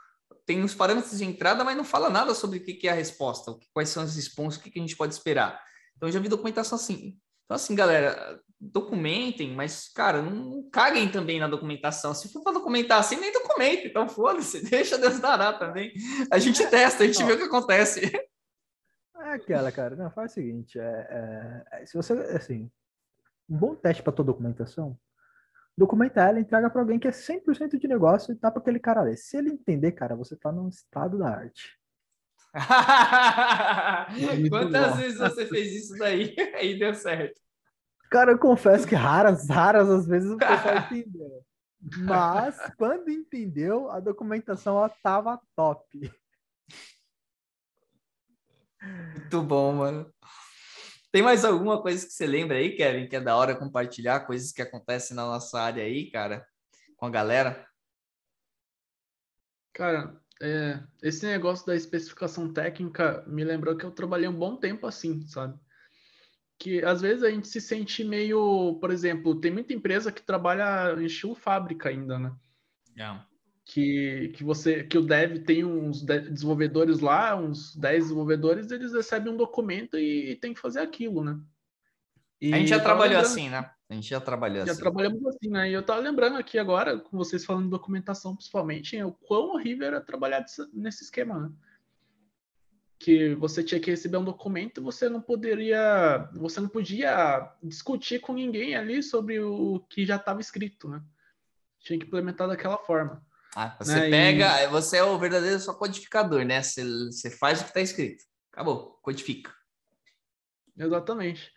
[0.45, 2.95] Tem os parâmetros de entrada, mas não fala nada sobre o que que é a
[2.95, 5.59] resposta, quais são os responsos, o que que a gente pode esperar.
[5.95, 7.15] Então, eu já vi documentação assim.
[7.51, 12.13] Então, assim, galera, documentem, mas, cara, não, caguem também na documentação.
[12.13, 13.85] Se for para documentar assim, nem documenta.
[13.85, 15.91] Então, foda-se, deixa Deus dará também.
[16.31, 18.09] A gente testa, a gente vê o que acontece.
[19.17, 19.97] É aquela, cara.
[19.97, 22.71] Não, faz o seguinte, é, é- se você, assim,
[23.49, 24.97] um bom teste para tua documentação,
[25.77, 29.01] documenta ela, entrega para alguém que é 100% de negócio e dá para aquele cara
[29.01, 29.17] ler.
[29.17, 31.80] Se ele entender, cara, você tá no estado da arte.
[34.49, 34.97] Quantas bom.
[34.97, 37.39] vezes você fez isso daí e deu certo?
[38.09, 41.45] Cara, eu confesso que raras, raras às vezes o pessoal entendeu.
[41.99, 46.11] Mas, quando entendeu, a documentação ela tava top.
[48.81, 50.13] Muito bom, mano.
[51.11, 54.51] Tem mais alguma coisa que você lembra aí, Kevin, que é da hora compartilhar, coisas
[54.51, 56.45] que acontecem na nossa área aí, cara,
[56.95, 57.67] com a galera?
[59.73, 64.85] Cara, é, esse negócio da especificação técnica me lembrou que eu trabalhei um bom tempo
[64.87, 65.57] assim, sabe?
[66.59, 70.93] Que às vezes a gente se sente meio, por exemplo, tem muita empresa que trabalha
[71.01, 72.31] em estilo fábrica ainda, né?
[73.65, 78.91] Que, que você que o dev tem uns de- desenvolvedores lá, uns 10 desenvolvedores, eles
[78.93, 81.39] recebem um documento e, tem que fazer aquilo, né?
[82.41, 83.71] E A gente já trabalhou lembrando- assim, né?
[83.91, 84.79] A gente já trabalhou já assim.
[84.79, 85.69] trabalhamos assim, né?
[85.69, 89.85] E eu tava lembrando aqui agora, com vocês falando de documentação principalmente, o quão horrível
[89.85, 91.51] era trabalhar nesse esquema, né?
[92.97, 98.21] Que você tinha que receber um documento e você não poderia, você não podia discutir
[98.21, 101.03] com ninguém ali sobre o que já estava escrito, né?
[101.81, 103.21] Tinha que implementar daquela forma.
[103.53, 104.09] Ah, você né?
[104.09, 104.67] pega, e...
[104.69, 106.63] você é o verdadeiro só codificador, né?
[106.63, 108.23] Você, você faz o que está escrito.
[108.53, 109.53] Acabou, codifica.
[110.77, 111.51] Exatamente.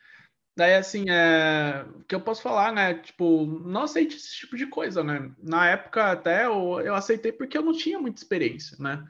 [0.56, 1.85] Daí, assim, é...
[1.97, 2.94] o que eu posso falar, né?
[2.94, 5.32] Tipo, não aceite esse tipo de coisa, né?
[5.43, 9.05] Na época, até, eu, eu aceitei porque eu não tinha muita experiência, né?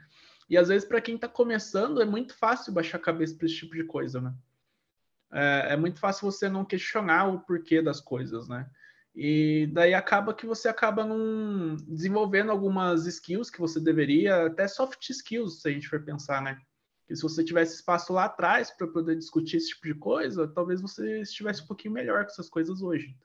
[0.49, 3.55] E às vezes, para quem está começando, é muito fácil baixar a cabeça para esse
[3.55, 4.33] tipo de coisa, né?
[5.31, 8.69] É, é, muito fácil você não questionar o porquê das coisas, né?
[9.15, 15.09] E daí acaba que você acaba num, desenvolvendo algumas skills que você deveria, até soft
[15.09, 16.57] skills, se a gente for pensar, né?
[17.07, 20.81] Que se você tivesse espaço lá atrás para poder discutir esse tipo de coisa, talvez
[20.81, 23.15] você estivesse um pouquinho melhor com essas coisas hoje.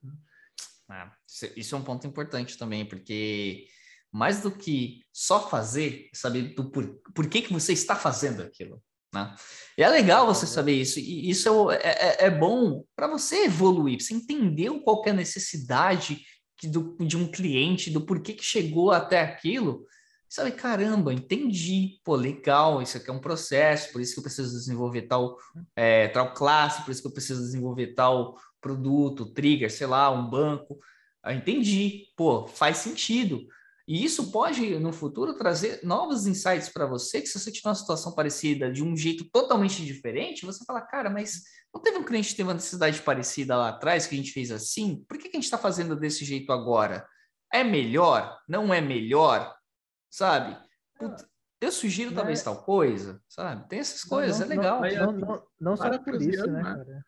[0.89, 1.12] Ah,
[1.57, 3.66] isso é um ponto importante também, porque
[4.12, 8.82] mais do que só fazer, saber do por, por que, que você está fazendo aquilo.
[9.12, 9.35] Né?
[9.77, 13.97] E é legal você saber isso, e isso é, é, é bom para você evoluir,
[13.97, 16.24] pra você entender qual é a necessidade
[16.65, 19.86] do, de um cliente, do porquê que chegou até aquilo.
[20.32, 24.57] Sabe, caramba, entendi, pô, legal, isso aqui é um processo, por isso que eu preciso
[24.57, 25.36] desenvolver tal,
[25.74, 30.31] é, tal classe, por isso que eu preciso desenvolver tal produto, trigger, sei lá, um
[30.31, 30.78] banco.
[31.24, 33.44] Eu entendi, pô, faz sentido.
[33.89, 37.74] E isso pode, no futuro, trazer novos insights para você, que se você tiver uma
[37.74, 41.43] situação parecida de um jeito totalmente diferente, você fala, cara, mas
[41.74, 44.52] não teve um cliente que teve uma necessidade parecida lá atrás, que a gente fez
[44.52, 45.05] assim?
[45.09, 47.05] Por que, que a gente está fazendo desse jeito agora?
[47.52, 48.39] É melhor?
[48.48, 49.59] Não é melhor?
[50.11, 50.57] Sabe?
[50.99, 51.27] Puta,
[51.61, 52.45] eu sugiro talvez é.
[52.45, 53.69] tal coisa, sabe?
[53.69, 55.12] Tem essas coisas, não, não, é legal.
[55.12, 57.05] Não, não, não só por isso, né, né, cara?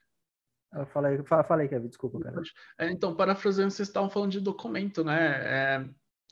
[0.75, 2.41] Eu falei, falei, Kevin, desculpa, cara.
[2.79, 5.41] É, então, parafraseando, vocês estavam falando de documento, né?
[5.45, 5.85] É,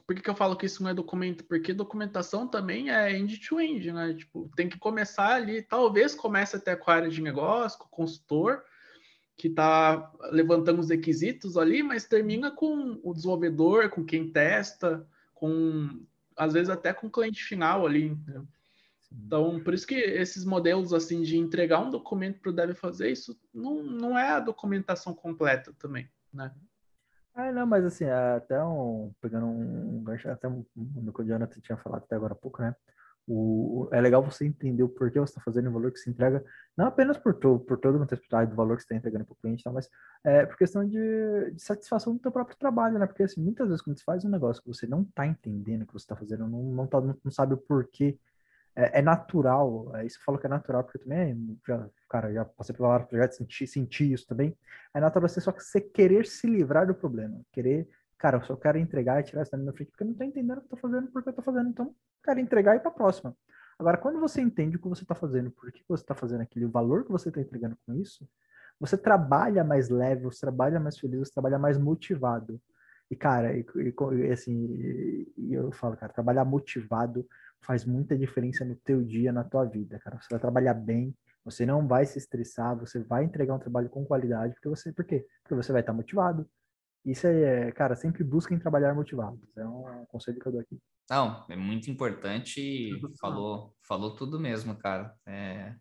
[0.07, 1.45] por que, que eu falo que isso não é documento?
[1.45, 4.15] Porque documentação também é end-to-end, -end, né?
[4.15, 7.91] Tipo, tem que começar ali, talvez comece até com a área de negócio, com o
[7.91, 8.63] consultor,
[9.37, 16.03] que está levantando os requisitos ali, mas termina com o desenvolvedor, com quem testa, com
[16.41, 18.17] às vezes até com o cliente final ali.
[19.13, 23.11] Então, por isso que esses modelos assim de entregar um documento para o dev fazer
[23.11, 26.51] isso não, não é a documentação completa também, né?
[27.35, 31.25] Ah, não, mas assim, é até um, pegando um gancho, até um, no que o
[31.25, 32.75] Jonathan tinha falado até agora há pouco, né?
[33.33, 36.45] O, é legal você entender o porquê você está fazendo o valor que se entrega,
[36.77, 39.37] não apenas por, to, por toda a do valor que você está entregando para o
[39.37, 39.71] cliente, tá?
[39.71, 39.89] mas
[40.25, 43.07] é, por questão de, de, satisfação do seu próprio trabalho, né?
[43.07, 45.87] Porque assim, muitas vezes quando você faz um negócio que você não está entendendo o
[45.87, 48.19] que você está fazendo, não, não, tá, não, não sabe o porquê
[48.75, 52.33] é, é, natural, é, isso eu falo que é natural, porque eu também, já, cara,
[52.33, 54.57] já passei por vários projetos, senti, senti isso também.
[54.95, 55.53] É natural você só
[55.95, 57.89] querer se livrar do problema, querer,
[58.21, 60.23] cara, eu só quero entregar e tirar isso da minha frente, porque eu não tô
[60.23, 62.81] entendendo o que eu tô fazendo, porque eu tô fazendo, então quero entregar e ir
[62.81, 63.35] pra próxima.
[63.79, 66.69] Agora, quando você entende o que você está fazendo, por que você está fazendo aquilo,
[66.69, 68.29] o valor que você está entregando com isso,
[68.79, 72.61] você trabalha mais leve, você trabalha mais feliz, você trabalha mais motivado.
[73.11, 77.27] E, cara, e, e assim, e eu falo, cara, trabalhar motivado
[77.63, 80.19] faz muita diferença no teu dia, na tua vida, cara.
[80.21, 81.15] Você vai trabalhar bem,
[81.45, 85.05] você não vai se estressar, você vai entregar um trabalho com qualidade, porque você, por
[85.05, 85.27] quê?
[85.43, 86.47] Porque você vai estar motivado.
[87.05, 89.41] Isso é, cara, sempre busquem trabalhar motivados.
[89.57, 90.79] É um conselho que eu dou aqui.
[91.09, 92.91] Não, é muito importante.
[93.21, 95.13] Falou, falou tudo mesmo, cara.
[95.27, 95.75] É,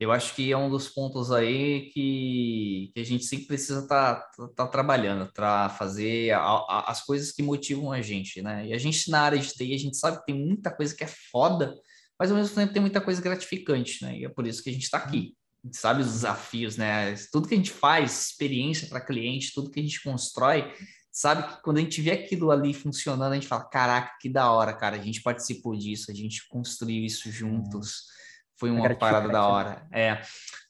[0.00, 4.16] eu acho que é um dos pontos aí que, que a gente sempre precisa estar
[4.16, 8.66] tá, tá, tá trabalhando para fazer a, a, as coisas que motivam a gente, né?
[8.66, 11.04] E a gente na área de TI, a gente sabe que tem muita coisa que
[11.04, 11.72] é foda,
[12.18, 14.18] mas ao mesmo tempo tem muita coisa gratificante, né?
[14.18, 15.36] E é por isso que a gente está aqui.
[15.70, 17.14] Sabe os desafios, né?
[17.30, 20.72] Tudo que a gente faz, experiência para cliente, tudo que a gente constrói,
[21.10, 24.50] sabe que quando a gente vê aquilo ali funcionando, a gente fala: caraca, que da
[24.50, 27.88] hora, cara, a gente participou disso, a gente construiu isso juntos.
[27.88, 28.22] Hum
[28.62, 29.84] foi uma é parada da hora.
[29.90, 30.22] É.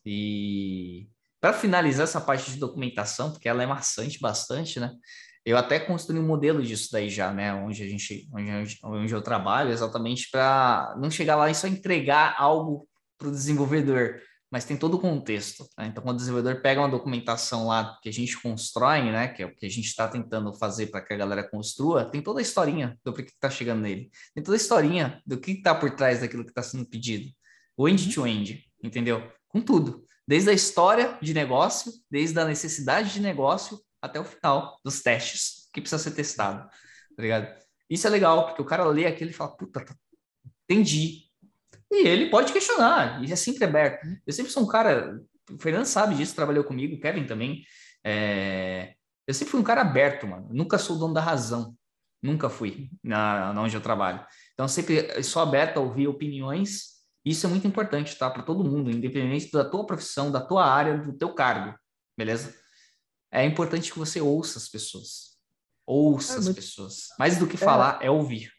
[0.05, 1.07] E
[1.39, 4.95] para finalizar essa parte de documentação, porque ela é maçante bastante, né?
[5.45, 7.53] Eu até construí um modelo disso daí já, né?
[7.53, 12.35] Onde a gente, onde, onde eu trabalho, exatamente para não chegar lá e só entregar
[12.39, 12.89] algo
[13.19, 14.21] para o desenvolvedor,
[14.53, 15.67] mas tem todo o contexto.
[15.79, 15.87] Né?
[15.87, 19.29] Então, quando o desenvolvedor pega uma documentação lá que a gente constrói, né?
[19.29, 22.21] Que é o que a gente está tentando fazer para que a galera construa, tem
[22.21, 25.75] toda a historinha do que está chegando nele, tem toda a historinha do que está
[25.75, 27.31] por trás daquilo que está sendo pedido
[27.75, 29.33] o end-to-end, -end, entendeu?
[29.49, 30.05] Com tudo.
[30.29, 35.71] Desde a história de negócio, desde a necessidade de negócio até o final dos testes
[35.73, 36.69] que precisa ser testado,
[37.17, 37.49] tá ligado?
[37.89, 39.97] Isso é legal, porque o cara lê aquilo e fala, puta, tá,
[40.69, 41.32] entendi.
[41.93, 44.07] E ele pode questionar, e é sempre aberto.
[44.27, 45.21] Eu sempre sou um cara,
[45.51, 47.63] o Fernando sabe disso, trabalhou comigo, o Kevin também.
[48.03, 48.95] É...
[49.27, 50.49] Eu sempre fui um cara aberto, mano.
[50.51, 51.77] Nunca sou dono da razão.
[52.23, 54.25] Nunca fui na, na onde eu trabalho.
[54.55, 56.93] Então, sempre sou aberto a ouvir opiniões
[57.25, 58.29] isso é muito importante, tá?
[58.29, 61.79] Para todo mundo, independente da tua profissão, da tua área, do teu cargo,
[62.19, 62.55] beleza?
[63.31, 65.39] É importante que você ouça as pessoas.
[65.87, 67.09] Ouça é, as pessoas.
[67.19, 67.59] Mais do que é.
[67.59, 68.51] falar, é, é ouvir.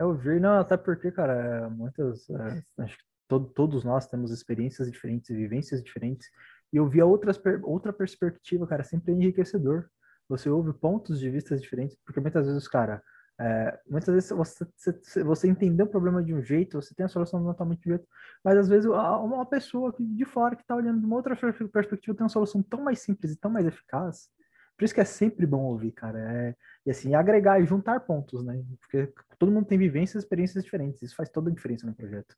[0.00, 4.90] É ouvir, não, até porque, cara, muitas, é, acho que todo, todos nós temos experiências
[4.90, 6.26] diferentes, vivências diferentes,
[6.72, 9.90] e ouvir outras, outra perspectiva, cara, sempre é enriquecedor.
[10.26, 13.02] Você ouve pontos de vista diferentes, porque muitas vezes, cara,
[13.38, 17.08] é, muitas vezes você, você, você entendeu o problema de um jeito, você tem a
[17.08, 18.06] solução totalmente de jeito,
[18.42, 22.24] mas às vezes uma pessoa de fora que está olhando de uma outra perspectiva tem
[22.24, 24.30] uma solução tão mais simples e tão mais eficaz.
[24.78, 26.18] Por isso que é sempre bom ouvir, cara.
[26.18, 28.62] É, e assim, agregar e juntar pontos, né?
[28.80, 31.02] Porque todo mundo tem vivências e experiências diferentes.
[31.02, 32.34] Isso faz toda a diferença no projeto.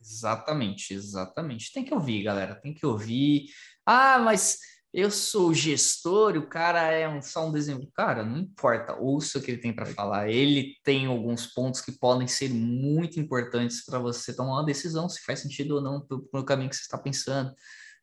[0.00, 1.72] Exatamente, exatamente.
[1.72, 2.54] Tem que ouvir, galera.
[2.54, 3.46] Tem que ouvir.
[3.84, 4.58] Ah, mas
[4.92, 7.92] eu sou gestor, o cara é um, só um desenvolvedor.
[7.94, 10.30] Cara, não importa, ouça o que ele tem para falar.
[10.30, 15.20] Ele tem alguns pontos que podem ser muito importantes para você tomar uma decisão, se
[15.24, 17.52] faz sentido ou não para o caminho que você está pensando,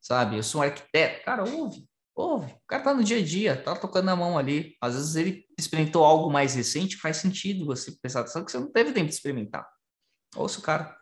[0.02, 0.38] sabe?
[0.38, 2.52] Eu sou um arquiteto, cara, ouve, ouve.
[2.52, 4.76] O cara tá no dia a dia, tá tocando na mão ali.
[4.82, 8.72] Às vezes ele experimentou algo mais recente, faz sentido você pensar, só que você não
[8.72, 9.68] teve tempo de experimentar.
[10.36, 10.96] Ouça o cara.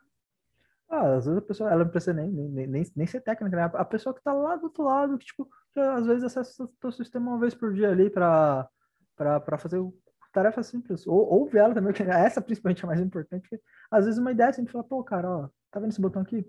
[0.90, 3.64] Ah, às vezes a pessoa, ela não precisa nem, nem, nem, nem ser técnica, né?
[3.74, 6.92] A pessoa que tá lá do outro lado, que, tipo, às vezes acessa o teu
[6.92, 8.70] sistema uma vez por dia ali para
[9.58, 9.82] fazer
[10.32, 11.08] tarefas simples.
[11.08, 14.32] Ou, ou ver ela também, que essa principalmente é mais importante, porque às vezes uma
[14.32, 16.46] ideia assim, a gente fala, pô, cara, ó, tá vendo esse botão aqui?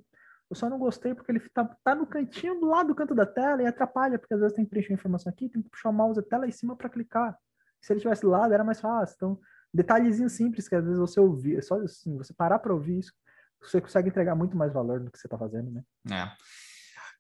[0.55, 3.27] Eu só não gostei porque ele tá, tá no cantinho do lado do canto da
[3.27, 5.89] tela e atrapalha, porque às vezes tem que preencher a informação aqui, tem que puxar
[5.89, 7.37] o mouse até lá em cima para clicar.
[7.81, 9.17] Se ele tivesse do lado, era mais fácil.
[9.17, 9.41] Então,
[9.73, 13.13] detalhezinho simples que às vezes você ouvir, só assim, você parar para ouvir isso,
[13.61, 15.83] você consegue entregar muito mais valor do que você está fazendo, né?
[16.09, 16.31] É.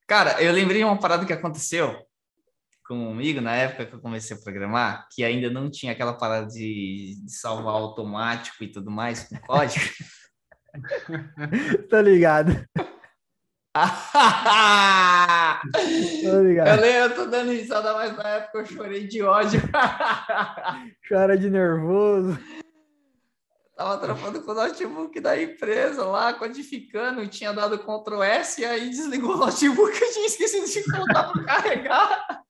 [0.06, 1.92] Cara, eu lembrei de uma parada que aconteceu
[2.86, 7.20] comigo na época que eu comecei a programar, que ainda não tinha aquela parada de,
[7.20, 9.86] de salvar automático e tudo mais com código.
[11.90, 12.64] Tô ligado.
[16.24, 19.60] Eu, lembro, eu tô dando risada, mas na época eu chorei de ódio.
[21.08, 22.38] Chora de nervoso.
[23.76, 28.88] Tava trabalhando com o notebook da empresa lá, codificando, tinha dado Ctrl S e aí
[28.88, 32.44] desligou o notebook, eu tinha esquecido de colocar para carregar.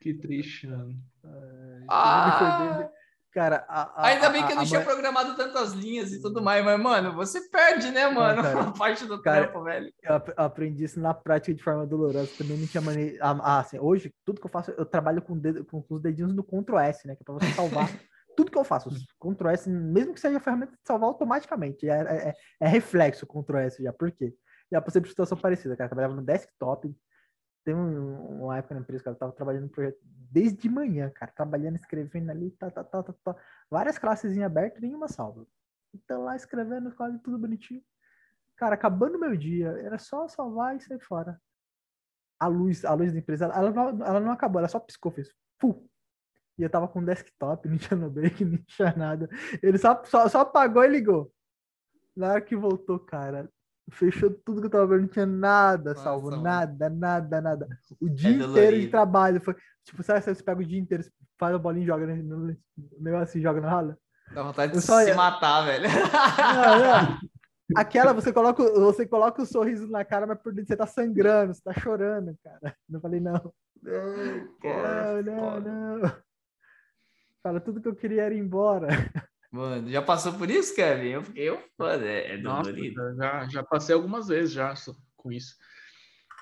[0.00, 0.96] Que triste, mano.
[1.88, 2.88] Ah,
[3.32, 6.64] cara, a, a, Ainda bem que eu não tinha programado tantas linhas e tudo mais,
[6.64, 8.42] mas, mano, você perde, né, mano?
[8.42, 9.92] Não, a parte do cara, trampo, velho.
[10.02, 12.30] Eu aprendi isso na prática de forma dolorosa.
[12.36, 13.18] Também não tinha maneira.
[13.20, 16.42] Ah, assim, hoje, tudo que eu faço, eu trabalho com, dedo, com os dedinhos no
[16.42, 17.14] Ctrl S, né?
[17.14, 17.88] Que é pra você salvar
[18.38, 18.88] tudo que eu faço,
[19.18, 23.26] Ctrl S, mesmo que seja a ferramenta de salvar automaticamente, é, é, é, é reflexo
[23.26, 24.32] Ctrl S já, por quê?
[24.70, 26.94] Já passei por situação parecida, cara, trabalhava no desktop,
[27.74, 29.98] um, uma época na empresa, cara, eu tava trabalhando no projeto
[30.30, 33.36] desde manhã, cara, trabalhando, escrevendo ali, tá, tá, tá, tá, tá
[33.70, 35.46] várias classes em aberto, nenhuma salva.
[35.94, 37.82] Então lá escrevendo, quase tudo bonitinho.
[38.56, 41.40] Cara, acabando meu dia, era só salvar e sair fora.
[42.38, 45.32] A luz, a luz da empresa, ela, ela, ela não acabou, ela só piscou, fez.
[45.60, 45.88] Fuh,
[46.58, 49.28] e eu tava com desktop, não tinha no break, não tinha nada.
[49.62, 51.32] Ele só, só, só apagou e ligou.
[52.16, 53.50] Na hora que voltou, cara,
[53.90, 56.42] fechou tudo que eu tava vendo, não tinha nada Nossa, salvo, mano.
[56.42, 57.68] nada, nada, nada.
[58.00, 59.40] O é dia é inteiro de trabalho.
[59.40, 59.54] Foi,
[59.84, 61.04] tipo, sabe, você pega o dia inteiro,
[61.38, 62.56] faz a bolinha e joga no
[62.98, 63.98] negócio assim, joga na rala.
[64.32, 65.00] Dá vontade de só...
[65.02, 65.88] se matar, velho.
[65.88, 67.18] Não, não.
[67.76, 70.86] Aquela, você coloca, você coloca o um sorriso na cara, mas por dentro você tá
[70.86, 72.74] sangrando, você tá chorando, cara.
[72.90, 73.52] Eu falei, não.
[73.82, 75.98] Não, não, não.
[75.98, 76.12] não.
[77.42, 78.88] Cara, tudo que eu queria era ir embora.
[79.50, 81.08] Mano, já passou por isso, Kevin?
[81.08, 83.16] Eu fiquei, eu, mano, é, é dolorido.
[83.16, 84.74] já, já passei algumas vezes já
[85.16, 85.56] com isso.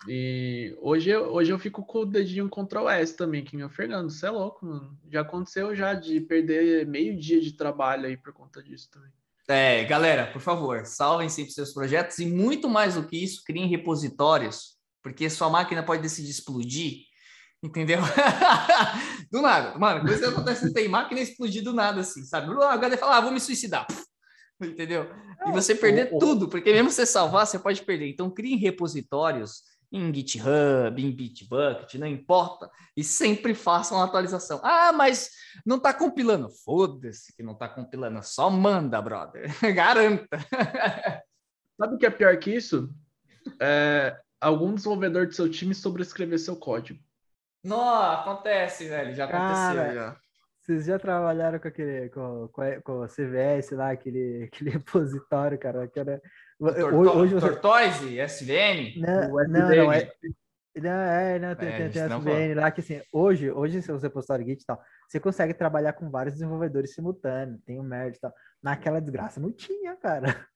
[0.09, 4.11] E hoje eu, hoje eu fico com o dedinho Ctrl S também, que meu Fernando,
[4.11, 4.99] você é louco, mano.
[5.11, 9.11] Já aconteceu já de perder meio dia de trabalho aí por conta disso também.
[9.49, 13.69] É, galera, por favor, salvem sempre seus projetos e muito mais do que isso, criem
[13.69, 17.05] repositórios, porque sua máquina pode decidir explodir
[17.63, 18.01] Entendeu?
[19.31, 19.79] do nada.
[19.79, 22.53] Mano, coisa que acontece tem máquina explodir do nada, assim, sabe?
[22.53, 23.87] O HD fala, ah, vou me suicidar.
[24.63, 25.11] Entendeu?
[25.47, 28.09] E você perder tudo, porque mesmo você salvar, você pode perder.
[28.09, 29.63] Então, crie repositórios
[29.93, 32.71] em GitHub, em Bitbucket, não importa.
[32.97, 34.61] E sempre faça uma atualização.
[34.63, 35.31] Ah, mas
[35.65, 36.49] não está compilando.
[36.65, 38.21] Foda-se que não está compilando.
[38.23, 39.51] Só manda, brother.
[39.75, 40.39] Garanta.
[41.79, 42.91] Sabe o que é pior que isso?
[43.61, 47.01] É, algum desenvolvedor do seu time sobrescrever seu código.
[47.67, 49.15] Não, acontece, velho.
[49.15, 50.17] Já aconteceu, Cara, já.
[50.61, 55.87] Vocês já trabalharam com aquele, com, com, com o CVS lá, aquele, aquele repositório, cara,
[55.87, 56.21] que era...
[56.59, 57.49] Torto, hoje você...
[57.49, 59.01] Tortoise, SVN?
[59.01, 60.11] Não, não, não, é...
[60.75, 64.11] Não, é, não, tem, é, tem, tem SVN lá que assim, hoje, hoje se você
[64.11, 64.79] postar Git e tal,
[65.09, 68.33] você consegue trabalhar com vários desenvolvedores simultâneos, tem o merge e tal.
[68.63, 70.47] Naquela desgraça não tinha, cara.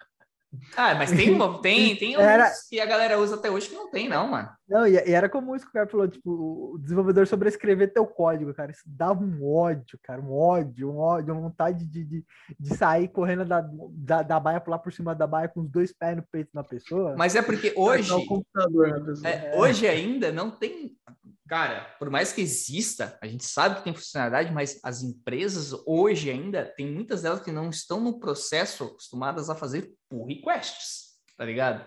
[0.77, 2.51] Ah, mas tem, tem, tem Era...
[2.69, 4.49] que a galera usa até hoje que não tem, não, mano.
[4.69, 6.31] Não, e, e, era como isso que o cara falou, tipo,
[6.75, 8.71] o desenvolvedor sobrescrever teu código, cara.
[8.71, 12.25] Isso dava um ódio, cara, um ódio, um ódio, uma vontade de, de,
[12.59, 15.93] de sair correndo da, da, da baia, pular por cima da baia com os dois
[15.93, 17.15] pés no peito da pessoa.
[17.17, 18.13] Mas é porque hoje.
[19.25, 20.97] É, hoje ainda não tem.
[21.51, 26.31] Cara, por mais que exista, a gente sabe que tem funcionalidade, mas as empresas hoje
[26.31, 31.45] ainda tem muitas delas que não estão no processo acostumadas a fazer pull requests, tá
[31.45, 31.85] ligado?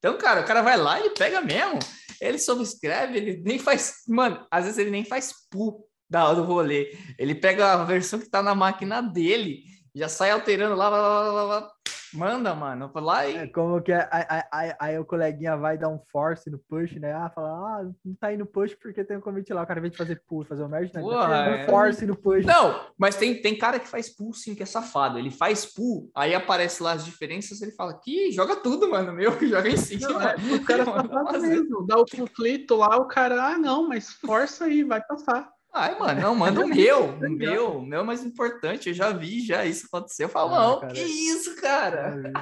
[0.00, 1.78] Então, cara, o cara vai lá e pega mesmo.
[2.20, 4.02] Ele subscreve, ele nem faz.
[4.08, 6.98] Mano, às vezes ele nem faz pull da do rolê.
[7.16, 9.62] Ele pega a versão que tá na máquina dele,
[9.94, 11.72] já sai alterando lá, lá, lá, lá
[12.12, 12.90] Manda, mano.
[12.94, 13.36] Lá e...
[13.36, 16.96] É como que é, aí, aí, aí, o coleguinha vai dar um force no push,
[16.96, 17.12] né?
[17.12, 19.62] Ah, fala, ah, não tá indo push porque tem um commit lá.
[19.62, 21.00] O cara vem de fazer pull, fazer o merge, né?
[21.00, 21.66] Porra, um é...
[21.66, 22.44] force no push.
[22.44, 25.18] Não, mas tem, tem cara que faz pull sim, que é safado.
[25.18, 29.32] Ele faz pull, aí aparece lá as diferenças, ele fala, que joga tudo, mano, meu,
[29.46, 30.08] joga em cima.
[30.08, 31.86] Não, é, o cara safado mesmo.
[31.86, 35.55] Dá o conflito lá, o cara, ah, não, mas força aí, vai passar.
[35.76, 39.12] Ai, mano, não, manda o meu, o meu, o meu é mais importante, eu já
[39.12, 40.24] vi já isso acontecer.
[40.24, 42.32] Eu falo, ah, não, cara, que isso, cara?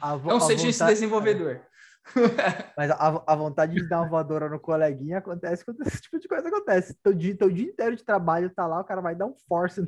[0.00, 1.60] A, não seja esse desenvolvedor.
[2.76, 6.26] Mas a, a, vontade de dar uma voadora no coleguinha acontece quando esse tipo de
[6.26, 6.94] coisa acontece.
[7.02, 9.80] Teu dia, teu dia inteiro de trabalho tá lá, o cara vai dar um force,
[9.80, 9.86] no,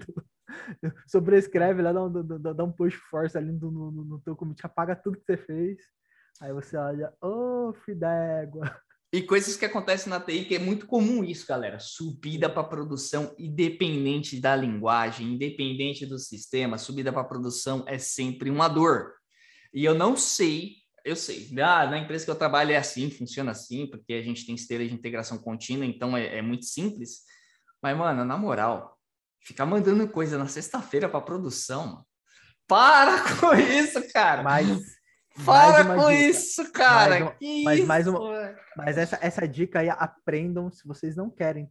[1.07, 4.65] sobrescreve lá, dá um, dá, dá um push force ali no, no, no teu commit,
[4.65, 5.79] apaga tudo que você fez.
[6.43, 8.71] Aí você olha, ô, oh, d'égua.
[9.17, 11.79] E coisas que acontecem na TI, que é muito comum isso, galera.
[11.79, 18.69] Subida para produção, independente da linguagem, independente do sistema, subida para produção é sempre uma
[18.69, 19.15] dor.
[19.73, 23.53] E eu não sei, eu sei, ah, na empresa que eu trabalho é assim, funciona
[23.53, 27.21] assim, porque a gente tem esteira de integração contínua, então é, é muito simples.
[27.83, 28.99] Mas, mano, na moral,
[29.41, 32.07] ficar mandando coisa na sexta-feira para produção, mano,
[32.69, 34.43] para com isso, cara.
[34.43, 34.69] Mas
[35.45, 36.15] para com dica.
[36.15, 37.09] isso, cara.
[37.09, 37.35] Mais uma,
[37.65, 40.71] mas, isso, mais uma, mas essa, essa dica aí, aprendam.
[40.71, 41.71] Se vocês não querem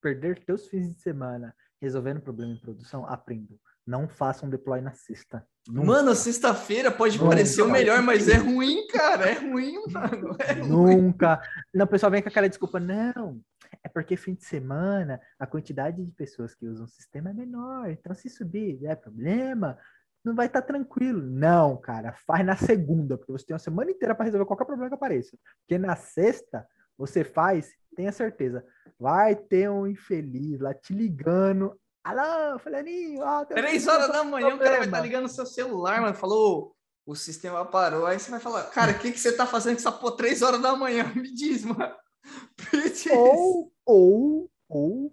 [0.00, 3.58] perder seus fins de semana resolvendo problema em produção, aprendam.
[3.86, 5.46] Não façam deploy na sexta.
[5.68, 5.86] Nunca.
[5.86, 7.30] Mano, sexta-feira pode Nunca.
[7.30, 9.30] parecer o melhor, mas é ruim, cara.
[9.30, 10.36] É ruim, mano.
[10.40, 11.34] É Nunca.
[11.34, 11.44] Ruim.
[11.72, 12.80] Não, o pessoal vem com aquela desculpa.
[12.80, 13.40] Não,
[13.84, 17.88] é porque fim de semana a quantidade de pessoas que usam o sistema é menor.
[17.90, 19.78] Então, se subir é problema,
[20.26, 21.22] não vai estar tá tranquilo.
[21.22, 24.90] Não, cara, faz na segunda, porque você tem uma semana inteira para resolver qualquer problema
[24.90, 25.38] que apareça.
[25.60, 26.66] Porque na sexta,
[26.98, 28.64] você faz, tenha certeza,
[28.98, 31.78] vai ter um infeliz lá te ligando.
[32.02, 34.56] Alô, fulaninho, ó, Três horas da manhã problema.
[34.56, 36.74] o cara vai estar tá ligando no seu celular, mano, falou,
[37.06, 38.04] o sistema parou.
[38.04, 40.42] Aí você vai falar, cara, o que, que você tá fazendo com essa porra três
[40.42, 41.04] horas da manhã?
[41.14, 41.94] Me diz, mano.
[42.72, 43.06] Me diz.
[43.12, 45.12] Ou, ou, ou,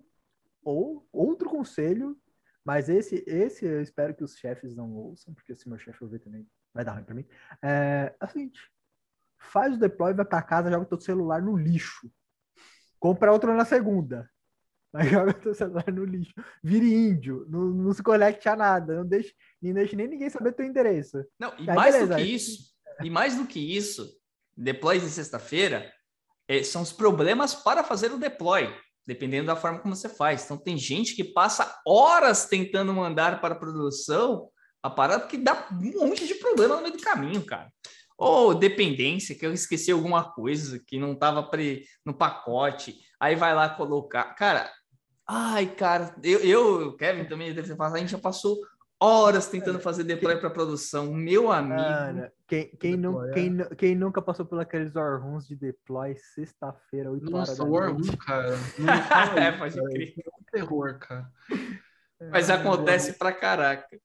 [0.64, 2.18] ou, outro conselho
[2.66, 6.20] mas esse, esse eu espero que os chefes não ouçam, porque se meu chefe ouvir
[6.20, 7.26] também vai dar ruim para mim.
[7.62, 8.60] É, é o seguinte:
[9.38, 12.10] faz o deploy, vai para casa, joga teu celular no lixo.
[13.00, 14.30] Compra outro na segunda.
[14.94, 16.34] Mas joga teu celular no lixo.
[16.64, 17.46] Vire índio.
[17.50, 18.96] Não, não se conecte a nada.
[18.96, 21.26] Não deixe, nem deixe nem ninguém saber teu endereço.
[21.38, 22.16] Não, e Aí, mais beleza.
[22.16, 22.74] do que isso,
[23.04, 24.10] e mais do que isso,
[24.56, 25.92] deploy de sexta-feira
[26.48, 28.74] é, são os problemas para fazer o deploy
[29.06, 30.46] dependendo da forma como você faz.
[30.46, 34.50] Então, tem gente que passa horas tentando mandar para a produção
[34.82, 37.72] a parada que dá um monte de problema no meio do caminho, cara.
[38.18, 41.50] Ou dependência, que eu esqueci alguma coisa que não estava
[42.06, 44.36] no pacote, aí vai lá colocar.
[44.36, 44.70] Cara,
[45.28, 48.58] ai, cara, eu, eu Kevin também deve ter passado, a gente já passou
[49.04, 51.14] horas tentando fazer deploy para produção.
[51.14, 51.76] Meu amigo.
[51.76, 57.12] Cara, quem, quem, nu, quem, quem, nunca passou por aqueles war rooms de deploy sexta-feira,
[57.12, 58.56] 8 Nossa, horas da war room, cara.
[59.38, 60.14] é, pode crer.
[60.18, 61.30] É um terror, cara.
[62.32, 63.14] Mas é, acontece é.
[63.14, 64.00] pra caraca.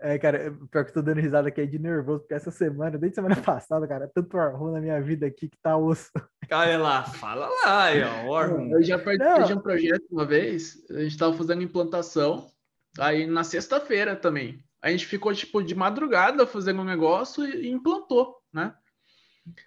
[0.00, 3.16] É, cara, pior que eu tô dando risada aqui de nervoso, porque essa semana, desde
[3.16, 6.10] semana passada, cara, tanto war room na minha vida aqui que tá osso.
[6.50, 8.70] Olha lá, fala lá, aí, ó, war room.
[8.70, 12.50] Eu já participei de um projeto uma vez, a gente tava fazendo implantação,
[12.98, 14.64] Aí na sexta-feira também.
[14.82, 18.74] A gente ficou tipo de madrugada fazendo um negócio e implantou, né?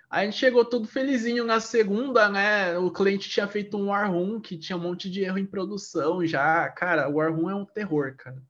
[0.10, 2.77] Aí a gente chegou tudo felizinho na segunda, né?
[2.77, 6.26] O cliente tinha feito um war room que tinha um monte de erro em produção
[6.26, 6.69] já.
[6.69, 8.41] Cara, o war room é um terror, cara.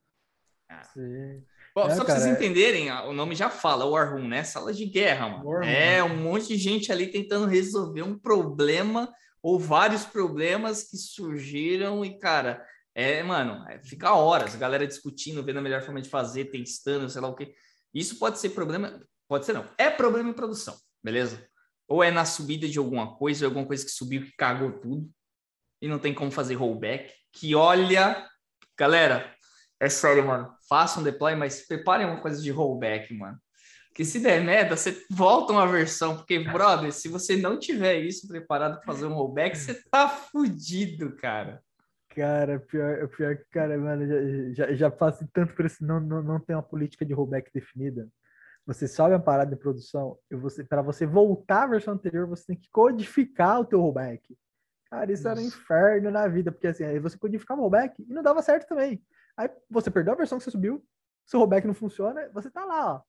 [0.94, 1.44] Sim.
[1.76, 4.44] Bom, é, só para vocês é entenderem, o nome já fala, War Room, né?
[4.44, 5.64] Sala de guerra, mano.
[5.64, 12.04] é um monte de gente ali tentando resolver um problema ou vários problemas que surgiram
[12.04, 12.66] e, cara,
[13.00, 17.10] é, mano, é, fica horas, a galera discutindo, vendo a melhor forma de fazer, testando,
[17.10, 17.56] sei lá o quê.
[17.94, 19.66] Isso pode ser problema, pode ser não.
[19.78, 21.48] É problema em produção, beleza?
[21.88, 25.10] Ou é na subida de alguma coisa, ou alguma coisa que subiu que cagou tudo
[25.82, 27.14] e não tem como fazer rollback.
[27.32, 28.28] Que olha,
[28.78, 29.34] galera,
[29.80, 30.54] é sério, mano.
[30.68, 33.40] Façam um deploy, mas preparem uma coisa de rollback, mano.
[33.96, 38.28] que se der merda, você volta uma versão, porque, brother, se você não tiver isso
[38.28, 41.64] preparado para fazer um rollback, você tá fudido, cara.
[42.10, 44.06] Cara, pior, pior que, cara, mano,
[44.54, 47.52] já, já, já passei tanto por isso, não, não, não tem uma política de rollback
[47.54, 48.10] definida.
[48.66, 52.48] Você sobe a parada de produção e você, para você voltar à versão anterior, você
[52.48, 54.36] tem que codificar o teu rollback.
[54.90, 55.40] Cara, isso Nossa.
[55.40, 58.42] era um inferno na vida, porque assim, aí você codificava o rollback e não dava
[58.42, 59.02] certo também.
[59.38, 60.84] Aí você perdeu a versão que você subiu,
[61.26, 63.02] seu rollback não funciona, você tá lá, ó.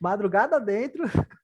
[0.00, 1.04] Madrugada dentro.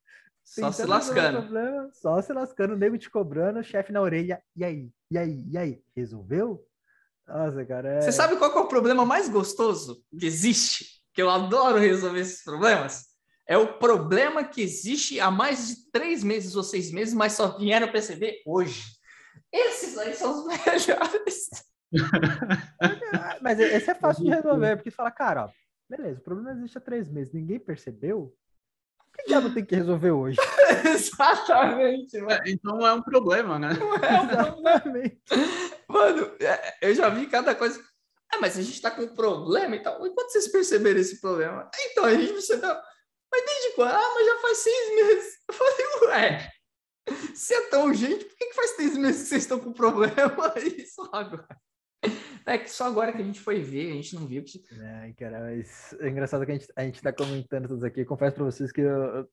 [0.49, 1.43] Só se lascando.
[1.43, 4.41] Problema, só se lascando, o nego te cobrando, chefe na orelha.
[4.55, 4.91] E aí?
[5.11, 5.45] E aí?
[5.47, 5.83] E aí?
[5.95, 6.65] Resolveu?
[7.27, 7.89] Nossa, cara.
[7.89, 8.01] É...
[8.01, 11.03] Você sabe qual é o problema mais gostoso que existe?
[11.13, 13.05] Que eu adoro resolver esses problemas?
[13.47, 17.55] É o problema que existe há mais de três meses ou seis meses, mas só
[17.55, 18.83] vieram perceber hoje.
[19.51, 21.49] Esses aí são os melhores.
[23.41, 25.49] mas esse é fácil de resolver, porque você fala, cara, ó,
[25.87, 28.35] beleza, o problema existe há três meses, ninguém percebeu.
[29.13, 30.37] O que diabo tem que resolver hoje?
[30.85, 32.31] Exatamente, mano.
[32.31, 33.73] É, então não é um problema, né?
[33.73, 35.21] Não é um Exatamente.
[35.87, 37.83] Mano, é, eu já vi cada coisa.
[38.31, 40.05] Ah, mas a gente tá com um problema e tal.
[40.05, 41.69] E quando vocês perceberam esse problema?
[41.85, 42.75] Então, a gente percebeu.
[43.31, 43.91] Mas desde quando?
[43.91, 45.33] Ah, mas já faz seis meses.
[45.47, 46.51] Eu falei, ué,
[47.33, 50.53] se é tão urgente, por que, que faz seis meses que vocês estão com problema
[50.55, 51.47] aí só agora?
[52.45, 54.43] É que só agora que a gente foi ver, a gente não viu.
[54.43, 54.59] Que...
[54.81, 58.01] É, cara, mas é engraçado que a gente, a gente tá comentando tudo aqui.
[58.01, 59.29] Eu confesso para vocês que eu,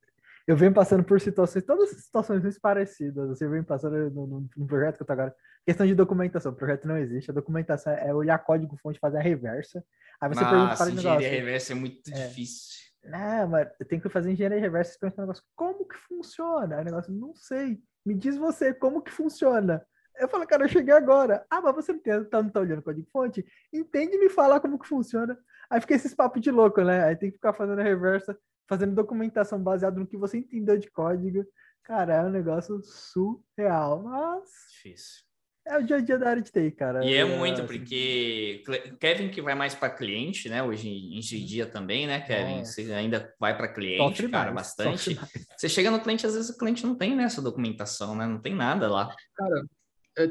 [0.46, 3.28] eu venho passando por situações, todas as situações muito parecidas.
[3.28, 5.34] Você vem passando no, no, no, projeto que eu tô agora.
[5.64, 6.52] Questão de documentação.
[6.52, 7.30] O projeto não existe.
[7.30, 9.82] A documentação é olhar código fonte, fazer a reversa.
[10.20, 11.08] Aí você Nossa, pergunta para o negócio.
[11.08, 12.28] Engenharia reversa é muito é.
[12.28, 12.86] difícil.
[13.02, 15.44] É, mas eu tenho que fazer engenharia reversa e perguntar um negócio.
[15.54, 16.76] Como que funciona?
[16.76, 17.78] Aí o negócio, não sei.
[18.04, 19.84] Me diz você como que funciona.
[20.18, 21.44] Eu falo, cara, eu cheguei agora.
[21.50, 23.44] Ah, mas você não, tem, tá, não tá olhando código fonte?
[23.72, 25.38] Entende me falar como que funciona.
[25.68, 27.04] Aí fica esses papos de louco, né?
[27.04, 28.38] Aí tem que ficar fazendo a reversa,
[28.68, 31.44] fazendo documentação baseada no que você entendeu de código.
[31.82, 34.02] Cara, é um negócio surreal.
[34.02, 34.50] Mas.
[34.72, 35.26] Difícil.
[35.68, 37.04] É o dia a dia da área de TI, cara.
[37.04, 37.66] E é, é muito, assim.
[37.66, 38.62] porque
[39.00, 40.62] Kevin que vai mais para cliente, né?
[40.62, 42.58] Hoje em dia também, né, Kevin?
[42.58, 42.72] Nossa.
[42.72, 45.18] Você ainda vai para cliente, Sofre cara, mais, bastante.
[45.56, 48.26] Você chega no cliente, às vezes o cliente não tem nessa documentação, né?
[48.26, 49.12] Não tem nada lá.
[49.34, 49.64] Cara,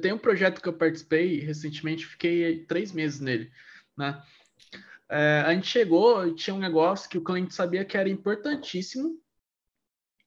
[0.02, 3.52] tem um projeto que eu participei recentemente, fiquei três meses nele,
[3.96, 4.22] né?
[5.08, 9.22] É, a gente chegou e tinha um negócio que o cliente sabia que era importantíssimo,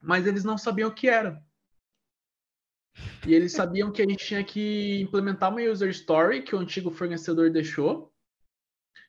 [0.01, 1.43] mas eles não sabiam o que era.
[3.27, 6.89] E eles sabiam que a gente tinha que implementar uma user story que o antigo
[6.89, 8.13] fornecedor deixou,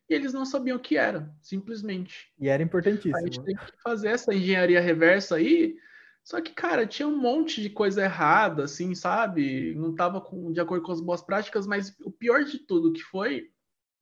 [0.09, 2.29] e eles não sabiam o que era, simplesmente.
[2.37, 3.15] E era importantíssimo.
[3.15, 5.77] A gente tem que fazer essa engenharia reversa aí
[6.23, 9.73] só que, cara, tinha um monte de coisa errada, assim, sabe?
[9.75, 13.49] Não estava de acordo com as boas práticas, mas o pior de tudo que foi,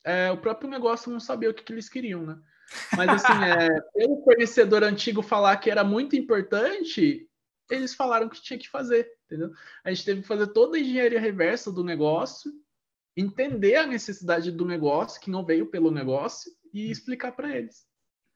[0.03, 2.37] é, o próprio negócio não sabia o que, que eles queriam, né?
[2.95, 7.27] Mas, assim, é, pelo fornecedor antigo falar que era muito importante,
[7.69, 9.51] eles falaram que tinha que fazer, entendeu?
[9.83, 12.51] A gente teve que fazer toda a engenharia reversa do negócio,
[13.15, 17.87] entender a necessidade do negócio, que não veio pelo negócio, e explicar para eles.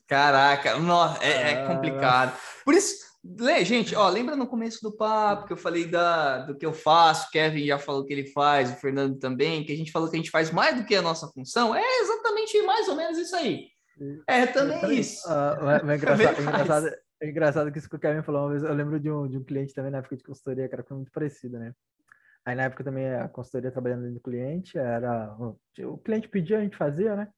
[0.08, 2.38] Caraca, não, é, é complicado.
[2.66, 6.58] Por isso, Lê, gente, ó, lembra no começo do papo que eu falei da, do
[6.58, 9.78] que eu faço, o Kevin já falou que ele faz, o Fernando também, que a
[9.78, 11.74] gente falou que a gente faz mais do que a nossa função?
[11.74, 13.68] É exatamente mais ou menos isso aí.
[14.28, 15.26] É também isso.
[15.28, 18.64] Uh, é, engraçado, é engraçado, é engraçado que isso que o Kevin falou uma vez.
[18.64, 21.12] Eu lembro de um, de um cliente também na época de consultoria, que era muito
[21.12, 21.74] parecido, né?
[22.46, 25.34] Aí na época também a consultoria trabalhando do cliente, era.
[25.86, 27.30] O cliente pedia, a gente fazia, né?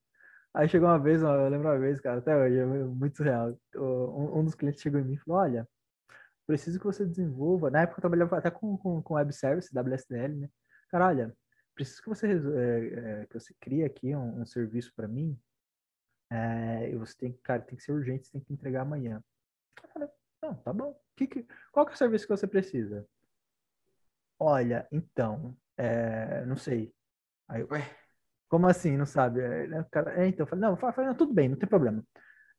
[0.52, 3.22] Aí chegou uma vez, eu lembro uma vez, cara, até hoje, é muito.
[3.76, 5.68] Um, um dos clientes chegou em mim e falou: Olha,
[6.46, 7.70] preciso que você desenvolva.
[7.70, 10.50] Na época eu trabalhava até com, com, com web service, WSDL, né?
[10.90, 11.36] Cara, olha,
[11.74, 15.40] preciso que você, é, é, que você crie aqui um, um serviço para mim.
[16.32, 19.24] É, e você tem que, cara, tem que ser urgente, você tem que entregar amanhã.
[19.76, 20.12] Cara,
[20.42, 21.00] não, tá bom.
[21.16, 23.08] Que, que, qual que é o serviço que você precisa?
[24.40, 25.56] Olha, então,
[26.48, 26.94] não sei.
[27.48, 27.82] Aí, Ué?
[28.48, 29.42] Como assim, não sabe?
[29.68, 32.04] Né, cara, é, então, eu falei, não, fala, não, tudo bem, não tem problema.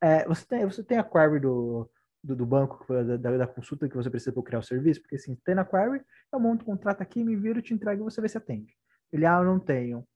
[0.01, 1.91] É, você, tem, você tem a query do,
[2.27, 5.37] do, do banco, da, da, consulta que você precisa para criar o serviço, porque assim,
[5.45, 8.29] tem na query, eu monto um contrato aqui, me viro, te entrego e você vê
[8.29, 8.75] se atende.
[9.13, 10.07] Ele, ah, eu não tenho.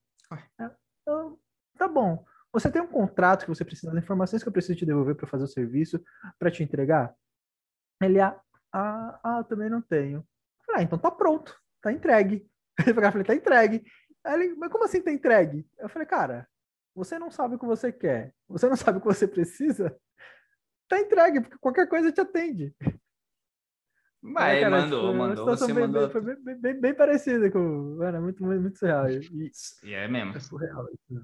[0.59, 0.69] É,
[1.01, 1.39] então,
[1.77, 2.25] tá bom.
[2.51, 5.25] Você tem um contrato que você precisa das informações que eu preciso te devolver para
[5.25, 6.03] fazer o serviço,
[6.37, 7.15] para te entregar?
[8.01, 8.37] Ele, ah,
[8.73, 10.17] ah, ah, eu também não tenho.
[10.17, 12.45] Eu falei, ah, então tá pronto, tá entregue.
[12.87, 13.83] Eu falei, tá entregue.
[14.23, 15.67] Aí ele, mas como assim tá entregue?
[15.77, 16.47] Eu falei, cara,
[16.95, 19.95] você não sabe o que você quer, você não sabe o que você precisa,
[20.95, 22.75] tá entregue, porque qualquer coisa te atende.
[24.21, 26.09] Mas é, cara, mandou, tipo, mandou, você bem, mandou.
[26.09, 27.95] Foi bem, bem, bem, parecida com...
[27.97, 29.09] Mano, muito, muito, muito surreal.
[29.09, 29.51] E,
[29.83, 30.35] e é mesmo.
[30.35, 31.21] É surreal isso.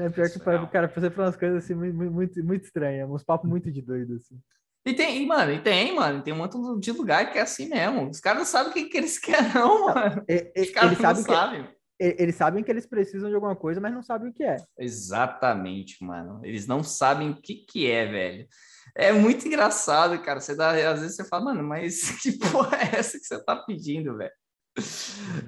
[0.00, 3.22] É pior que, para cara, você falar umas coisas assim muito, muito, muito estranhas, uns
[3.22, 4.38] papos muito de doido, assim.
[4.86, 7.68] E tem, e, mano, e tem, mano, tem um monte de lugar que é assim
[7.68, 8.08] mesmo.
[8.08, 10.24] Os caras não sabem o que, que eles querem, não, mano.
[10.56, 11.24] Os caras eles não sabem.
[11.24, 11.68] sabem.
[11.98, 14.56] eles sabem que eles precisam de alguma coisa, mas não sabem o que é.
[14.78, 16.40] Exatamente, mano.
[16.44, 18.46] Eles não sabem o que, que é, velho.
[18.94, 20.40] É muito engraçado, cara.
[20.40, 23.56] Você dá, às vezes você fala, mano, mas que porra é essa que você tá
[23.56, 24.32] pedindo, velho?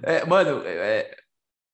[0.02, 1.14] É, mano, é,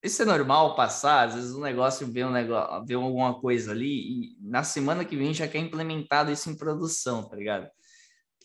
[0.03, 3.87] isso é normal passar, às vezes um negócio vê um negócio, vê alguma coisa ali
[3.87, 7.69] e na semana que vem já quer implementado isso em produção, tá ligado?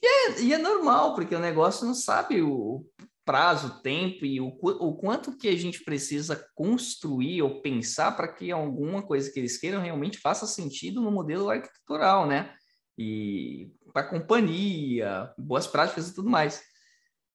[0.01, 2.85] E é, e é normal, porque o negócio não sabe o
[3.23, 8.27] prazo, o tempo e o, o quanto que a gente precisa construir ou pensar para
[8.27, 12.55] que alguma coisa que eles queiram realmente faça sentido no modelo arquitetural, né?
[12.97, 16.63] E para companhia, boas práticas e tudo mais.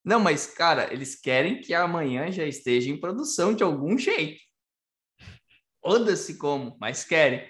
[0.03, 4.41] Não, mas, cara, eles querem que amanhã já esteja em produção de algum jeito.
[5.83, 7.47] Oda-se como, mas querem.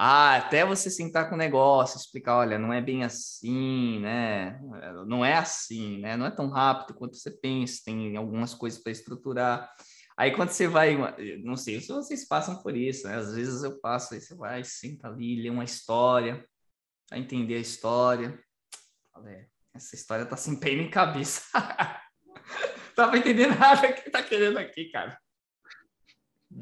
[0.00, 4.60] Ah, até você sentar com o negócio, explicar, olha, não é bem assim, né?
[5.06, 6.16] Não é assim, né?
[6.16, 9.68] Não é tão rápido quanto você pensa, tem algumas coisas para estruturar.
[10.16, 10.96] Aí quando você vai,
[11.42, 13.16] não sei se vocês passam por isso, né?
[13.16, 16.44] Às vezes eu passo, aí você vai, senta ali, lê uma história,
[17.08, 18.38] para entender a história.
[19.12, 21.42] Falei, essa história tá sem pena em cabeça.
[22.94, 25.18] Tava entendendo nada que tá querendo aqui, cara.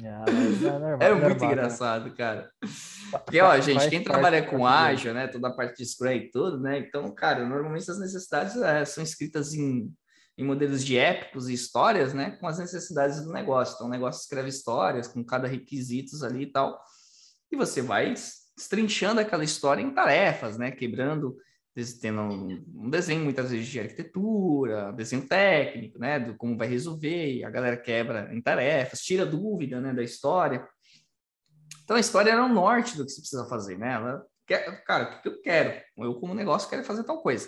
[0.03, 2.51] Ah, é, normal, é, muito normal, engraçado, cara.
[3.11, 6.59] Porque, ó, gente, quem trabalha com ágil, né, toda a parte de Scrum e tudo,
[6.59, 9.91] né, então, cara, normalmente as necessidades é, são escritas em,
[10.37, 13.75] em modelos de épicos e histórias, né, com as necessidades do negócio.
[13.75, 16.77] Então, o negócio escreve histórias com cada requisitos ali e tal,
[17.51, 18.13] e você vai
[18.57, 21.37] estrinchando aquela história em tarefas, né, quebrando
[22.01, 27.51] tendo um, desenho muitas vezes de arquitetura, desenho técnico, né, do como vai resolver, a
[27.51, 30.67] galera quebra em tarefas, tira dúvida, né, da história.
[31.83, 33.93] Então a história era o norte do que você precisa fazer, né?
[33.93, 34.25] Ela
[34.85, 35.81] cara, o que eu quero?
[35.97, 37.47] Eu como negócio quero fazer tal coisa.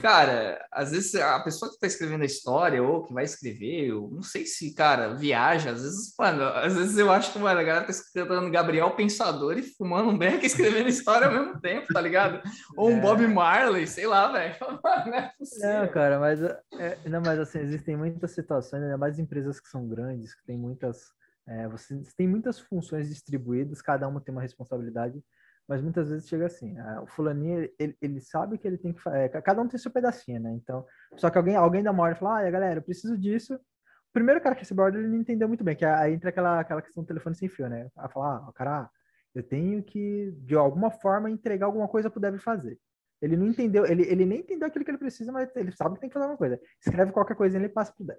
[0.00, 4.08] Cara, às vezes a pessoa que está escrevendo a história ou que vai escrever, eu
[4.12, 5.70] não sei se, cara, viaja.
[5.70, 9.58] Às vezes, mano, às vezes eu acho que mano, a galera tá escrevendo Gabriel Pensador
[9.58, 12.42] e fumando um beck e escrevendo história ao mesmo tempo, tá ligado?
[12.76, 13.00] Ou um é.
[13.00, 14.54] Bob Marley, sei lá, velho.
[15.06, 15.32] Não é.
[15.62, 19.86] Não, cara, mas, é, não, mas assim, existem muitas situações, ainda mais empresas que são
[19.86, 21.12] grandes, que tem muitas.
[21.46, 25.22] É, você tem muitas funções distribuídas, cada uma tem uma responsabilidade
[25.68, 29.28] mas muitas vezes chega assim, o fulaninho, ele, ele sabe que ele tem que fazer,
[29.42, 30.52] cada um tem seu pedacinho, né?
[30.54, 30.84] Então,
[31.16, 33.54] só que alguém, alguém dá uma ordem e fala, ah, galera, eu preciso disso.
[33.54, 36.30] O primeiro cara que recebeu a ordem, ele não entendeu muito bem, que aí entra
[36.30, 37.90] aquela, aquela questão do telefone sem fio, né?
[37.96, 38.90] A falar, ah, cara,
[39.34, 42.78] eu tenho que, de alguma forma, entregar alguma coisa pro Dev fazer.
[43.20, 46.00] Ele não entendeu, ele, ele nem entendeu aquilo que ele precisa, mas ele sabe que
[46.00, 46.58] tem que fazer alguma coisa.
[46.80, 48.16] Escreve qualquer coisa ele passa pro Dev.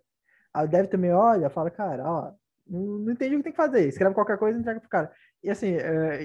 [0.53, 2.33] Aí o também olha, fala, cara, ó,
[2.69, 3.87] não, entendi o que tem que fazer.
[3.87, 5.11] Escreve qualquer coisa e entrega pro cara.
[5.43, 6.21] E assim, é,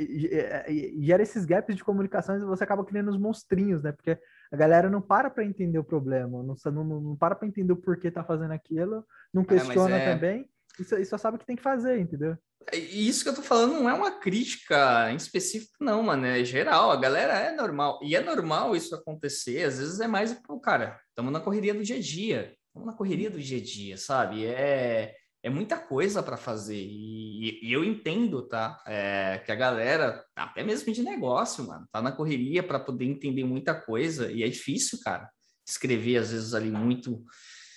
[1.00, 3.92] gera esses gaps de comunicação e você acaba criando os monstrinhos, né?
[3.92, 4.18] Porque
[4.52, 7.76] a galera não para para entender o problema, não, não, não para para entender o
[7.76, 10.14] porquê tá fazendo aquilo, não é, questiona é, é...
[10.14, 10.48] também,
[10.78, 12.36] e só, e só sabe o que tem que fazer, entendeu?
[12.72, 16.26] E isso que eu tô falando não é uma crítica em específico, não, mano.
[16.26, 16.90] É geral.
[16.90, 18.00] A galera é normal.
[18.02, 19.64] E é normal isso acontecer.
[19.64, 22.54] Às vezes é mais, pô, cara, estamos na correria do dia a dia.
[22.68, 24.46] Estamos na correria do dia a dia, sabe?
[24.46, 25.14] É
[25.44, 26.82] é muita coisa para fazer.
[26.82, 28.82] E, e, eu entendo, tá?
[28.86, 33.44] É, que a galera, até mesmo de negócio, mano, tá na correria para poder entender
[33.44, 34.32] muita coisa.
[34.32, 35.28] E é difícil, cara,
[35.68, 37.22] escrever às vezes ali muito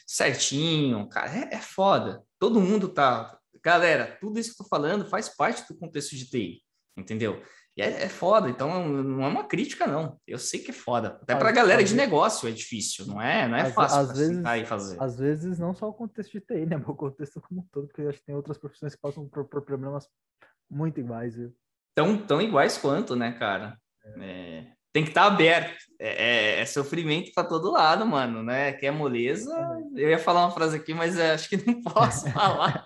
[0.07, 1.09] certinho.
[1.09, 2.23] Cara, é, é foda.
[2.39, 3.37] Todo mundo tá.
[3.61, 6.61] Galera, tudo isso que eu tô falando faz parte do contexto de TI,
[6.95, 7.43] entendeu?
[7.77, 10.19] E é, é, foda, então não é uma crítica, não.
[10.25, 11.19] Eu sei que é foda.
[11.21, 14.43] Até para galera de negócio é difícil, não é, não é às, fácil às vezes,
[14.43, 14.97] e fazer.
[14.99, 16.75] Às vezes não só o contexto de TI, né?
[16.87, 19.61] O contexto como um todo, porque acho que tem outras profissões que passam por, por
[19.61, 20.07] problemas
[20.67, 21.53] muito iguais, viu?
[21.93, 23.77] Tão, tão iguais quanto, né, cara?
[24.03, 24.23] É.
[24.23, 25.77] É, tem que estar tá aberto.
[25.99, 28.71] É, é, é sofrimento para todo lado, mano, né?
[28.73, 29.51] Quer moleza?
[29.95, 32.85] Eu ia falar uma frase aqui, mas é, acho que não posso falar.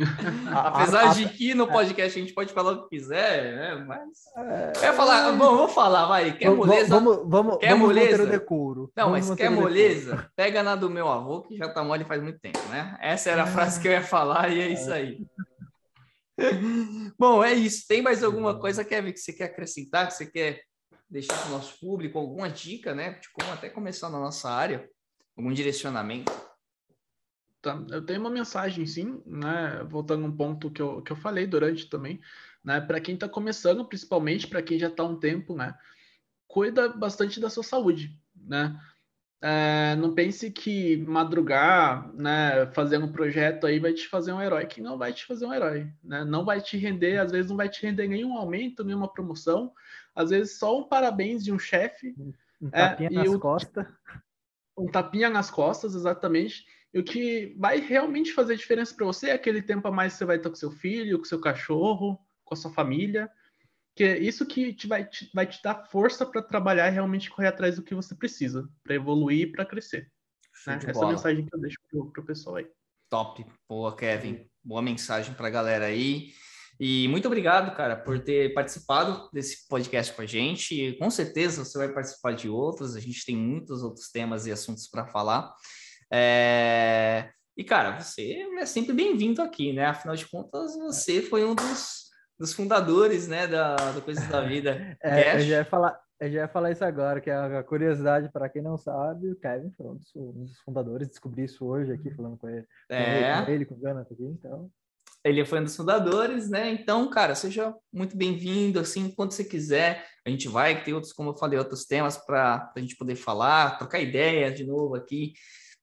[0.54, 3.84] Apesar de que no podcast a gente pode falar o que quiser, né?
[3.86, 4.82] Mas.
[4.82, 6.36] É, falar, bom, vou falar, vai.
[6.36, 6.88] Quer moleza?
[6.88, 8.26] Vamos, vamos, quer vamos moleza?
[8.26, 8.90] decoro.
[8.96, 10.30] Não, vamos mas quer moleza?
[10.34, 12.96] Pega na do meu avô, que já tá mole faz muito tempo, né?
[13.00, 15.26] Essa era a frase que eu ia falar e é isso aí.
[17.18, 17.86] bom, é isso.
[17.86, 20.62] Tem mais alguma coisa, Kevin, que você quer acrescentar, que você quer
[21.08, 22.18] deixar para o nosso público?
[22.18, 23.18] Alguma dica, né?
[23.20, 24.88] De como até começar na nossa área?
[25.36, 26.32] Algum direcionamento?
[27.62, 29.84] Tá, eu tenho uma mensagem, sim, né?
[29.88, 32.20] Voltando um ponto que eu, que eu falei durante também,
[32.64, 32.80] né?
[32.80, 35.74] Para quem está começando, principalmente para quem já está há um tempo, né?
[36.48, 38.80] Cuida bastante da sua saúde, né?
[39.42, 44.66] É, não pense que madrugar, né, fazendo um projeto aí vai te fazer um herói,
[44.66, 46.24] que não vai te fazer um herói, né?
[46.24, 49.72] Não vai te render, às vezes não vai te render nenhum aumento, nenhuma promoção,
[50.14, 52.14] às vezes só um parabéns de um chefe.
[52.60, 53.86] Um tapinha é, nas o, costas.
[54.76, 56.66] Um tapinha nas costas, exatamente.
[56.92, 60.18] E o que vai realmente fazer diferença para você é aquele tempo a mais que
[60.18, 63.30] você vai estar com seu filho, com seu cachorro, com a sua família.
[63.94, 67.30] Que é isso que te vai, te, vai te dar força para trabalhar e realmente
[67.30, 70.10] correr atrás do que você precisa, para evoluir e para crescer.
[70.66, 70.78] Né?
[70.82, 71.06] Essa bola.
[71.06, 71.78] é a mensagem que eu deixo
[72.12, 72.66] para o pessoal aí.
[73.08, 73.44] Top.
[73.68, 74.46] Boa, Kevin.
[74.62, 76.32] Boa mensagem para a galera aí.
[76.78, 80.74] E muito obrigado, cara, por ter participado desse podcast com a gente.
[80.74, 82.96] E, com certeza você vai participar de outros.
[82.96, 85.52] A gente tem muitos outros temas e assuntos para falar.
[86.12, 87.30] É...
[87.56, 89.86] E, cara, você é sempre bem-vindo aqui, né?
[89.86, 94.96] Afinal de contas, você foi um dos, dos fundadores, né, da, do Coisas da Vida.
[95.02, 98.30] É, eu já ia falar, eu já ia falar isso agora, que é a curiosidade,
[98.32, 101.92] para quem não sabe, o Kevin foi um dos, um dos, fundadores, descobri isso hoje
[101.92, 103.42] aqui, falando com ele, é.
[103.44, 104.70] com ele, com o Jonathan aqui, então...
[105.22, 106.70] Ele foi um dos fundadores, né?
[106.70, 110.06] Então, cara, seja muito bem-vindo, assim, quando você quiser.
[110.26, 113.76] A gente vai ter outros, como eu falei, outros temas para a gente poder falar,
[113.76, 115.34] trocar ideias de novo aqui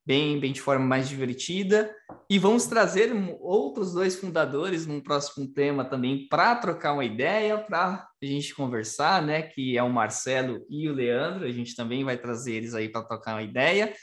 [0.08, 1.94] bem, bem de forma mais divertida.
[2.30, 3.12] E vamos trazer
[3.42, 9.22] outros dois fundadores num próximo tema também para trocar uma ideia, para a gente conversar,
[9.22, 9.42] né?
[9.42, 11.46] Que é o Marcelo e o Leandro.
[11.46, 13.94] A gente também vai trazer eles aí para trocar uma ideia.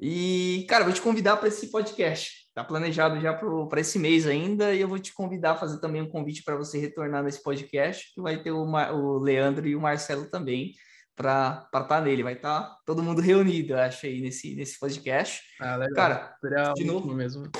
[0.00, 2.48] E, cara, vou te convidar para esse podcast.
[2.48, 6.02] Está planejado já para esse mês ainda, e eu vou te convidar a fazer também
[6.02, 9.80] um convite para você retornar nesse podcast, que vai ter o, o Leandro e o
[9.80, 10.72] Marcelo também
[11.18, 12.22] para estar tá nele.
[12.22, 15.42] Vai estar tá todo mundo reunido, eu acho, aí nesse, nesse podcast.
[15.60, 15.94] Ah, legal.
[15.94, 16.34] Cara,
[16.74, 17.50] de novo mesmo.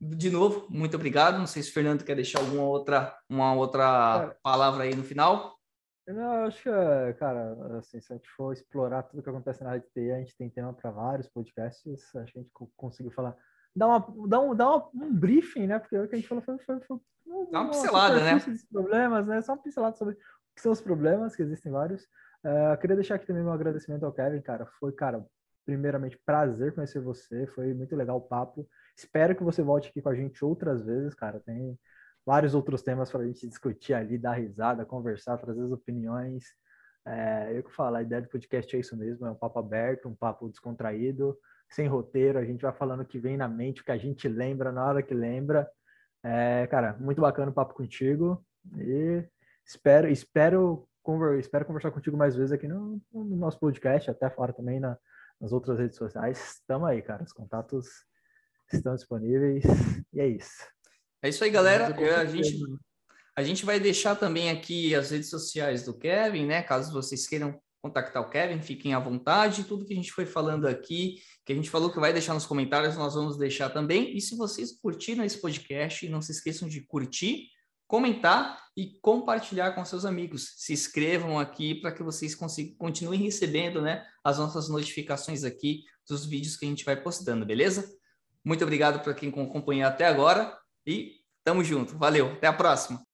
[0.00, 1.38] De novo, muito obrigado.
[1.38, 5.58] Não sei se o Fernando quer deixar alguma outra, uma outra palavra aí no final.
[6.06, 9.80] Eu acho que, cara, assim, se a gente for explorar tudo que acontece na área
[9.80, 12.16] de TI, a gente tem tema para vários podcasts.
[12.16, 13.36] Acho que a gente conseguiu falar,
[13.76, 15.78] dar, uma, dar, um, uma, um briefing, né?
[15.78, 18.40] Porque o que a gente falou foi, foi, foi uma, uma pincelada, né?
[18.72, 19.42] problemas, né?
[19.42, 20.18] Só uma pincelada sobre o
[20.54, 22.08] que são os problemas, que existem vários.
[22.44, 24.66] Uh, queria deixar aqui também um agradecimento ao Kevin, cara.
[24.78, 25.24] Foi, cara,
[25.64, 27.46] primeiramente, prazer conhecer você.
[27.48, 28.68] Foi muito legal o papo.
[28.96, 31.40] Espero que você volte aqui com a gente outras vezes, cara.
[31.40, 31.78] Tem
[32.24, 36.44] vários outros temas para a gente discutir ali, dar risada, conversar, trazer as opiniões.
[37.06, 40.08] É, eu que falo, a ideia do podcast é isso mesmo, é um papo aberto,
[40.08, 41.36] um papo descontraído,
[41.68, 44.28] sem roteiro, a gente vai falando o que vem na mente, o que a gente
[44.28, 45.68] lembra na hora que lembra.
[46.22, 48.44] É, cara, muito bacana o papo contigo
[48.76, 49.24] e
[49.64, 50.86] espero, espero
[51.38, 54.96] espero conversar contigo mais vezes aqui no, no nosso podcast, até fora também na,
[55.40, 56.58] nas outras redes sociais.
[56.60, 57.22] Estamos aí, cara.
[57.24, 57.86] Os contatos
[58.72, 59.64] estão disponíveis
[60.12, 60.66] e é isso.
[61.22, 61.86] É isso aí, galera.
[61.86, 62.58] a, gente,
[63.36, 66.62] a gente vai deixar também aqui as redes sociais do Kevin, né?
[66.62, 69.64] Caso vocês queiram contactar o Kevin, fiquem à vontade.
[69.64, 72.46] Tudo que a gente foi falando aqui, que a gente falou que vai deixar nos
[72.46, 74.16] comentários, nós vamos deixar também.
[74.16, 77.48] E se vocês curtiram esse podcast, não se esqueçam de curtir,
[77.90, 80.54] comentar e compartilhar com seus amigos.
[80.56, 86.24] Se inscrevam aqui para que vocês consigam, continuem recebendo né, as nossas notificações aqui dos
[86.24, 87.92] vídeos que a gente vai postando, beleza?
[88.44, 90.56] Muito obrigado para quem acompanhou até agora
[90.86, 91.98] e tamo junto.
[91.98, 93.09] Valeu, até a próxima.